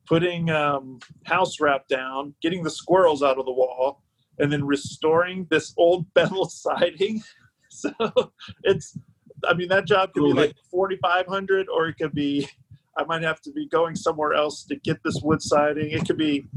putting 0.08 0.50
um, 0.50 1.00
house 1.26 1.60
wrap 1.60 1.88
down, 1.88 2.34
getting 2.42 2.64
the 2.64 2.70
squirrels 2.70 3.24
out 3.24 3.38
of 3.38 3.46
the 3.46 3.52
wall, 3.52 4.04
and 4.40 4.52
then 4.52 4.66
restoring 4.66 5.48
this 5.50 5.74
old 5.78 6.06
bevel 6.14 6.46
siding. 6.46 7.24
So 7.78 7.92
it's, 8.64 8.98
I 9.46 9.54
mean, 9.54 9.68
that 9.68 9.86
job 9.86 10.14
could 10.14 10.24
be 10.24 10.32
like 10.32 10.56
4,500 10.72 11.68
or 11.68 11.90
it 11.90 11.96
could 11.96 12.14
be, 12.14 12.48
I 12.98 13.04
might 13.04 13.22
have 13.22 13.42
to 13.42 13.52
be 13.52 13.68
going 13.68 13.98
somewhere 13.98 14.32
else 14.34 14.64
to 14.68 14.78
get 14.78 15.04
this 15.04 15.20
wood 15.22 15.42
siding. 15.42 15.90
It 15.90 16.08
could 16.08 16.16
be. 16.18 16.48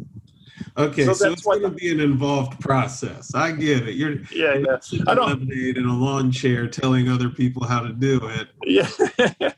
Okay, 0.78 1.04
so, 1.06 1.12
so 1.12 1.32
it's 1.32 1.42
going 1.42 1.62
to 1.62 1.70
be 1.70 1.90
an 1.90 1.98
involved 1.98 2.60
process. 2.60 3.34
I 3.34 3.50
get 3.50 3.88
it. 3.88 3.96
You're 3.96 4.20
yeah, 4.30 4.54
you're 4.54 4.80
yeah. 4.92 5.02
I 5.08 5.14
don't 5.14 5.28
lemonade 5.28 5.76
in 5.76 5.86
a 5.86 5.94
lawn 5.94 6.30
chair 6.30 6.68
telling 6.68 7.08
other 7.08 7.28
people 7.28 7.64
how 7.64 7.80
to 7.80 7.92
do 7.92 8.20
it. 8.22 8.48
Yeah, 8.64 8.88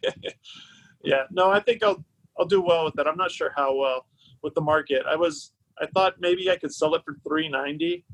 yeah. 1.05 1.25
No, 1.31 1.51
I 1.51 1.61
think 1.61 1.83
I'll 1.83 2.03
I'll 2.39 2.47
do 2.47 2.63
well 2.63 2.87
with 2.87 2.95
that. 2.95 3.07
I'm 3.07 3.19
not 3.19 3.31
sure 3.31 3.53
how 3.55 3.77
well 3.77 4.07
with 4.43 4.55
the 4.55 4.63
market. 4.63 5.03
I 5.07 5.17
was 5.17 5.53
I 5.79 5.87
thought 5.87 6.15
maybe 6.21 6.51
I 6.51 6.57
could 6.57 6.73
sell 6.73 6.95
it 6.95 7.03
for 7.05 7.15
390. 7.29 8.05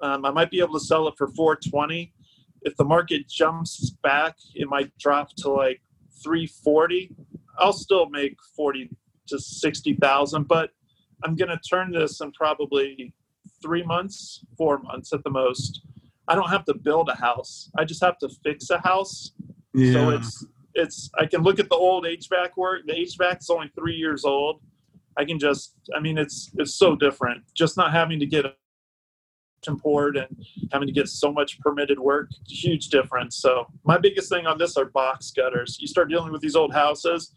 Um, 0.00 0.24
I 0.24 0.30
might 0.30 0.50
be 0.50 0.60
able 0.60 0.74
to 0.74 0.84
sell 0.84 1.06
it 1.08 1.14
for 1.18 1.28
420. 1.28 2.14
If 2.62 2.76
the 2.76 2.84
market 2.84 3.28
jumps 3.28 3.90
back, 4.02 4.36
it 4.54 4.68
might 4.68 4.96
drop 4.98 5.36
to 5.36 5.50
like 5.50 5.82
340. 6.22 7.14
I'll 7.58 7.74
still 7.74 8.08
make 8.08 8.36
40 8.56 8.90
to 9.28 9.38
60,000, 9.38 10.48
but 10.48 10.70
I'm 11.24 11.34
going 11.34 11.48
to 11.48 11.58
turn 11.58 11.90
this 11.90 12.20
in 12.20 12.32
probably 12.32 13.12
three 13.62 13.82
months, 13.82 14.44
four 14.56 14.78
months 14.78 15.12
at 15.12 15.24
the 15.24 15.30
most. 15.30 15.82
I 16.28 16.34
don't 16.34 16.50
have 16.50 16.64
to 16.66 16.74
build 16.74 17.08
a 17.08 17.14
house. 17.14 17.70
I 17.76 17.84
just 17.84 18.02
have 18.02 18.18
to 18.18 18.28
fix 18.42 18.70
a 18.70 18.78
house. 18.78 19.32
Yeah. 19.74 19.92
So 19.92 20.10
it's 20.10 20.46
it's 20.74 21.10
I 21.18 21.26
can 21.26 21.42
look 21.42 21.58
at 21.58 21.68
the 21.68 21.76
old 21.76 22.04
HVAC 22.04 22.56
work. 22.56 22.82
The 22.86 22.92
HVAC 22.92 23.40
is 23.40 23.50
only 23.50 23.70
three 23.76 23.94
years 23.94 24.24
old. 24.24 24.60
I 25.16 25.24
can 25.24 25.38
just 25.38 25.74
I 25.94 26.00
mean 26.00 26.18
it's 26.18 26.50
it's 26.56 26.74
so 26.74 26.94
different. 26.96 27.42
Just 27.54 27.76
not 27.76 27.92
having 27.92 28.18
to 28.20 28.26
get 28.26 28.44
a 28.44 28.54
poured 29.72 30.18
and 30.18 30.44
having 30.72 30.86
to 30.86 30.92
get 30.92 31.08
so 31.08 31.32
much 31.32 31.58
permitted 31.60 31.98
work, 31.98 32.28
huge 32.46 32.88
difference. 32.88 33.36
So 33.36 33.66
my 33.84 33.96
biggest 33.96 34.28
thing 34.28 34.46
on 34.46 34.58
this 34.58 34.76
are 34.76 34.84
box 34.84 35.30
gutters. 35.30 35.78
You 35.80 35.86
start 35.86 36.10
dealing 36.10 36.32
with 36.32 36.42
these 36.42 36.56
old 36.56 36.74
houses. 36.74 37.32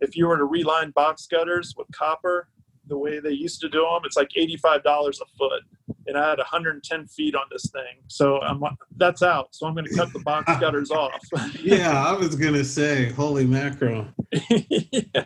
If 0.00 0.16
you 0.16 0.26
were 0.26 0.36
to 0.36 0.44
reline 0.44 0.90
box 0.90 1.28
gutters 1.28 1.74
with 1.76 1.86
copper, 1.92 2.48
the 2.90 2.98
way 2.98 3.20
they 3.20 3.30
used 3.30 3.60
to 3.62 3.68
do 3.70 3.80
them, 3.80 4.02
it's 4.04 4.16
like 4.16 4.28
$85 4.36 4.82
a 4.84 5.24
foot. 5.38 5.62
And 6.06 6.18
I 6.18 6.28
had 6.28 6.38
110 6.38 7.06
feet 7.06 7.34
on 7.34 7.44
this 7.50 7.70
thing. 7.70 8.02
So 8.08 8.40
I'm, 8.40 8.62
that's 8.96 9.22
out. 9.22 9.54
So 9.54 9.66
I'm 9.66 9.74
going 9.74 9.86
to 9.86 9.94
cut 9.94 10.12
the 10.12 10.18
box 10.18 10.52
gutters 10.60 10.90
off. 10.90 11.20
yeah, 11.62 12.04
I 12.04 12.12
was 12.12 12.34
going 12.36 12.54
to 12.54 12.64
say, 12.64 13.10
holy 13.10 13.46
mackerel. 13.46 14.06
yeah. 14.50 15.24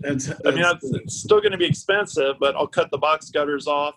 that's, 0.00 0.26
that's, 0.26 0.40
I 0.46 0.50
mean, 0.52 0.64
it's 0.82 1.16
still 1.16 1.40
going 1.40 1.52
to 1.52 1.58
be 1.58 1.66
expensive, 1.66 2.36
but 2.40 2.56
I'll 2.56 2.66
cut 2.66 2.90
the 2.90 2.98
box 2.98 3.30
gutters 3.30 3.66
off 3.66 3.96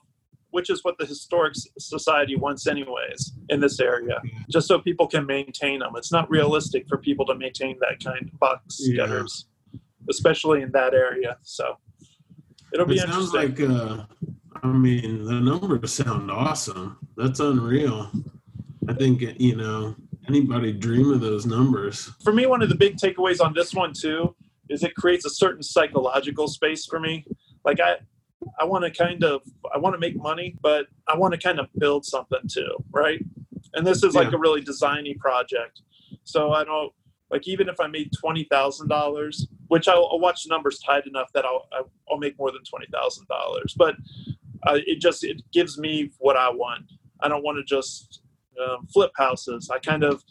which 0.52 0.72
is 0.72 0.84
what 0.84 0.98
the 0.98 1.06
historic 1.06 1.54
society 1.78 2.36
wants 2.36 2.66
anyways 2.66 3.34
in 3.50 3.60
this 3.60 3.80
area 3.80 4.20
just 4.50 4.68
so 4.68 4.80
people 4.80 5.06
can 5.06 5.26
maintain 5.26 5.80
them 5.80 5.92
it's 5.96 6.12
not 6.12 6.30
realistic 6.30 6.88
for 6.88 6.98
people 6.98 7.24
to 7.26 7.36
maintain 7.36 7.78
that 7.80 8.04
kind 8.04 8.28
of 8.28 8.40
box 8.40 8.80
yeah. 8.80 9.06
gutters 9.06 9.46
especially 10.10 10.64
in 10.64 10.72
that 10.72 10.96
area 10.96 11.38
so 11.44 11.78
it'll 12.74 12.86
be 12.86 12.96
it 12.96 13.08
sounds 13.08 13.34
like 13.34 13.60
uh, 13.62 14.06
I 14.64 14.68
mean, 14.68 15.26
the 15.26 15.40
numbers 15.40 15.94
sound 15.94 16.30
awesome. 16.32 16.98
That's 17.16 17.40
unreal. 17.40 18.12
I 18.88 18.94
think 18.94 19.22
you 19.40 19.56
know 19.56 19.96
anybody 20.28 20.72
dream 20.72 21.12
of 21.12 21.22
those 21.22 21.46
numbers. 21.46 22.12
For 22.24 22.34
me, 22.34 22.46
one 22.46 22.62
of 22.62 22.70
the 22.70 22.76
big 22.76 22.98
takeaways 22.98 23.44
on 23.44 23.54
this 23.54 23.74
one 23.74 23.94
too 23.94 24.36
is 24.70 24.84
it 24.84 24.96
creates 24.96 25.26
a 25.26 25.30
certain 25.30 25.64
psychological 25.64 26.48
space 26.48 26.86
for 26.86 27.00
me. 27.00 27.26
Like 27.66 27.80
I, 27.80 27.98
I 28.60 28.66
want 28.66 28.86
to 28.86 28.92
kind 28.92 29.24
of 29.24 29.42
I 29.74 29.78
want 29.78 29.96
to 29.96 30.00
make 30.00 30.16
money, 30.16 30.56
but 30.62 30.88
I 31.08 31.18
want 31.18 31.34
to 31.34 31.40
kind 31.40 31.60
of 31.60 31.68
build 31.78 32.06
something 32.06 32.42
too, 32.52 32.72
right? 32.92 33.24
And 33.74 33.86
this 33.86 34.04
is 34.04 34.16
like 34.16 34.32
yeah. 34.32 34.38
a 34.38 34.40
really 34.40 34.62
designy 34.62 35.18
project. 35.18 35.82
So 36.24 36.52
I 36.52 36.64
don't 36.64 36.94
like 37.32 37.48
even 37.48 37.70
if 37.70 37.80
I 37.80 37.88
made 37.88 38.12
twenty 38.20 38.46
thousand 38.46 38.88
dollars, 38.88 39.48
which 39.68 39.88
I'll, 39.88 40.10
I'll, 40.12 40.20
watch 40.20 40.44
the 40.44 40.50
numbers 40.50 40.80
tight 40.80 41.06
enough 41.06 41.32
that 41.34 41.46
I'll 41.46 41.68
I'll 42.10 42.18
make 42.18 42.38
more 42.38 42.52
than 42.52 42.64
twenty 42.64 42.88
thousand 42.92 43.28
dollars. 43.28 43.74
But 43.78 43.96
uh, 44.68 44.80
it 44.86 45.00
just 45.00 45.24
it 45.24 45.42
gives 45.52 45.78
me 45.78 46.12
what 46.20 46.38
I 46.38 46.50
want. 46.50 46.86
I 47.22 47.28
don't 47.28 47.44
want 47.44 47.58
to 47.58 47.64
just 47.64 48.22
um, 48.64 48.88
flip 48.88 49.12
houses. 49.16 49.70
I 49.70 49.80
kind 49.80 50.04
of 50.04 50.24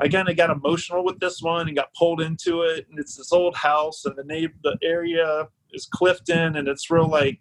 I 0.00 0.08
kind 0.08 0.28
of 0.28 0.36
got 0.36 0.50
emotional 0.50 1.04
with 1.04 1.20
this 1.20 1.40
one 1.40 1.68
and 1.68 1.76
got 1.76 1.94
pulled 1.94 2.20
into 2.20 2.62
it. 2.62 2.86
And 2.90 2.98
it's 2.98 3.16
this 3.16 3.32
old 3.32 3.56
house, 3.56 4.04
and 4.04 4.16
the 4.16 4.24
name 4.24 4.52
the 4.62 4.76
area 4.82 5.48
is 5.72 5.86
Clifton, 5.86 6.56
and 6.56 6.68
it's 6.68 6.90
real 6.90 7.08
like 7.08 7.40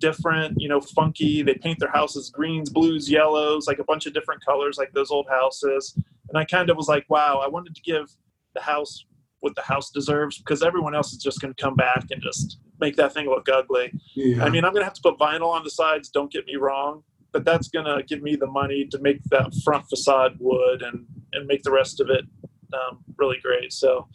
different, 0.00 0.60
you 0.60 0.68
know, 0.68 0.80
funky. 0.80 1.42
They 1.42 1.54
paint 1.54 1.78
their 1.78 1.90
houses 1.90 2.30
greens, 2.30 2.70
blues, 2.70 3.10
yellows, 3.10 3.66
like 3.66 3.78
a 3.78 3.84
bunch 3.84 4.06
of 4.06 4.14
different 4.14 4.44
colors, 4.44 4.78
like 4.78 4.92
those 4.92 5.10
old 5.10 5.28
houses. 5.28 5.94
And 6.28 6.38
I 6.38 6.44
kind 6.44 6.70
of 6.70 6.76
was 6.76 6.88
like, 6.88 7.04
wow, 7.08 7.40
I 7.44 7.48
wanted 7.48 7.74
to 7.74 7.82
give 7.82 8.10
the 8.54 8.60
house 8.60 9.04
what 9.40 9.54
the 9.54 9.62
house 9.62 9.90
deserves 9.90 10.38
because 10.38 10.62
everyone 10.62 10.94
else 10.94 11.12
is 11.12 11.22
just 11.22 11.40
going 11.40 11.54
to 11.54 11.62
come 11.62 11.74
back 11.74 12.04
and 12.10 12.20
just 12.22 12.58
make 12.78 12.96
that 12.96 13.12
thing 13.14 13.26
look 13.26 13.48
ugly. 13.48 13.92
Yeah. 14.14 14.44
I 14.44 14.50
mean, 14.50 14.64
I'm 14.64 14.72
going 14.72 14.82
to 14.82 14.84
have 14.84 14.94
to 14.94 15.02
put 15.02 15.18
vinyl 15.18 15.48
on 15.48 15.64
the 15.64 15.70
sides, 15.70 16.08
don't 16.10 16.30
get 16.30 16.46
me 16.46 16.56
wrong, 16.56 17.02
but 17.32 17.44
that's 17.44 17.68
going 17.68 17.86
to 17.86 18.02
give 18.02 18.22
me 18.22 18.36
the 18.36 18.46
money 18.46 18.86
to 18.90 18.98
make 18.98 19.22
that 19.24 19.52
front 19.64 19.86
facade 19.88 20.36
wood 20.38 20.82
and, 20.82 21.06
and 21.32 21.46
make 21.46 21.62
the 21.62 21.70
rest 21.70 22.00
of 22.00 22.10
it 22.10 22.24
um, 22.74 22.98
really 23.16 23.38
great. 23.42 23.72
So, 23.72 24.08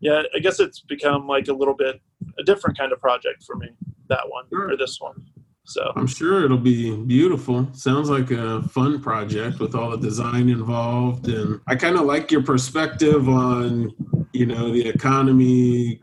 yeah, 0.00 0.22
I 0.34 0.38
guess 0.38 0.60
it's 0.60 0.80
become 0.80 1.26
like 1.26 1.48
a 1.48 1.52
little 1.52 1.74
bit 1.74 2.00
a 2.38 2.42
different 2.42 2.78
kind 2.78 2.92
of 2.92 3.00
project 3.00 3.44
for 3.44 3.56
me, 3.56 3.68
that 4.12 4.28
one 4.28 4.44
sure. 4.50 4.72
or 4.72 4.76
this 4.76 5.00
one. 5.00 5.24
So 5.64 5.92
I'm 5.96 6.06
sure 6.06 6.44
it'll 6.44 6.58
be 6.58 6.94
beautiful. 6.96 7.68
Sounds 7.72 8.10
like 8.10 8.30
a 8.30 8.62
fun 8.62 9.00
project 9.00 9.60
with 9.60 9.74
all 9.74 9.90
the 9.90 9.96
design 9.96 10.48
involved. 10.48 11.28
And 11.28 11.60
I 11.66 11.76
kind 11.76 11.96
of 11.96 12.02
like 12.02 12.30
your 12.30 12.42
perspective 12.42 13.28
on, 13.28 13.94
you 14.32 14.44
know, 14.44 14.72
the 14.72 14.86
economy 14.86 16.00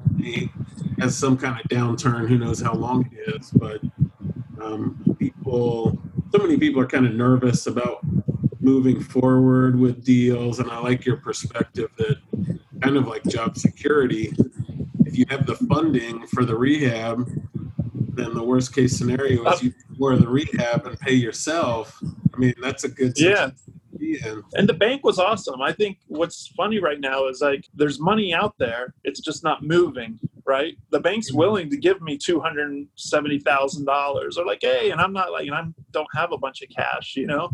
has 0.99 1.17
some 1.17 1.37
kind 1.37 1.59
of 1.59 1.69
downturn. 1.69 2.27
Who 2.27 2.37
knows 2.37 2.61
how 2.61 2.73
long 2.73 3.09
it 3.11 3.35
is, 3.35 3.51
but 3.51 3.81
um, 4.61 5.15
people, 5.19 5.99
so 6.31 6.37
many 6.41 6.57
people 6.57 6.81
are 6.81 6.87
kind 6.87 7.05
of 7.05 7.13
nervous 7.13 7.67
about 7.67 7.99
moving 8.61 9.01
forward 9.01 9.77
with 9.77 10.03
deals. 10.03 10.59
And 10.59 10.71
I 10.71 10.79
like 10.79 11.05
your 11.05 11.17
perspective 11.17 11.89
that 11.97 12.17
kind 12.81 12.97
of 12.97 13.07
like 13.07 13.23
job 13.25 13.57
security. 13.57 14.33
If 15.05 15.17
you 15.17 15.25
have 15.29 15.45
the 15.45 15.55
funding 15.55 16.25
for 16.27 16.45
the 16.45 16.55
rehab, 16.55 17.29
then 18.19 18.33
the 18.33 18.43
worst 18.43 18.73
case 18.73 18.97
scenario 18.97 19.49
is 19.49 19.63
you 19.63 19.73
for 19.97 20.15
the 20.17 20.27
rehab 20.27 20.85
and 20.85 20.99
pay 20.99 21.13
yourself. 21.13 21.99
I 22.33 22.37
mean, 22.37 22.53
that's 22.61 22.83
a 22.83 22.89
good 22.89 23.13
yeah. 23.19 23.51
And 24.53 24.69
the 24.69 24.73
bank 24.73 25.03
was 25.03 25.19
awesome. 25.19 25.61
I 25.61 25.73
think 25.73 25.97
what's 26.07 26.47
funny 26.55 26.79
right 26.79 26.99
now 26.99 27.27
is 27.27 27.41
like 27.41 27.67
there's 27.73 27.99
money 27.99 28.33
out 28.33 28.55
there, 28.57 28.93
it's 29.03 29.19
just 29.19 29.43
not 29.43 29.63
moving, 29.63 30.19
right? 30.45 30.77
The 30.91 30.99
bank's 30.99 31.29
mm-hmm. 31.29 31.37
willing 31.37 31.69
to 31.69 31.77
give 31.77 32.01
me 32.01 32.17
two 32.17 32.39
hundred 32.39 32.87
seventy 32.95 33.39
thousand 33.39 33.85
dollars, 33.85 34.37
or 34.37 34.45
like, 34.45 34.59
hey, 34.61 34.91
and 34.91 35.01
I'm 35.01 35.13
not 35.13 35.31
like, 35.31 35.47
and 35.47 35.55
I 35.55 35.63
don't 35.91 36.07
have 36.15 36.31
a 36.31 36.37
bunch 36.37 36.61
of 36.61 36.69
cash, 36.69 37.15
you 37.15 37.27
know. 37.27 37.51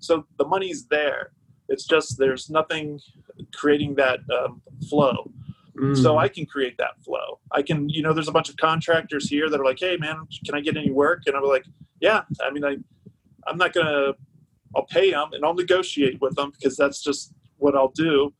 So 0.00 0.26
the 0.38 0.44
money's 0.44 0.86
there. 0.86 1.32
It's 1.68 1.84
just 1.84 2.18
there's 2.18 2.50
nothing 2.50 3.00
creating 3.54 3.94
that 3.96 4.20
um, 4.38 4.62
flow. 4.88 5.30
Mm. 5.76 6.02
So 6.02 6.18
I 6.18 6.28
can 6.28 6.46
create 6.46 6.78
that 6.78 7.02
flow. 7.04 7.38
I 7.52 7.62
can, 7.62 7.88
you 7.88 8.02
know, 8.02 8.12
there's 8.12 8.28
a 8.28 8.32
bunch 8.32 8.48
of 8.48 8.56
contractors 8.56 9.28
here 9.28 9.50
that 9.50 9.60
are 9.60 9.64
like, 9.64 9.78
"Hey, 9.78 9.96
man, 9.98 10.26
can 10.44 10.54
I 10.54 10.60
get 10.60 10.76
any 10.76 10.90
work?" 10.90 11.22
And 11.26 11.36
I'm 11.36 11.44
like, 11.44 11.66
"Yeah." 12.00 12.22
I 12.42 12.50
mean, 12.50 12.64
I, 12.64 12.76
I'm 13.46 13.58
not 13.58 13.72
gonna, 13.72 14.12
I'll 14.74 14.86
pay 14.86 15.10
them 15.10 15.32
and 15.32 15.44
I'll 15.44 15.54
negotiate 15.54 16.20
with 16.20 16.34
them 16.34 16.50
because 16.50 16.76
that's 16.76 17.02
just 17.02 17.34
what 17.58 17.76
I'll 17.76 17.92
do. 17.94 18.32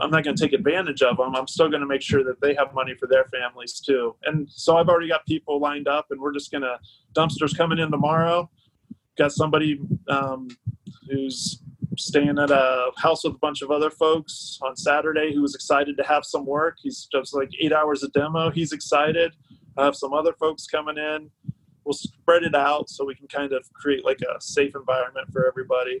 I'm 0.00 0.10
not 0.10 0.24
going 0.24 0.36
to 0.36 0.42
take 0.42 0.52
advantage 0.52 1.02
of 1.02 1.16
them. 1.16 1.34
I'm 1.34 1.46
still 1.46 1.68
going 1.68 1.80
to 1.80 1.86
make 1.86 2.02
sure 2.02 2.22
that 2.24 2.40
they 2.40 2.54
have 2.54 2.74
money 2.74 2.94
for 2.94 3.06
their 3.06 3.24
families 3.24 3.80
too. 3.80 4.16
And 4.24 4.48
so 4.50 4.76
I've 4.76 4.88
already 4.88 5.08
got 5.08 5.24
people 5.26 5.60
lined 5.60 5.88
up, 5.88 6.06
and 6.10 6.20
we're 6.20 6.32
just 6.32 6.50
going 6.50 6.62
to 6.62 6.78
dumpsters 7.14 7.56
coming 7.56 7.78
in 7.78 7.90
tomorrow. 7.90 8.50
Got 9.16 9.32
somebody 9.32 9.80
um, 10.08 10.48
who's 11.08 11.62
staying 11.96 12.38
at 12.38 12.50
a 12.50 12.90
house 12.96 13.24
with 13.24 13.34
a 13.34 13.38
bunch 13.38 13.62
of 13.62 13.70
other 13.70 13.90
folks 13.90 14.58
on 14.62 14.76
Saturday 14.76 15.32
who 15.34 15.42
was 15.42 15.54
excited 15.54 15.96
to 15.96 16.04
have 16.04 16.24
some 16.24 16.46
work. 16.46 16.76
He's 16.80 17.08
just 17.10 17.34
like 17.34 17.50
eight 17.60 17.72
hours 17.72 18.02
of 18.02 18.12
demo. 18.12 18.50
He's 18.50 18.72
excited. 18.72 19.32
I 19.76 19.84
have 19.84 19.96
some 19.96 20.12
other 20.12 20.32
folks 20.34 20.66
coming 20.66 20.98
in. 20.98 21.30
We'll 21.84 21.94
spread 21.94 22.42
it 22.42 22.54
out 22.54 22.90
so 22.90 23.04
we 23.04 23.14
can 23.14 23.28
kind 23.28 23.52
of 23.52 23.64
create 23.74 24.04
like 24.04 24.20
a 24.20 24.40
safe 24.40 24.74
environment 24.74 25.32
for 25.32 25.46
everybody. 25.46 26.00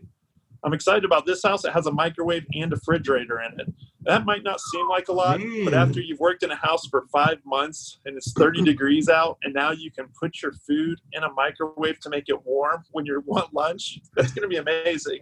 I'm 0.64 0.72
excited 0.72 1.04
about 1.04 1.26
this 1.26 1.42
house. 1.42 1.64
It 1.64 1.72
has 1.72 1.86
a 1.86 1.92
microwave 1.92 2.44
and 2.54 2.72
a 2.72 2.76
refrigerator 2.76 3.40
in 3.40 3.60
it. 3.60 3.72
That 4.02 4.24
might 4.24 4.42
not 4.44 4.60
seem 4.60 4.88
like 4.88 5.08
a 5.08 5.12
lot, 5.12 5.40
mm. 5.40 5.64
but 5.64 5.74
after 5.74 6.00
you've 6.00 6.20
worked 6.20 6.42
in 6.42 6.50
a 6.50 6.56
house 6.56 6.86
for 6.86 7.06
five 7.12 7.38
months 7.44 7.98
and 8.04 8.16
it's 8.16 8.32
30 8.32 8.62
degrees 8.64 9.08
out, 9.08 9.38
and 9.42 9.52
now 9.52 9.72
you 9.72 9.90
can 9.90 10.06
put 10.18 10.42
your 10.42 10.52
food 10.52 11.00
in 11.12 11.24
a 11.24 11.32
microwave 11.32 12.00
to 12.00 12.10
make 12.10 12.28
it 12.28 12.44
warm 12.44 12.84
when 12.92 13.04
you 13.04 13.22
want 13.26 13.52
lunch, 13.52 14.00
that's 14.16 14.32
going 14.32 14.42
to 14.42 14.48
be 14.48 14.56
amazing. 14.56 15.20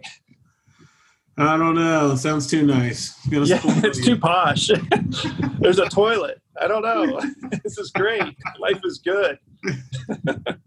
I 1.37 1.57
don't 1.57 1.75
know. 1.75 2.15
Sounds 2.15 2.47
too 2.47 2.65
nice. 2.65 3.17
It's 3.29 3.49
yeah, 3.49 3.59
it's 3.83 4.03
too 4.05 4.17
posh. 4.17 4.69
There's 5.59 5.79
a 5.79 5.89
toilet. 5.89 6.41
I 6.59 6.67
don't 6.67 6.81
know. 6.81 7.19
this 7.63 7.77
is 7.77 7.91
great. 7.91 8.23
Life 8.59 8.81
is 8.83 8.99
good. 8.99 9.37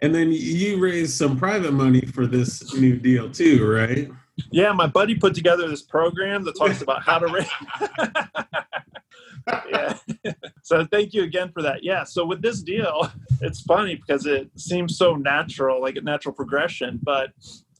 And 0.00 0.14
then 0.14 0.30
you 0.30 0.78
raised 0.78 1.14
some 1.14 1.36
private 1.36 1.72
money 1.72 2.02
for 2.02 2.26
this 2.26 2.72
new 2.74 2.96
deal 2.96 3.28
too, 3.28 3.68
right? 3.68 4.08
Yeah, 4.52 4.72
my 4.72 4.86
buddy 4.86 5.16
put 5.16 5.34
together 5.34 5.68
this 5.68 5.82
program 5.82 6.44
that 6.44 6.56
talks 6.56 6.82
about 6.82 7.02
how 7.02 7.18
to 7.18 7.26
raise. 7.26 7.50
yeah. 9.68 9.98
so 10.62 10.86
thank 10.92 11.14
you 11.14 11.24
again 11.24 11.50
for 11.50 11.62
that. 11.62 11.82
Yeah. 11.82 12.04
So 12.04 12.24
with 12.24 12.42
this 12.42 12.62
deal, 12.62 13.10
it's 13.40 13.62
funny 13.62 13.96
because 13.96 14.24
it 14.24 14.48
seems 14.54 14.96
so 14.96 15.16
natural, 15.16 15.82
like 15.82 15.96
a 15.96 16.00
natural 16.00 16.32
progression, 16.32 17.00
but 17.02 17.30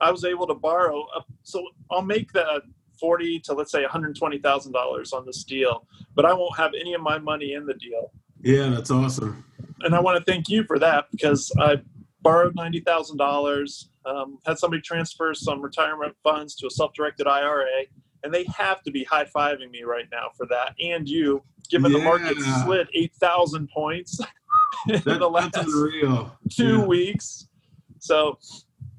I 0.00 0.10
was 0.10 0.24
able 0.24 0.46
to 0.46 0.54
borrow. 0.54 1.06
A, 1.16 1.22
so 1.42 1.66
I'll 1.90 2.02
make 2.02 2.32
the 2.32 2.62
40 2.98 3.40
to 3.40 3.54
let's 3.54 3.72
say 3.72 3.84
$120,000 3.84 5.12
on 5.12 5.26
this 5.26 5.44
deal, 5.44 5.86
but 6.14 6.24
I 6.24 6.32
won't 6.32 6.56
have 6.56 6.72
any 6.78 6.94
of 6.94 7.00
my 7.00 7.18
money 7.18 7.54
in 7.54 7.66
the 7.66 7.74
deal. 7.74 8.12
Yeah, 8.40 8.68
that's 8.68 8.90
awesome. 8.90 9.44
And 9.80 9.94
I 9.94 10.00
want 10.00 10.18
to 10.18 10.30
thank 10.30 10.48
you 10.48 10.64
for 10.64 10.78
that 10.78 11.06
because 11.10 11.52
I 11.58 11.76
borrowed 12.22 12.56
$90,000, 12.56 13.84
um, 14.06 14.38
had 14.46 14.58
somebody 14.58 14.82
transfer 14.82 15.34
some 15.34 15.60
retirement 15.60 16.14
funds 16.22 16.54
to 16.56 16.66
a 16.66 16.70
self 16.70 16.92
directed 16.94 17.26
IRA, 17.26 17.84
and 18.22 18.32
they 18.32 18.44
have 18.56 18.82
to 18.82 18.90
be 18.90 19.04
high 19.04 19.24
fiving 19.24 19.70
me 19.70 19.82
right 19.82 20.06
now 20.10 20.28
for 20.36 20.46
that. 20.46 20.74
And 20.80 21.08
you, 21.08 21.42
given 21.70 21.92
yeah. 21.92 21.98
the 21.98 22.04
market 22.04 22.36
slid 22.64 22.88
8,000 22.94 23.68
points 23.68 24.20
in 24.88 25.00
that, 25.02 25.18
the 25.18 25.28
last 25.28 25.54
two 26.50 26.78
yeah. 26.78 26.84
weeks. 26.84 27.48
So 28.00 28.38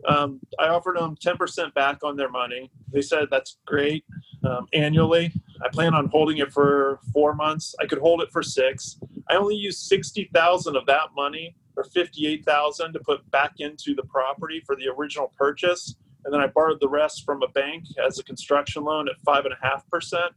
um, 0.08 0.40
I 0.60 0.68
offered 0.68 0.98
them 0.98 1.16
10% 1.16 1.74
back 1.74 2.04
on 2.04 2.16
their 2.16 2.30
money. 2.30 2.72
They 2.92 3.02
said 3.02 3.28
that's 3.30 3.58
great 3.66 4.06
um, 4.48 4.68
annually. 4.74 5.34
I 5.64 5.70
plan 5.70 5.94
on 5.94 6.08
holding 6.08 6.38
it 6.38 6.52
for 6.52 7.00
four 7.14 7.34
months. 7.34 7.76
I 7.82 7.86
could 7.86 8.00
hold 8.00 8.22
it 8.22 8.32
for 8.32 8.42
six. 8.42 8.98
I 9.30 9.36
only 9.36 9.56
used 9.56 9.80
60,000 9.88 10.76
of 10.76 10.86
that 10.86 11.10
money 11.16 11.56
or 11.76 11.84
58,000 11.84 12.94
to 12.94 13.00
put 13.00 13.30
back 13.32 13.54
into 13.60 13.94
the 13.94 14.04
property 14.04 14.62
for 14.66 14.76
the 14.76 14.88
original 14.88 15.32
purchase. 15.38 15.96
And 16.26 16.34
then 16.34 16.42
I 16.42 16.48
borrowed 16.48 16.80
the 16.82 16.90
rest 16.90 17.26
from 17.26 17.42
a 17.44 17.48
bank 17.48 17.86
as 18.06 18.20
a 18.20 18.24
construction 18.24 18.84
loan 18.84 19.08
at 19.10 19.16
five 19.26 19.46
and 19.46 19.54
a 19.54 19.66
half 19.66 19.88
percent. 19.90 20.34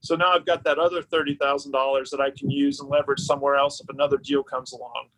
So 0.00 0.14
now 0.14 0.32
I've 0.32 0.46
got 0.46 0.64
that 0.64 0.78
other 0.78 1.02
$30,000 1.02 2.10
that 2.10 2.20
I 2.20 2.30
can 2.30 2.50
use 2.50 2.80
and 2.80 2.88
leverage 2.88 3.20
somewhere 3.20 3.56
else 3.56 3.80
if 3.80 3.88
another 3.88 4.16
deal 4.16 4.42
comes 4.42 4.72
along 4.72 5.08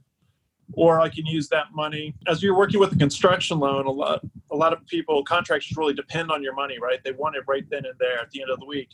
or 0.75 1.01
I 1.01 1.09
can 1.09 1.27
use 1.27 1.49
that 1.49 1.67
money 1.75 2.15
as 2.29 2.43
you're 2.43 2.57
working 2.57 2.81
with 2.81 2.93
a 2.93 2.97
construction 2.97 3.59
loan. 3.59 3.87
A 3.87 3.91
lot, 3.91 4.23
a 4.51 4.57
lot 4.57 4.73
of 4.73 4.87
people, 4.87 5.23
contractors 5.25 5.77
really 5.77 5.95
depend 5.95 6.31
on 6.31 6.43
your 6.43 6.55
money, 6.55 6.79
right? 6.81 7.03
They 7.05 7.13
want 7.13 7.37
it 7.37 7.45
right 7.49 7.65
then 7.71 7.85
and 7.85 7.99
there 7.99 8.21
at 8.21 8.31
the 8.31 8.43
end 8.43 8.51
of 8.51 8.61
the 8.61 8.67
week. 8.67 8.89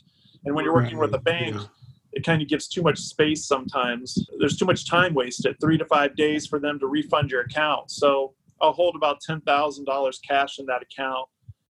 And 0.45 0.55
when 0.55 0.65
you're 0.65 0.73
working 0.73 0.97
right. 0.97 1.09
with 1.09 1.19
a 1.19 1.23
bank, 1.23 1.55
yeah. 1.55 1.65
it 2.13 2.23
kind 2.23 2.41
of 2.41 2.47
gives 2.47 2.67
too 2.67 2.81
much 2.81 2.99
space 2.99 3.45
sometimes. 3.45 4.17
There's 4.39 4.57
too 4.57 4.65
much 4.65 4.89
time 4.89 5.13
wasted, 5.13 5.55
three 5.59 5.77
to 5.77 5.85
five 5.85 6.15
days 6.15 6.47
for 6.47 6.59
them 6.59 6.79
to 6.79 6.87
refund 6.87 7.31
your 7.31 7.41
account. 7.41 7.91
So 7.91 8.33
I'll 8.61 8.73
hold 8.73 8.95
about 8.95 9.21
ten 9.21 9.41
thousand 9.41 9.85
dollars 9.85 10.19
cash 10.27 10.59
in 10.59 10.65
that 10.67 10.81
account 10.81 11.27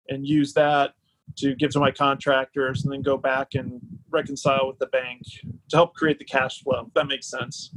and 0.09 0.25
use 0.25 0.53
that 0.53 0.93
to 1.37 1.53
give 1.55 1.71
to 1.71 1.79
my 1.79 1.91
contractors 1.91 2.83
and 2.83 2.93
then 2.93 3.01
go 3.01 3.17
back 3.17 3.55
and 3.55 3.81
reconcile 4.09 4.67
with 4.67 4.79
the 4.79 4.87
bank 4.87 5.21
to 5.69 5.75
help 5.75 5.93
create 5.93 6.17
the 6.17 6.25
cash 6.25 6.63
flow. 6.63 6.85
If 6.87 6.93
that 6.93 7.07
makes 7.07 7.29
sense. 7.29 7.71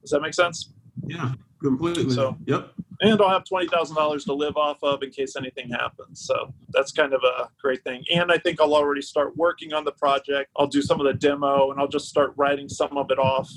Does 0.00 0.10
that 0.10 0.20
make 0.22 0.34
sense? 0.34 0.72
Yeah. 1.06 1.32
Completely. 1.62 2.10
So, 2.10 2.36
yep. 2.46 2.72
And 3.00 3.20
I'll 3.20 3.28
have 3.28 3.44
twenty 3.44 3.68
thousand 3.68 3.96
dollars 3.96 4.24
to 4.24 4.32
live 4.32 4.56
off 4.56 4.78
of 4.82 5.02
in 5.02 5.10
case 5.10 5.36
anything 5.36 5.70
happens. 5.70 6.22
So 6.26 6.54
that's 6.70 6.92
kind 6.92 7.12
of 7.12 7.22
a 7.22 7.48
great 7.60 7.82
thing. 7.84 8.04
And 8.12 8.32
I 8.32 8.38
think 8.38 8.60
I'll 8.60 8.74
already 8.74 9.02
start 9.02 9.36
working 9.36 9.72
on 9.72 9.84
the 9.84 9.92
project. 9.92 10.50
I'll 10.56 10.66
do 10.66 10.82
some 10.82 11.00
of 11.00 11.06
the 11.06 11.14
demo, 11.14 11.70
and 11.70 11.80
I'll 11.80 11.88
just 11.88 12.08
start 12.08 12.32
writing 12.36 12.68
some 12.68 12.96
of 12.96 13.10
it 13.10 13.18
off 13.18 13.50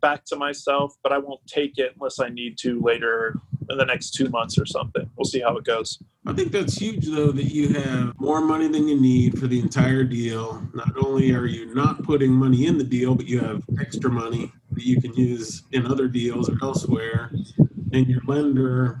back 0.00 0.24
to 0.26 0.36
myself. 0.36 0.96
But 1.02 1.12
I 1.12 1.18
won't 1.18 1.44
take 1.46 1.78
it 1.78 1.92
unless 1.96 2.20
I 2.20 2.28
need 2.28 2.58
to 2.58 2.80
later 2.80 3.40
in 3.70 3.78
the 3.78 3.84
next 3.84 4.10
two 4.10 4.28
months 4.28 4.58
or 4.58 4.66
something. 4.66 5.08
We'll 5.16 5.24
see 5.24 5.40
how 5.40 5.56
it 5.56 5.64
goes. 5.64 5.98
I 6.26 6.32
think 6.32 6.52
that's 6.52 6.74
huge, 6.74 7.06
though, 7.06 7.32
that 7.32 7.44
you 7.44 7.68
have 7.74 8.18
more 8.18 8.40
money 8.40 8.68
than 8.68 8.88
you 8.88 9.00
need 9.00 9.38
for 9.38 9.46
the 9.46 9.58
entire 9.58 10.04
deal. 10.04 10.62
Not 10.74 10.92
only 11.02 11.32
are 11.32 11.46
you 11.46 11.74
not 11.74 12.02
putting 12.02 12.32
money 12.32 12.66
in 12.66 12.78
the 12.78 12.84
deal, 12.84 13.14
but 13.14 13.26
you 13.26 13.40
have 13.40 13.62
extra 13.80 14.10
money 14.10 14.52
that 14.72 14.84
you 14.84 15.00
can 15.00 15.14
use 15.14 15.62
in 15.72 15.86
other 15.86 16.08
deals 16.08 16.48
or 16.48 16.56
elsewhere. 16.62 17.30
And 17.92 18.06
your 18.06 18.20
lender 18.26 19.00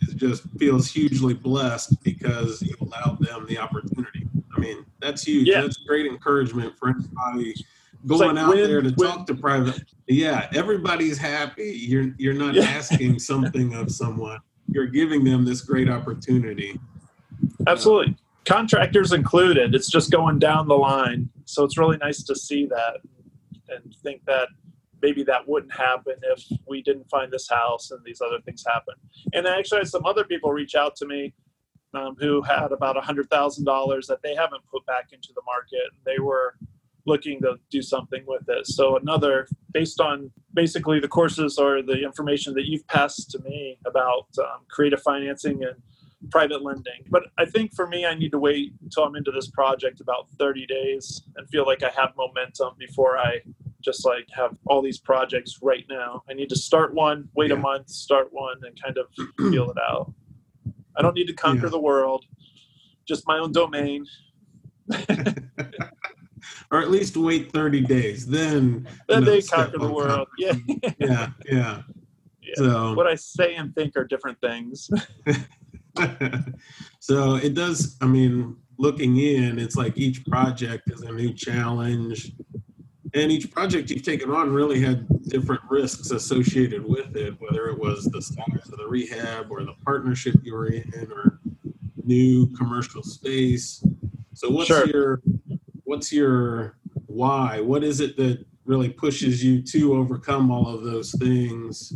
is 0.00 0.14
just 0.14 0.44
feels 0.58 0.90
hugely 0.90 1.34
blessed 1.34 2.02
because 2.02 2.62
you 2.62 2.74
allowed 2.80 3.18
them 3.20 3.46
the 3.46 3.58
opportunity. 3.58 4.26
I 4.56 4.60
mean, 4.60 4.84
that's 5.00 5.22
huge. 5.22 5.48
Yeah. 5.48 5.62
That's 5.62 5.78
great 5.78 6.06
encouragement 6.06 6.78
for 6.78 6.88
anybody 6.88 7.54
going 8.06 8.36
like 8.36 8.44
out 8.44 8.48
when, 8.50 8.64
there 8.64 8.82
to 8.82 8.90
when, 8.90 9.08
talk 9.08 9.26
to 9.26 9.34
private. 9.34 9.82
Yeah, 10.06 10.48
everybody's 10.54 11.18
happy. 11.18 11.72
You're 11.76 12.14
you're 12.18 12.34
not 12.34 12.54
yeah. 12.54 12.64
asking 12.64 13.18
something 13.30 13.74
of 13.74 13.90
someone 13.90 14.40
you're 14.68 14.86
giving 14.86 15.24
them 15.24 15.44
this 15.44 15.60
great 15.60 15.88
opportunity. 15.88 16.78
Absolutely. 17.66 18.16
Contractors 18.44 19.12
included. 19.12 19.74
It's 19.74 19.90
just 19.90 20.10
going 20.10 20.38
down 20.38 20.68
the 20.68 20.76
line. 20.76 21.30
So 21.44 21.64
it's 21.64 21.78
really 21.78 21.96
nice 21.96 22.22
to 22.24 22.34
see 22.34 22.66
that 22.66 23.00
and 23.68 23.94
think 24.02 24.24
that 24.26 24.48
maybe 25.02 25.22
that 25.24 25.46
wouldn't 25.46 25.72
happen 25.72 26.14
if 26.22 26.44
we 26.68 26.82
didn't 26.82 27.08
find 27.08 27.32
this 27.32 27.48
house 27.48 27.90
and 27.90 28.00
these 28.04 28.20
other 28.20 28.40
things 28.44 28.64
happen. 28.66 28.94
And 29.32 29.46
I 29.46 29.58
actually 29.58 29.78
had 29.78 29.88
some 29.88 30.04
other 30.04 30.24
people 30.24 30.52
reach 30.52 30.74
out 30.74 30.96
to 30.96 31.06
me 31.06 31.34
um, 31.94 32.16
who 32.18 32.42
had 32.42 32.72
about 32.72 32.96
a 32.96 33.00
hundred 33.00 33.30
thousand 33.30 33.64
dollars 33.64 34.06
that 34.08 34.22
they 34.22 34.34
haven't 34.34 34.62
put 34.70 34.84
back 34.86 35.08
into 35.12 35.28
the 35.34 35.42
market. 35.46 35.90
They 36.04 36.18
were 36.18 36.56
looking 37.06 37.40
to 37.42 37.56
do 37.70 37.82
something 37.82 38.24
with 38.26 38.48
it. 38.48 38.66
So 38.66 38.96
another, 38.96 39.46
based 39.72 40.00
on 40.00 40.30
basically 40.54 41.00
the 41.00 41.08
courses 41.08 41.58
or 41.58 41.82
the 41.82 42.02
information 42.02 42.54
that 42.54 42.66
you've 42.66 42.86
passed 42.86 43.30
to 43.32 43.38
me 43.40 43.78
about 43.86 44.26
um, 44.38 44.62
creative 44.68 45.02
financing 45.02 45.62
and 45.64 45.76
private 46.30 46.62
lending. 46.62 47.04
But 47.10 47.24
I 47.38 47.44
think 47.44 47.74
for 47.74 47.86
me, 47.86 48.06
I 48.06 48.14
need 48.14 48.32
to 48.32 48.38
wait 48.38 48.72
until 48.82 49.04
I'm 49.04 49.16
into 49.16 49.30
this 49.30 49.50
project 49.50 50.00
about 50.00 50.28
30 50.38 50.66
days 50.66 51.22
and 51.36 51.48
feel 51.50 51.66
like 51.66 51.82
I 51.82 51.90
have 51.90 52.12
momentum 52.16 52.74
before 52.78 53.18
I 53.18 53.40
just 53.82 54.06
like 54.06 54.26
have 54.34 54.56
all 54.66 54.80
these 54.80 54.98
projects 54.98 55.58
right 55.60 55.84
now. 55.90 56.22
I 56.28 56.32
need 56.32 56.48
to 56.48 56.56
start 56.56 56.94
one, 56.94 57.28
wait 57.34 57.50
yeah. 57.50 57.56
a 57.56 57.58
month, 57.58 57.90
start 57.90 58.28
one, 58.30 58.56
and 58.62 58.80
kind 58.82 58.96
of 58.96 59.06
feel 59.50 59.70
it 59.70 59.76
out. 59.78 60.12
I 60.96 61.02
don't 61.02 61.14
need 61.14 61.26
to 61.26 61.34
conquer 61.34 61.66
yeah. 61.66 61.70
the 61.70 61.80
world, 61.80 62.24
just 63.06 63.26
my 63.26 63.38
own 63.38 63.52
domain. 63.52 64.06
or 66.70 66.80
at 66.80 66.90
least 66.90 67.16
wait 67.16 67.52
30 67.52 67.82
days. 67.82 68.26
Then 68.26 68.88
then 69.08 69.24
they 69.24 69.42
conquer 69.42 69.78
the 69.78 69.92
world. 69.92 70.28
Yeah. 70.38 70.54
yeah. 70.98 71.30
Yeah. 71.46 71.82
Yeah. 72.42 72.54
So 72.56 72.94
what 72.94 73.06
I 73.06 73.14
say 73.14 73.54
and 73.54 73.74
think 73.74 73.96
are 73.96 74.04
different 74.04 74.38
things. 74.40 74.90
so 77.00 77.36
it 77.36 77.54
does 77.54 77.96
I 78.00 78.06
mean, 78.06 78.56
looking 78.78 79.18
in, 79.18 79.58
it's 79.58 79.76
like 79.76 79.96
each 79.96 80.24
project 80.26 80.90
is 80.90 81.02
a 81.02 81.12
new 81.12 81.32
challenge. 81.32 82.32
And 83.14 83.30
each 83.30 83.52
project 83.52 83.90
you've 83.90 84.02
taken 84.02 84.30
on 84.30 84.52
really 84.52 84.80
had 84.80 85.06
different 85.28 85.62
risks 85.70 86.10
associated 86.10 86.84
with 86.84 87.16
it, 87.16 87.34
whether 87.38 87.68
it 87.68 87.78
was 87.78 88.06
the 88.06 88.20
size 88.20 88.68
of 88.72 88.76
the 88.76 88.86
rehab 88.88 89.52
or 89.52 89.64
the 89.64 89.74
partnership 89.84 90.34
you 90.42 90.52
were 90.52 90.66
in 90.66 91.08
or 91.12 91.38
new 92.02 92.48
commercial 92.56 93.04
space. 93.04 93.84
So 94.34 94.50
what's 94.50 94.66
sure. 94.66 94.86
your 94.86 95.22
what's 95.94 96.12
your 96.12 96.76
why? 97.06 97.60
What 97.60 97.84
is 97.84 98.00
it 98.00 98.16
that 98.16 98.44
really 98.64 98.88
pushes 98.88 99.44
you 99.44 99.62
to 99.62 99.94
overcome 99.94 100.50
all 100.50 100.66
of 100.66 100.82
those 100.82 101.12
things? 101.12 101.92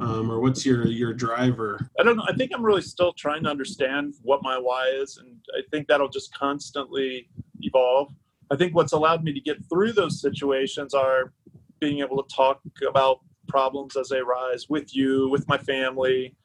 Um, 0.00 0.30
or 0.30 0.38
what's 0.40 0.64
your 0.64 0.86
your 0.86 1.12
driver? 1.12 1.90
I 1.98 2.04
don't 2.04 2.16
know. 2.16 2.24
I 2.28 2.34
think 2.34 2.52
I'm 2.54 2.64
really 2.64 2.82
still 2.82 3.12
trying 3.12 3.42
to 3.42 3.50
understand 3.50 4.14
what 4.22 4.44
my 4.44 4.56
why 4.58 4.86
is, 4.94 5.16
and 5.16 5.38
I 5.56 5.62
think 5.72 5.88
that'll 5.88 6.08
just 6.08 6.32
constantly 6.32 7.28
evolve. 7.62 8.14
I 8.52 8.54
think 8.54 8.76
what's 8.76 8.92
allowed 8.92 9.24
me 9.24 9.32
to 9.32 9.40
get 9.40 9.56
through 9.68 9.92
those 9.92 10.20
situations 10.20 10.94
are 10.94 11.32
being 11.80 11.98
able 11.98 12.22
to 12.22 12.34
talk 12.34 12.60
about 12.86 13.20
problems 13.48 13.96
as 13.96 14.10
they 14.10 14.18
arise 14.18 14.66
with 14.68 14.94
you, 14.94 15.28
with 15.30 15.48
my 15.48 15.58
family, 15.58 16.36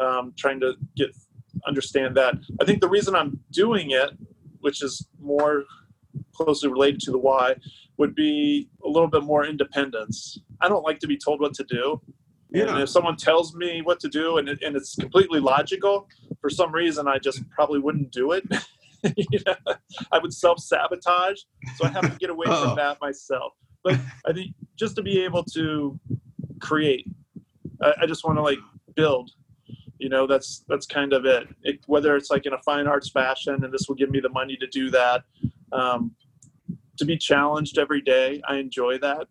um, 0.00 0.32
trying 0.36 0.58
to 0.60 0.74
get 0.96 1.10
understand 1.64 2.16
that. 2.16 2.34
I 2.60 2.64
think 2.64 2.80
the 2.80 2.88
reason 2.88 3.14
I'm 3.14 3.38
doing 3.52 3.92
it, 3.92 4.10
which 4.60 4.82
is 4.82 5.06
more 5.20 5.64
closely 6.44 6.70
related 6.70 7.00
to 7.00 7.10
the 7.10 7.18
why 7.18 7.54
would 7.98 8.14
be 8.14 8.68
a 8.84 8.88
little 8.88 9.08
bit 9.08 9.22
more 9.22 9.44
independence. 9.44 10.38
I 10.60 10.68
don't 10.68 10.82
like 10.82 10.98
to 11.00 11.06
be 11.06 11.16
told 11.16 11.40
what 11.40 11.54
to 11.54 11.64
do. 11.64 12.00
Yeah. 12.52 12.72
And 12.72 12.82
if 12.82 12.88
someone 12.88 13.16
tells 13.16 13.54
me 13.54 13.82
what 13.82 14.00
to 14.00 14.08
do 14.08 14.38
and, 14.38 14.48
it, 14.48 14.62
and 14.62 14.74
it's 14.74 14.96
completely 14.96 15.38
logical, 15.38 16.08
for 16.40 16.50
some 16.50 16.72
reason 16.72 17.06
I 17.06 17.18
just 17.18 17.48
probably 17.50 17.78
wouldn't 17.78 18.10
do 18.10 18.32
it. 18.32 18.44
you 19.16 19.38
know, 19.46 19.54
I 20.12 20.18
would 20.18 20.32
self 20.32 20.58
sabotage. 20.58 21.40
So 21.76 21.86
I 21.86 21.88
have 21.88 22.10
to 22.10 22.18
get 22.18 22.30
away 22.30 22.46
from 22.46 22.76
that 22.76 22.98
myself. 23.00 23.52
But 23.82 23.98
I 24.26 24.32
think 24.32 24.54
just 24.76 24.96
to 24.96 25.02
be 25.02 25.20
able 25.22 25.44
to 25.44 25.98
create, 26.60 27.06
I, 27.82 27.94
I 28.02 28.06
just 28.06 28.24
want 28.24 28.38
to 28.38 28.42
like 28.42 28.58
build. 28.94 29.30
You 29.98 30.08
know, 30.08 30.26
that's 30.26 30.64
that's 30.68 30.86
kind 30.86 31.12
of 31.12 31.26
it. 31.26 31.48
it. 31.62 31.80
Whether 31.86 32.16
it's 32.16 32.30
like 32.30 32.46
in 32.46 32.54
a 32.54 32.62
fine 32.62 32.86
arts 32.86 33.10
fashion, 33.10 33.64
and 33.64 33.72
this 33.72 33.86
will 33.86 33.96
give 33.96 34.10
me 34.10 34.20
the 34.20 34.30
money 34.30 34.56
to 34.56 34.66
do 34.66 34.90
that, 34.90 35.24
um, 35.72 36.12
to 37.00 37.04
be 37.04 37.16
challenged 37.18 37.78
every 37.78 38.00
day. 38.00 38.40
I 38.48 38.56
enjoy 38.56 38.98
that. 38.98 39.26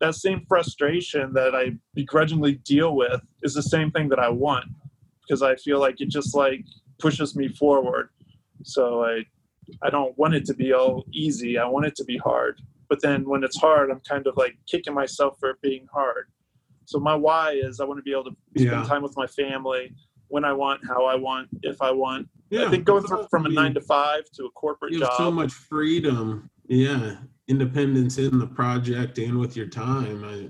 that 0.00 0.14
same 0.16 0.44
frustration 0.48 1.32
that 1.32 1.54
I 1.54 1.72
begrudgingly 1.94 2.54
deal 2.64 2.94
with 2.96 3.20
is 3.42 3.54
the 3.54 3.62
same 3.62 3.90
thing 3.92 4.08
that 4.10 4.18
I 4.18 4.28
want 4.28 4.66
because 5.22 5.42
I 5.42 5.54
feel 5.56 5.78
like 5.80 6.00
it 6.00 6.10
just 6.10 6.34
like 6.34 6.64
pushes 6.98 7.34
me 7.36 7.48
forward. 7.48 8.10
So 8.64 9.04
I 9.04 9.24
I 9.80 9.90
don't 9.90 10.16
want 10.18 10.34
it 10.34 10.44
to 10.46 10.54
be 10.54 10.72
all 10.72 11.04
easy. 11.12 11.56
I 11.56 11.66
want 11.66 11.86
it 11.86 11.94
to 11.96 12.04
be 12.04 12.18
hard. 12.18 12.60
But 12.88 13.00
then 13.00 13.26
when 13.28 13.44
it's 13.44 13.56
hard, 13.58 13.90
I'm 13.92 14.00
kind 14.00 14.26
of 14.26 14.36
like 14.36 14.54
kicking 14.66 14.92
myself 14.92 15.38
for 15.38 15.50
it 15.50 15.60
being 15.62 15.86
hard. 15.92 16.26
So 16.84 16.98
my 16.98 17.14
why 17.14 17.52
is 17.52 17.78
I 17.80 17.84
want 17.84 17.98
to 17.98 18.02
be 18.02 18.10
able 18.12 18.24
to 18.24 18.36
spend 18.56 18.70
Yeah. 18.82 18.82
time 18.84 19.02
with 19.02 19.16
my 19.16 19.28
family 19.28 19.94
when 20.28 20.44
I 20.44 20.52
want, 20.52 20.80
how 20.86 21.04
I 21.04 21.14
want, 21.14 21.48
if 21.62 21.80
I 21.80 21.92
want. 21.92 22.28
Yeah, 22.50 22.66
I 22.66 22.70
think 22.70 22.84
going 22.84 23.06
from, 23.06 23.26
from 23.28 23.46
a 23.46 23.50
nine 23.50 23.72
to 23.74 23.80
five 23.80 24.24
to 24.34 24.44
a 24.46 24.50
corporate 24.50 24.92
you 24.92 25.00
have 25.00 25.10
job. 25.10 25.16
so 25.18 25.30
much 25.30 25.52
freedom. 25.52 26.50
Yeah, 26.72 27.16
independence 27.48 28.16
in 28.16 28.38
the 28.38 28.46
project 28.46 29.18
and 29.18 29.38
with 29.38 29.54
your 29.58 29.66
time. 29.66 30.24
I, 30.24 30.48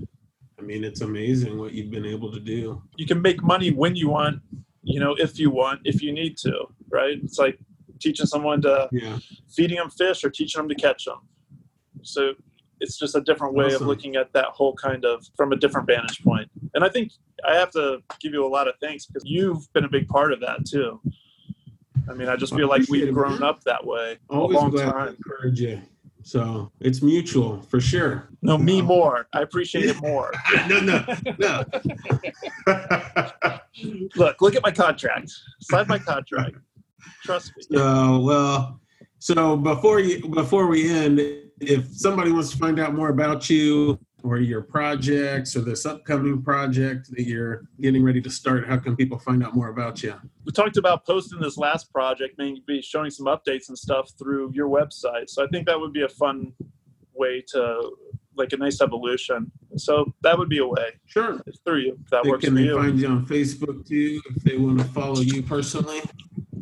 I 0.56 0.62
mean, 0.62 0.84
it's 0.84 1.00
amazing 1.00 1.58
what 1.58 1.72
you've 1.72 1.90
been 1.90 2.06
able 2.06 2.30
to 2.30 2.38
do. 2.38 2.80
you 2.96 3.06
can 3.06 3.20
make 3.20 3.42
money 3.42 3.72
when 3.72 3.96
you 3.96 4.08
want, 4.08 4.40
you 4.84 5.00
know, 5.00 5.16
if 5.18 5.40
you 5.40 5.50
want, 5.50 5.80
if 5.84 6.00
you 6.00 6.12
need 6.12 6.36
to, 6.38 6.66
right? 6.90 7.18
It's 7.24 7.40
like 7.40 7.58
teaching 7.98 8.26
someone 8.26 8.62
to 8.62 8.88
Yeah, 8.92 9.18
feeding 9.52 9.78
them 9.78 9.90
fish 9.90 10.22
or 10.22 10.30
teaching 10.30 10.60
them 10.60 10.68
to 10.68 10.76
catch 10.76 11.06
them. 11.06 11.22
So 12.02 12.34
it's 12.78 12.96
just 13.00 13.16
a 13.16 13.20
different 13.22 13.54
way 13.54 13.74
Awesome. 13.74 13.82
of 13.82 13.88
looking 13.88 14.14
at 14.14 14.32
that 14.32 14.46
whole 14.46 14.74
kind 14.74 15.04
of 15.04 15.26
from 15.36 15.50
a 15.52 15.56
different 15.56 15.88
vantage 15.88 16.22
point. 16.22 16.48
And 16.74 16.84
I 16.84 16.88
think 16.88 17.10
I 17.44 17.56
have 17.56 17.72
to 17.72 17.98
give 18.20 18.32
you 18.32 18.46
a 18.46 18.52
lot 18.58 18.68
of 18.68 18.74
thanks 18.80 19.06
because 19.06 19.24
you've 19.26 19.72
been 19.72 19.84
a 19.86 19.90
big 19.90 20.06
part 20.06 20.32
of 20.32 20.38
that 20.38 20.66
too. 20.66 21.00
I 22.08 22.14
mean, 22.14 22.28
I 22.28 22.36
just 22.36 22.54
feel 22.54 22.68
like 22.68 22.82
we've 22.88 23.12
grown 23.12 23.42
up 23.42 23.64
that 23.64 23.84
way 23.84 24.18
always 24.30 24.56
a 24.56 24.60
long 24.60 24.70
glad 24.70 24.92
to 24.92 25.08
encourage 25.08 25.60
you. 25.60 25.82
So 26.24 26.70
it's 26.80 27.02
mutual 27.02 27.62
for 27.62 27.80
sure. 27.80 28.28
No, 28.42 28.58
me 28.58 28.80
more. 28.82 29.26
I 29.32 29.42
appreciate 29.42 29.86
it 29.86 30.00
more. 30.00 30.32
no, 30.68 30.80
no, 30.80 31.04
no. 31.38 31.64
Look, 34.16 34.40
look 34.40 34.54
at 34.54 34.62
my 34.62 34.70
contract. 34.70 35.32
Sign 35.60 35.86
my 35.88 35.98
contract. 35.98 36.56
Trust 37.24 37.52
me. 37.56 37.78
So 37.78 38.20
well, 38.20 38.80
so 39.18 39.56
before 39.56 40.00
you 40.00 40.28
before 40.28 40.66
we 40.66 40.90
end, 40.90 41.20
if 41.60 41.86
somebody 41.94 42.30
wants 42.32 42.50
to 42.50 42.58
find 42.58 42.78
out 42.78 42.94
more 42.94 43.08
about 43.08 43.48
you 43.48 43.98
or 44.22 44.38
your 44.38 44.62
projects 44.62 45.56
or 45.56 45.60
this 45.60 45.84
upcoming 45.84 46.42
project 46.42 47.10
that 47.10 47.22
you're 47.24 47.62
getting 47.80 48.02
ready 48.02 48.20
to 48.20 48.30
start, 48.30 48.66
how 48.66 48.76
can 48.78 48.96
people 48.96 49.18
find 49.18 49.42
out 49.44 49.54
more 49.54 49.68
about 49.68 50.02
you? 50.02 50.14
we 50.44 50.50
talked 50.52 50.76
about 50.76 51.06
posting 51.06 51.38
this 51.40 51.56
last 51.56 51.92
project, 51.92 52.34
maybe 52.38 52.82
showing 52.82 53.10
some 53.10 53.26
updates 53.26 53.68
and 53.68 53.78
stuff 53.78 54.10
through 54.18 54.50
your 54.52 54.68
website. 54.68 55.28
So 55.28 55.44
I 55.44 55.46
think 55.48 55.66
that 55.66 55.78
would 55.78 55.92
be 55.92 56.02
a 56.02 56.08
fun 56.08 56.52
way 57.14 57.44
to 57.48 57.92
like 58.34 58.52
a 58.52 58.56
nice 58.56 58.80
evolution. 58.80 59.52
So 59.76 60.12
that 60.22 60.36
would 60.38 60.48
be 60.48 60.58
a 60.58 60.66
way 60.66 60.98
Sure. 61.06 61.40
through 61.64 61.78
you. 61.80 61.98
If 62.02 62.10
that 62.10 62.24
They- 62.24 62.30
works 62.30 62.44
can 62.44 62.54
for 62.54 62.60
they 62.60 62.66
you. 62.66 62.76
find 62.76 62.98
you 62.98 63.06
on 63.08 63.26
Facebook 63.26 63.86
too 63.86 64.20
if 64.34 64.42
they 64.42 64.56
want 64.56 64.78
to 64.78 64.84
follow 64.86 65.20
you 65.20 65.42
personally? 65.42 66.00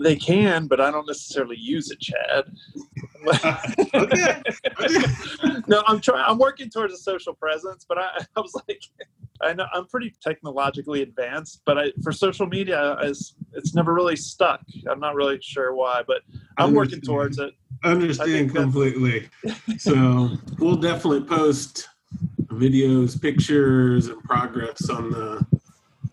They 0.03 0.17
can, 0.17 0.67
but 0.67 0.81
I 0.81 0.91
don't 0.91 1.07
necessarily 1.07 1.57
use 1.59 1.91
it, 1.91 2.01
Chad. 2.01 2.45
Okay. 3.95 4.43
no, 5.67 5.83
I'm 5.87 6.01
trying. 6.01 6.25
I'm 6.27 6.39
working 6.39 6.71
towards 6.71 6.95
a 6.95 6.97
social 6.97 7.35
presence, 7.35 7.85
but 7.89 7.99
I, 7.99 8.25
I 8.37 8.41
was 8.41 8.55
like, 8.69 8.83
I 9.43 9.53
know 9.53 9.67
I'm 9.75 9.87
pretty 9.87 10.15
technologically 10.23 11.03
advanced, 11.03 11.63
but 11.67 11.79
I 11.79 11.93
for 12.03 12.13
social 12.13 12.47
media, 12.47 12.97
it's, 13.03 13.35
it's 13.53 13.75
never 13.75 13.95
really 13.95 14.17
stuck. 14.17 14.61
I'm 14.91 15.01
not 15.01 15.15
really 15.15 15.39
sure 15.43 15.75
why, 15.75 16.03
but 16.07 16.23
I'm 16.59 16.75
working 16.75 17.01
towards 17.01 17.39
it. 17.39 17.53
Understand 17.85 18.55
completely. 18.55 19.29
So 19.79 20.37
we'll 20.59 20.77
definitely 20.77 21.23
post 21.23 21.89
videos, 22.49 23.21
pictures, 23.21 24.09
and 24.09 24.23
progress 24.25 24.91
on 24.91 25.11
the, 25.11 25.47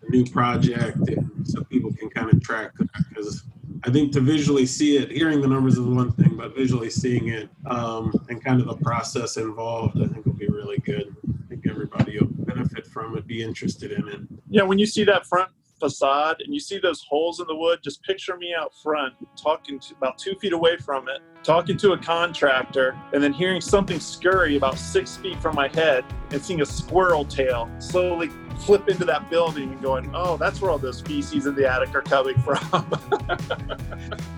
the 0.01 0.09
new 0.09 0.25
project, 0.25 0.97
and 1.09 1.45
so 1.45 1.63
people 1.65 1.91
can 1.93 2.09
kind 2.09 2.31
of 2.31 2.41
track 2.41 2.71
that. 2.77 2.87
Because 3.09 3.43
I 3.83 3.89
think 3.91 4.11
to 4.13 4.21
visually 4.21 4.65
see 4.65 4.97
it, 4.97 5.11
hearing 5.11 5.41
the 5.41 5.47
numbers 5.47 5.73
is 5.73 5.81
one 5.81 6.11
thing, 6.13 6.35
but 6.35 6.55
visually 6.55 6.89
seeing 6.89 7.29
it 7.29 7.49
um, 7.65 8.13
and 8.29 8.43
kind 8.43 8.59
of 8.61 8.67
the 8.67 8.77
process 8.77 9.37
involved, 9.37 10.01
I 10.01 10.07
think 10.07 10.25
will 10.25 10.33
be 10.33 10.47
really 10.47 10.79
good. 10.79 11.15
I 11.27 11.47
think 11.49 11.67
everybody 11.67 12.17
will 12.19 12.27
benefit 12.27 12.87
from 12.87 13.17
it, 13.17 13.27
be 13.27 13.43
interested 13.43 13.91
in 13.91 14.07
it. 14.07 14.21
Yeah, 14.49 14.63
when 14.63 14.79
you 14.79 14.85
see 14.85 15.03
that 15.05 15.25
front 15.25 15.51
facade 15.79 16.41
and 16.41 16.53
you 16.53 16.59
see 16.59 16.79
those 16.79 17.03
holes 17.07 17.39
in 17.39 17.47
the 17.47 17.55
wood, 17.55 17.79
just 17.83 18.01
picture 18.03 18.37
me 18.37 18.53
out 18.57 18.73
front, 18.81 19.13
talking 19.35 19.79
to 19.79 19.95
about 19.95 20.17
two 20.17 20.35
feet 20.35 20.53
away 20.53 20.77
from 20.77 21.07
it, 21.09 21.21
talking 21.43 21.77
to 21.77 21.93
a 21.93 21.97
contractor, 21.97 22.97
and 23.13 23.23
then 23.23 23.33
hearing 23.33 23.61
something 23.61 23.99
scurry 23.99 24.57
about 24.57 24.77
six 24.77 25.17
feet 25.17 25.39
from 25.41 25.55
my 25.55 25.67
head 25.69 26.03
and 26.31 26.41
seeing 26.41 26.61
a 26.61 26.65
squirrel 26.65 27.25
tail 27.25 27.69
slowly 27.79 28.29
flip 28.59 28.89
into 28.89 29.05
that 29.05 29.29
building 29.29 29.71
and 29.71 29.81
going, 29.81 30.09
oh, 30.13 30.37
that's 30.37 30.61
where 30.61 30.71
all 30.71 30.79
those 30.79 31.01
feces 31.01 31.45
in 31.45 31.55
the 31.55 31.71
attic 31.71 31.93
are 31.95 32.01
coming 32.01 32.35
from. 32.41 32.57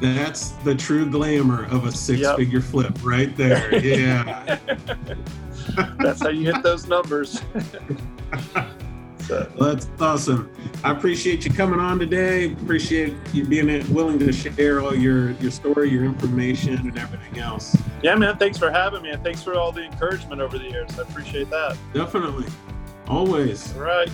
That's 0.01 0.51
the 0.63 0.75
true 0.75 1.09
glamour 1.09 1.65
of 1.65 1.85
a 1.85 1.91
six-figure 1.91 2.61
flip, 2.61 2.97
right 3.03 3.35
there. 3.35 3.75
Yeah. 3.77 4.57
that's 5.99 6.21
how 6.21 6.29
you 6.29 6.51
hit 6.51 6.63
those 6.63 6.87
numbers. 6.87 7.41
so, 9.29 9.47
that's 9.59 9.87
awesome. 9.99 10.51
I 10.83 10.91
appreciate 10.91 11.45
you 11.45 11.53
coming 11.53 11.79
on 11.79 11.99
today. 11.99 12.51
Appreciate 12.53 13.13
you 13.31 13.45
being 13.45 13.93
willing 13.93 14.17
to 14.17 14.33
share 14.33 14.81
all 14.81 14.95
your 14.95 15.31
your 15.33 15.51
story, 15.51 15.91
your 15.91 16.03
information, 16.03 16.75
and 16.77 16.97
everything 16.97 17.37
else. 17.37 17.77
yeah, 18.01 18.15
man, 18.15 18.37
thanks 18.37 18.57
for 18.57 18.71
having 18.71 19.03
me 19.03 19.11
and 19.11 19.23
thanks 19.23 19.43
for 19.43 19.53
all 19.53 19.71
the 19.71 19.83
encouragement 19.83 20.41
over 20.41 20.57
the 20.57 20.67
years. 20.67 20.97
I 20.97 21.03
appreciate 21.03 21.51
that. 21.51 21.77
Definitely, 21.93 22.47
always. 23.07 23.71
All 23.75 23.83
right. 23.83 24.09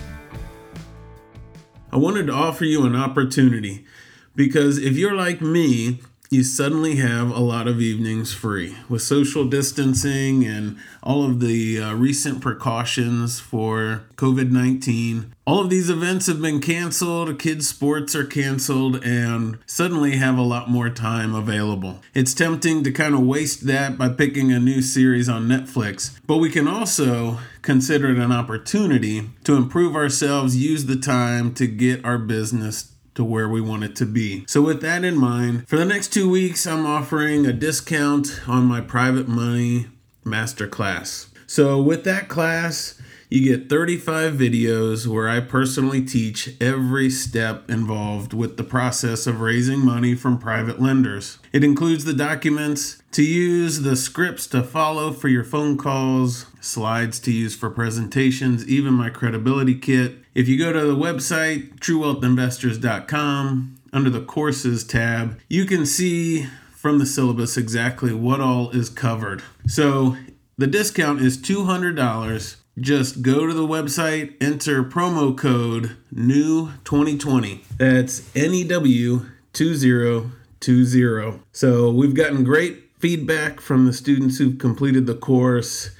I 1.90 1.96
wanted 1.96 2.26
to 2.26 2.34
offer 2.34 2.66
you 2.66 2.84
an 2.84 2.94
opportunity 2.94 3.86
because 4.34 4.76
if 4.76 4.98
you're 4.98 5.14
like 5.14 5.40
me, 5.40 6.00
you 6.30 6.42
suddenly 6.42 6.96
have 6.96 7.30
a 7.30 7.40
lot 7.40 7.68
of 7.68 7.80
evenings 7.80 8.34
free 8.34 8.76
with 8.88 9.02
social 9.02 9.44
distancing 9.44 10.44
and 10.44 10.76
all 11.02 11.24
of 11.24 11.40
the 11.40 11.80
uh, 11.80 11.94
recent 11.94 12.40
precautions 12.40 13.38
for 13.38 14.04
COVID 14.16 14.50
19. 14.50 15.32
All 15.46 15.60
of 15.60 15.70
these 15.70 15.88
events 15.88 16.26
have 16.26 16.42
been 16.42 16.60
canceled, 16.60 17.38
kids' 17.38 17.68
sports 17.68 18.16
are 18.16 18.24
canceled, 18.24 19.04
and 19.04 19.58
suddenly 19.64 20.16
have 20.16 20.36
a 20.36 20.42
lot 20.42 20.68
more 20.68 20.90
time 20.90 21.34
available. 21.34 22.00
It's 22.14 22.34
tempting 22.34 22.82
to 22.82 22.90
kind 22.90 23.14
of 23.14 23.20
waste 23.20 23.66
that 23.66 23.96
by 23.96 24.08
picking 24.08 24.50
a 24.50 24.58
new 24.58 24.82
series 24.82 25.28
on 25.28 25.46
Netflix, 25.46 26.18
but 26.26 26.38
we 26.38 26.50
can 26.50 26.66
also 26.66 27.38
consider 27.62 28.10
it 28.10 28.18
an 28.18 28.32
opportunity 28.32 29.30
to 29.44 29.54
improve 29.54 29.94
ourselves, 29.94 30.56
use 30.56 30.86
the 30.86 30.96
time 30.96 31.54
to 31.54 31.68
get 31.68 32.04
our 32.04 32.18
business 32.18 32.92
to 33.16 33.24
where 33.24 33.48
we 33.48 33.60
want 33.60 33.84
it 33.84 33.96
to 33.96 34.06
be. 34.06 34.44
So, 34.46 34.62
with 34.62 34.80
that 34.82 35.04
in 35.04 35.16
mind, 35.16 35.68
for 35.68 35.76
the 35.76 35.84
next 35.84 36.12
two 36.12 36.30
weeks, 36.30 36.66
I'm 36.66 36.86
offering 36.86 37.44
a 37.44 37.52
discount 37.52 38.40
on 38.48 38.64
my 38.64 38.80
private 38.80 39.28
money 39.28 39.88
masterclass. 40.24 41.26
So, 41.46 41.82
with 41.82 42.04
that 42.04 42.28
class, 42.28 43.00
you 43.28 43.56
get 43.56 43.68
35 43.68 44.34
videos 44.34 45.06
where 45.06 45.28
I 45.28 45.40
personally 45.40 46.04
teach 46.04 46.54
every 46.60 47.10
step 47.10 47.68
involved 47.68 48.32
with 48.32 48.56
the 48.56 48.64
process 48.64 49.26
of 49.26 49.40
raising 49.40 49.80
money 49.80 50.14
from 50.14 50.38
private 50.38 50.80
lenders. 50.80 51.38
It 51.52 51.64
includes 51.64 52.04
the 52.04 52.12
documents 52.12 53.02
to 53.12 53.24
use, 53.24 53.80
the 53.80 53.96
scripts 53.96 54.46
to 54.48 54.62
follow 54.62 55.12
for 55.12 55.28
your 55.28 55.42
phone 55.42 55.76
calls, 55.76 56.46
slides 56.66 57.18
to 57.20 57.32
use 57.32 57.54
for 57.54 57.70
presentations, 57.70 58.66
even 58.66 58.92
my 58.92 59.08
credibility 59.10 59.74
kit. 59.74 60.16
If 60.34 60.48
you 60.48 60.58
go 60.58 60.72
to 60.72 60.80
the 60.80 60.96
website, 60.96 61.78
truewealthinvestors.com, 61.78 63.76
under 63.92 64.10
the 64.10 64.20
courses 64.20 64.84
tab, 64.84 65.40
you 65.48 65.64
can 65.64 65.86
see 65.86 66.46
from 66.72 66.98
the 66.98 67.06
syllabus 67.06 67.56
exactly 67.56 68.12
what 68.12 68.40
all 68.40 68.70
is 68.70 68.90
covered. 68.90 69.42
So 69.66 70.16
the 70.58 70.66
discount 70.66 71.20
is 71.22 71.38
$200. 71.38 72.56
Just 72.78 73.22
go 73.22 73.46
to 73.46 73.54
the 73.54 73.66
website, 73.66 74.34
enter 74.40 74.84
promo 74.84 75.36
code 75.36 75.96
NEW2020. 76.14 77.62
That's 77.78 78.36
N 78.36 78.52
E 78.52 78.64
W 78.64 79.26
2020. 79.54 81.40
So 81.52 81.90
we've 81.90 82.14
gotten 82.14 82.44
great 82.44 82.90
feedback 82.98 83.60
from 83.60 83.86
the 83.86 83.92
students 83.92 84.38
who've 84.38 84.58
completed 84.58 85.06
the 85.06 85.14
course, 85.14 85.90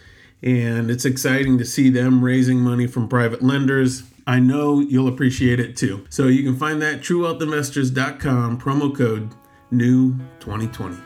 and 0.46 0.92
it's 0.92 1.04
exciting 1.04 1.58
to 1.58 1.64
see 1.64 1.90
them 1.90 2.24
raising 2.24 2.60
money 2.60 2.86
from 2.86 3.08
private 3.08 3.42
lenders. 3.42 4.04
I 4.28 4.38
know 4.38 4.78
you'll 4.78 5.08
appreciate 5.08 5.58
it 5.58 5.76
too. 5.76 6.06
So 6.08 6.28
you 6.28 6.44
can 6.44 6.56
find 6.56 6.80
that 6.82 7.00
truewealthinvestors.com 7.00 8.60
promo 8.60 8.96
code 8.96 9.34
NEW2020. 9.72 11.05